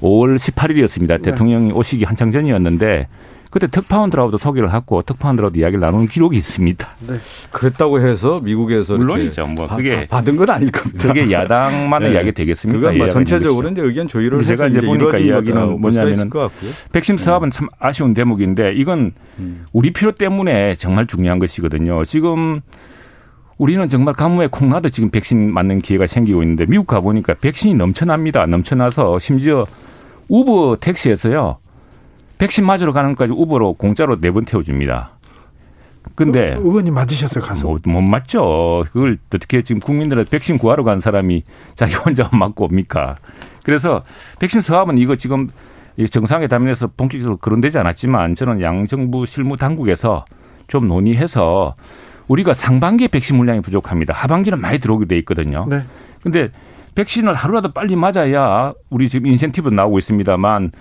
5월 0.00 0.36
18일이었습니다. 0.38 1.08
네. 1.08 1.18
대통령이 1.18 1.72
오시기 1.72 2.04
한창 2.04 2.32
전이었는데 2.32 3.08
그때 3.50 3.66
특파원들하고도 3.66 4.38
소개를 4.38 4.72
하고 4.72 5.02
특파원들하고도 5.02 5.58
이야기를 5.58 5.80
나누는 5.80 6.08
기록이 6.08 6.36
있습니다. 6.36 6.88
네. 7.08 7.14
그랬다고 7.50 8.00
해서 8.00 8.40
미국에서 8.40 8.96
물론이죠. 8.96 9.46
뭐 9.46 9.66
그게 9.66 10.06
받은 10.06 10.36
건 10.36 10.50
아닐 10.50 10.70
겁니다. 10.70 11.08
그게 11.08 11.30
야당만의 11.30 12.10
네. 12.10 12.14
이야기 12.14 12.32
되겠습니까? 12.32 12.80
그건 12.80 12.98
뭐 12.98 13.08
전체적으로 13.08 13.68
이제 13.68 13.80
의견 13.80 14.08
조율을 14.08 14.42
제가 14.44 14.68
이제 14.68 14.80
보니까 14.80 15.18
이야기는 15.18 15.80
뭐냐면은 15.80 16.30
백신 16.92 17.16
네. 17.16 17.24
사업은 17.24 17.50
참 17.50 17.68
아쉬운 17.78 18.14
대목인데 18.14 18.74
이건 18.74 19.12
음. 19.38 19.64
우리 19.72 19.92
필요 19.92 20.12
때문에 20.12 20.74
정말 20.74 21.06
중요한 21.06 21.38
것이거든요. 21.38 22.04
지금 22.04 22.60
우리는 23.58 23.88
정말 23.88 24.14
가뭄에 24.14 24.46
콩나도 24.46 24.88
지금 24.90 25.10
백신 25.10 25.52
맞는 25.52 25.80
기회가 25.80 26.06
생기고 26.06 26.42
있는데 26.42 26.64
미국 26.66 26.86
가보니까 26.86 27.34
백신이 27.34 27.74
넘쳐납니다. 27.74 28.46
넘쳐나서 28.46 29.18
심지어 29.18 29.66
우버 30.28 30.76
택시에서요. 30.80 31.58
백신 32.38 32.64
맞으러 32.66 32.92
가는 32.92 33.14
것까지 33.14 33.32
우버로 33.36 33.74
공짜로 33.74 34.20
네 34.20 34.30
번 34.30 34.44
태워줍니다. 34.44 35.10
근데 36.14 36.54
어, 36.54 36.60
의원님 36.60 36.94
맞으셨어요 36.94 37.44
가서 37.44 37.68
못, 37.68 37.82
못 37.86 38.00
맞죠. 38.00 38.84
그걸 38.92 39.18
어떻게 39.34 39.62
지금 39.62 39.80
국민들은 39.80 40.24
백신 40.30 40.58
구하러 40.58 40.84
간 40.84 41.00
사람이 41.00 41.42
자기 41.76 41.94
혼자 41.94 42.28
맞고 42.32 42.64
옵니까? 42.66 43.16
그래서 43.64 44.02
백신 44.38 44.60
사업은 44.60 44.98
이거 44.98 45.16
지금 45.16 45.48
정상회담에서 46.10 46.90
본격적으로 46.96 47.36
거론되지 47.38 47.78
않았지만 47.78 48.34
저는 48.36 48.60
양정부 48.62 49.26
실무 49.26 49.56
당국에서 49.56 50.24
좀 50.68 50.86
논의해서 50.88 51.74
우리가 52.28 52.54
상반기에 52.54 53.08
백신 53.08 53.36
물량이 53.36 53.60
부족합니다. 53.62 54.14
하반기는 54.14 54.60
많이 54.60 54.78
들어오게 54.78 55.06
돼 55.06 55.18
있거든요. 55.18 55.66
네. 55.68 55.82
근데 56.22 56.48
백신을 56.94 57.34
하루라도 57.34 57.72
빨리 57.72 57.96
맞아야 57.96 58.72
우리 58.90 59.08
지금 59.08 59.26
인센티브 59.30 59.68
나오고 59.70 59.98
있습니다만 59.98 60.72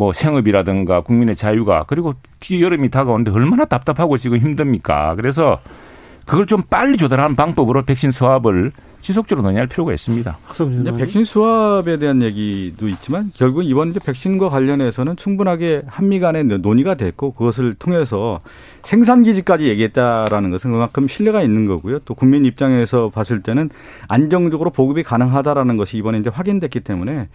뭐 0.00 0.14
생업이라든가 0.14 1.02
국민의 1.02 1.36
자유가 1.36 1.84
그리고 1.86 2.14
여름이 2.50 2.88
다가오는데 2.88 3.30
얼마나 3.32 3.66
답답하고 3.66 4.16
지금 4.16 4.38
힘듭니까? 4.38 5.14
그래서 5.14 5.60
그걸 6.24 6.46
좀 6.46 6.62
빨리 6.62 6.96
조달하는 6.96 7.36
방법으로 7.36 7.82
백신 7.82 8.10
수합을 8.10 8.72
지속적으로 9.02 9.42
논의할 9.42 9.66
필요가 9.66 9.92
있습니다. 9.92 10.38
이제 10.80 10.92
백신 10.92 11.26
수합에 11.26 11.98
대한 11.98 12.22
얘기도 12.22 12.88
있지만 12.88 13.30
결국 13.34 13.62
이번 13.62 13.90
이제 13.90 14.00
백신과 14.02 14.48
관련해서는 14.48 15.16
충분하게 15.16 15.82
한미 15.86 16.18
간의 16.18 16.44
논의가 16.44 16.94
됐고 16.94 17.32
그것을 17.32 17.74
통해서 17.74 18.40
생산 18.82 19.22
기지까지 19.22 19.68
얘기했다라는 19.68 20.50
것은 20.50 20.70
그만큼 20.72 21.08
신뢰가 21.08 21.42
있는 21.42 21.66
거고요. 21.66 21.98
또 22.00 22.14
국민 22.14 22.46
입장에서 22.46 23.10
봤을 23.10 23.42
때는 23.42 23.68
안정적으로 24.08 24.70
보급이 24.70 25.02
가능하다라는 25.02 25.76
것이 25.76 25.98
이번에 25.98 26.20
이제 26.20 26.30
확인됐기 26.30 26.80
때문에 26.80 27.12
어, 27.20 27.28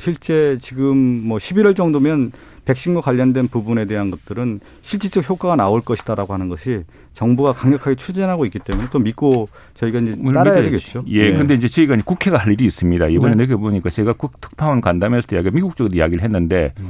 실제 0.00 0.56
지금 0.60 0.96
뭐 1.26 1.38
11월 1.38 1.74
정도면 1.76 2.32
백신과 2.64 3.00
관련된 3.00 3.48
부분에 3.48 3.84
대한 3.84 4.10
것들은 4.10 4.60
실질적 4.82 5.28
효과가 5.28 5.56
나올 5.56 5.80
것이다라고 5.82 6.32
하는 6.32 6.48
것이 6.48 6.84
정부가 7.12 7.52
강력하게 7.52 7.94
추진하고 7.94 8.46
있기 8.46 8.58
때문에 8.58 8.88
또 8.90 8.98
믿고 8.98 9.48
저희가 9.74 10.00
이제 10.00 10.16
따라야 10.32 10.62
되겠죠. 10.62 11.04
예. 11.08 11.30
네. 11.30 11.36
근데 11.36 11.54
이제 11.54 11.68
저희가 11.68 11.96
국회가 12.04 12.38
할 12.38 12.52
일이 12.52 12.64
있습니다. 12.64 13.08
이번에 13.08 13.46
네. 13.46 13.54
보니까 13.54 13.90
제가 13.90 14.14
국 14.14 14.40
특파원 14.40 14.80
간담회에서도 14.80 15.36
이야기 15.36 15.50
미국 15.50 15.76
쪽으로 15.76 15.94
이야기를 15.94 16.22
했는데 16.24 16.72
음. 16.80 16.88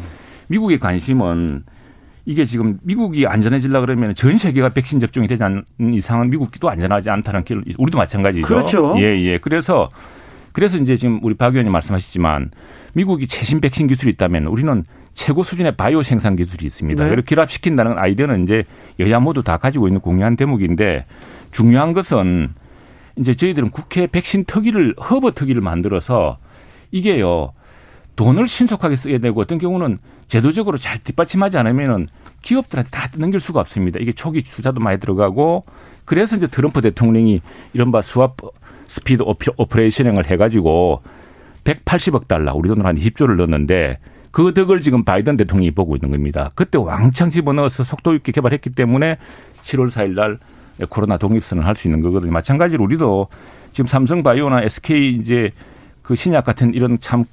미국의 0.49 0.79
관심은 0.79 1.65
이게 2.27 2.45
지금 2.45 2.79
미국이 2.83 3.27
안전해질라 3.27 3.81
그러면 3.81 4.15
전 4.15 4.39
세계가 4.39 4.71
백신 4.71 4.99
접종이 5.01 5.29
되지 5.29 5.45
않는 5.45 5.65
이상은 5.93 6.31
미국이 6.31 6.59
또 6.59 6.71
안전하지 6.71 7.11
않다는 7.11 7.45
길 7.45 7.63
우리도 7.77 7.99
마찬가지죠. 7.99 8.47
그렇죠. 8.47 8.95
예, 8.99 9.21
예. 9.21 9.39
그래서 9.39 9.91
그래서 10.55 10.79
이제 10.79 10.97
지금 10.97 11.19
우리 11.23 11.35
박 11.35 11.49
의원님 11.49 11.73
말씀하셨지만 11.73 12.53
미국이 12.95 13.27
최신 13.27 13.61
백신 13.61 13.89
기술이 13.89 14.13
있다면 14.13 14.47
우리는 14.47 14.85
최고 15.13 15.43
수준의 15.43 15.77
바이오 15.77 16.05
생산 16.05 16.37
기술이 16.37 16.65
있습니다. 16.65 17.03
네. 17.03 17.11
그리고 17.11 17.27
결합시킨다는 17.27 17.99
아이디어는 17.99 18.45
이제 18.45 18.63
여야 19.01 19.19
모두 19.19 19.43
다 19.43 19.57
가지고 19.57 19.89
있는 19.89 20.01
공유한 20.01 20.37
대목인데 20.37 21.07
중요한 21.51 21.93
것은 21.93 22.55
이제 23.17 23.35
저희들은 23.35 23.71
국회 23.71 24.07
백신 24.07 24.45
특위를 24.45 24.95
허브 24.99 25.33
특위를 25.33 25.61
만들어서 25.61 26.39
이게요 26.93 27.53
돈을 28.15 28.47
신속하게 28.47 28.95
써야 28.95 29.19
되고 29.19 29.41
어떤 29.41 29.59
경우는 29.59 29.99
제도적으로 30.29 30.79
잘 30.79 30.99
뒷받침하지 31.01 31.59
않으면은 31.59 32.07
기업들한테 32.43 32.91
다 32.91 33.09
넘길 33.17 33.41
수가 33.41 33.59
없습니다. 33.59 33.99
이게 34.01 34.13
초기 34.13 34.43
투자도 34.43 34.81
많이 34.81 35.01
들어가고 35.01 35.65
그래서 36.05 36.37
이제 36.37 36.47
트럼프 36.47 36.81
대통령이 36.81 37.41
이른바 37.73 38.01
warp 38.03 38.37
speed 38.87 39.25
operation을 39.57 40.27
해가지고 40.27 41.03
180억 41.65 42.29
달러, 42.29 42.55
우리 42.55 42.69
돈으로 42.69 42.87
한 42.87 42.97
20조를 42.97 43.37
넣었는데 43.37 43.99
그 44.31 44.53
덕을 44.53 44.81
지금 44.81 45.05
바이든 45.05 45.37
대통령이 45.37 45.71
보고 45.71 45.97
있는 45.97 46.11
겁니다. 46.11 46.51
그때 46.55 46.77
왕창 46.79 47.31
집어넣어서 47.31 47.85
속도 47.85 48.15
있게 48.15 48.33
개발했기 48.33 48.71
때문에 48.71 49.17
7월 49.63 49.89
4일 49.91 50.15
날 50.15 50.39
코로나 50.89 51.17
독립선언을 51.17 51.65
할 51.67 51.77
수 51.77 51.87
있는 51.87 52.03
거거든요. 52.03 52.33
마찬가지로 52.33 52.83
우리도 52.85 53.29
지금 53.71 53.87
삼성 53.87 54.23
바이오나 54.23 54.63
SK 54.63 55.17
이제 55.17 55.53
그 56.03 56.17
신약 56.17 56.45
같은 56.45 56.75
이런 56.75 56.99
참 57.01 57.25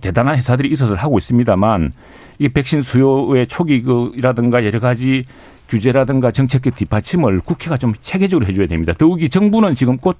대단한 0.00 0.36
회사들이 0.36 0.70
있어서 0.70 0.94
하고 0.94 1.18
있습니다만 1.18 1.92
이 2.38 2.48
백신 2.48 2.82
수요의 2.82 3.46
초기이라든가 3.46 4.64
여러 4.64 4.80
가지 4.80 5.24
규제라든가 5.68 6.30
정책의 6.30 6.72
뒷받침을 6.72 7.40
국회가 7.40 7.76
좀 7.76 7.92
체계적으로 8.00 8.46
해줘야 8.46 8.66
됩니다. 8.66 8.94
더욱이 8.96 9.28
정부는 9.28 9.74
지금 9.74 9.98
곧 9.98 10.16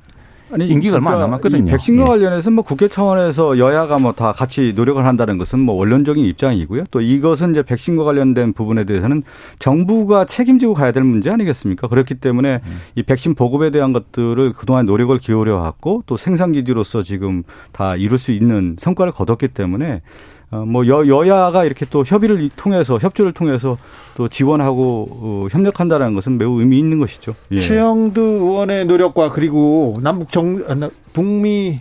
아니, 0.50 0.68
임기가 0.68 0.96
얼마 0.96 1.12
안 1.12 1.18
남았거든요. 1.20 1.70
백신과 1.70 2.04
예. 2.04 2.06
관련해서 2.08 2.50
뭐 2.50 2.64
국회 2.64 2.88
차원에서 2.88 3.58
여야가 3.58 3.98
뭐 3.98 4.12
다 4.18 4.32
같이 4.32 4.72
노력을 4.74 5.04
한다는 5.04 5.38
것은 5.38 5.60
뭐 5.60 5.74
원론적인 5.76 6.24
입장이고요. 6.24 6.84
또 6.90 7.00
이것은 7.00 7.52
이제 7.52 7.62
백신과 7.62 8.02
관련된 8.04 8.52
부분에 8.52 8.82
대해서는 8.84 9.22
정부가 9.60 10.24
책임지고 10.24 10.74
가야 10.74 10.90
될 10.90 11.04
문제 11.04 11.30
아니겠습니까? 11.30 11.86
그렇기 11.86 12.16
때문에 12.16 12.60
음. 12.64 12.78
이 12.96 13.02
백신 13.04 13.34
보급에 13.34 13.70
대한 13.70 13.92
것들을 13.92 14.54
그동안 14.54 14.86
노력을 14.86 15.16
기울여 15.18 15.56
왔고 15.56 16.02
또 16.06 16.16
생산 16.16 16.52
기지로서 16.52 17.02
지금 17.02 17.44
다 17.70 17.94
이룰 17.94 18.18
수 18.18 18.32
있는 18.32 18.76
성과를 18.78 19.12
거뒀기 19.12 19.48
때문에 19.48 20.00
어, 20.00 20.02
뭐 20.50 20.86
여, 20.86 21.06
여야가 21.06 21.64
이렇게 21.64 21.84
또 21.90 22.04
협의를 22.04 22.48
통해서 22.56 22.98
협조를 22.98 23.32
통해서 23.32 23.76
또 24.16 24.28
지원하고 24.28 25.08
어, 25.10 25.46
협력한다는 25.50 26.14
것은 26.14 26.38
매우 26.38 26.60
의미 26.60 26.78
있는 26.78 26.98
것이죠. 26.98 27.34
예. 27.50 27.60
최영두 27.60 28.20
의원의 28.20 28.86
노력과 28.86 29.30
그리고 29.30 29.98
남북 30.02 30.32
정 30.32 30.64
아, 30.68 30.90
북미 31.12 31.80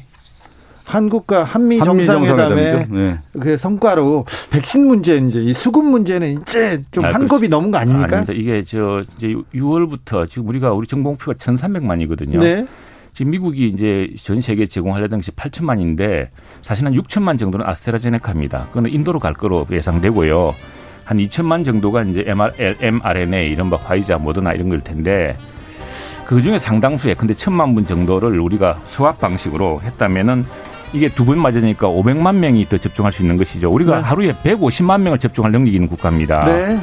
한국과 0.88 1.44
한미, 1.44 1.80
한미 1.80 2.06
정상회담의 2.06 2.86
네. 2.90 3.20
그 3.40 3.58
성과로 3.58 4.26
백신 4.52 4.88
문제 4.88 5.18
이제 5.18 5.42
이 5.42 5.54
수급 5.54 5.86
문제는 5.86 6.42
이제 6.42 6.84
좀 6.92 7.04
아, 7.04 7.14
한급이 7.14 7.50
넘은 7.50 7.72
거 7.72 7.78
아닙니까? 7.78 8.20
아닙니다. 8.20 8.34
이게 8.34 8.64
저 8.64 9.04
이제 9.18 9.36
6월부터 9.54 10.30
지금 10.30 10.48
우리가 10.48 10.72
우리 10.72 10.88
정보 10.88 11.10
목표가 11.12 11.34
1,300만이거든요. 11.34 12.40
네. 12.40 12.66
지금 13.18 13.32
미국이 13.32 13.68
이제 13.70 14.14
전 14.22 14.42
세계에 14.42 14.68
제공하려던 14.68 15.18
것이 15.18 15.32
8천만인데 15.32 16.28
사실은 16.62 16.94
6천만 16.94 17.40
정도는 17.40 17.66
아스트라제네카입니다. 17.66 18.68
그거는 18.68 18.94
인도로 18.94 19.18
갈 19.18 19.34
거로 19.34 19.66
예상되고요. 19.72 20.54
한 21.04 21.18
2천만 21.18 21.66
정도가 21.66 22.04
이제 22.04 22.24
MR, 22.28 22.76
mRNA 22.80 23.50
이런 23.50 23.72
바 23.72 23.78
화이자 23.78 24.20
모더나 24.20 24.54
이런 24.54 24.70
걸 24.70 24.82
텐데 24.82 25.36
그 26.26 26.44
중에 26.44 26.60
상당수의 26.60 27.16
근데 27.16 27.34
천만 27.34 27.74
분 27.74 27.88
정도를 27.88 28.40
우리가 28.40 28.82
수학 28.86 29.20
방식으로 29.20 29.82
했다면은 29.82 30.46
이게 30.94 31.10
두 31.10 31.26
번 31.26 31.40
맞으니까 31.40 31.88
500만 31.88 32.36
명이 32.36 32.66
더 32.66 32.78
접종할 32.78 33.12
수 33.12 33.24
있는 33.24 33.36
것이죠. 33.38 33.72
우리가 33.72 33.96
네. 33.96 34.02
하루에 34.04 34.34
150만 34.44 35.02
명을 35.02 35.18
접종할 35.18 35.52
능력이 35.54 35.76
있는 35.76 35.90
국가입니다. 35.90 36.46
네. 36.46 36.80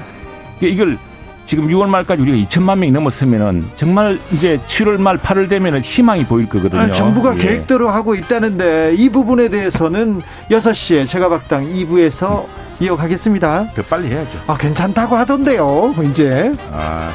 이걸 0.63 0.99
지금 1.47 1.69
6월 1.69 1.87
말까지 1.89 2.23
우리가 2.23 2.37
2천만 2.49 2.79
명이 2.79 2.93
넘었으면은 2.93 3.71
정말 3.77 4.19
이제 4.33 4.59
7월 4.67 5.01
말 5.01 5.19
8월 5.19 5.49
되면은 5.49 5.81
희망이 5.83 6.25
보일 6.25 6.49
거거든요. 6.49 6.81
아니, 6.81 6.93
정부가 6.93 7.35
예. 7.35 7.39
계획대로 7.39 7.89
하고 7.91 8.15
있다는데 8.15 8.95
이 8.97 9.09
부분에 9.11 9.49
대해서는 9.49 10.23
6시에 10.51 11.07
제가박당 11.07 11.69
2부에서 11.69 12.47
이어가겠습니다. 12.81 13.69
그 13.75 13.83
빨리 13.83 14.09
해야죠. 14.09 14.39
아, 14.47 14.57
괜찮다고 14.57 15.17
하던데요. 15.17 15.95
이제. 16.11 16.53
아. 16.73 17.11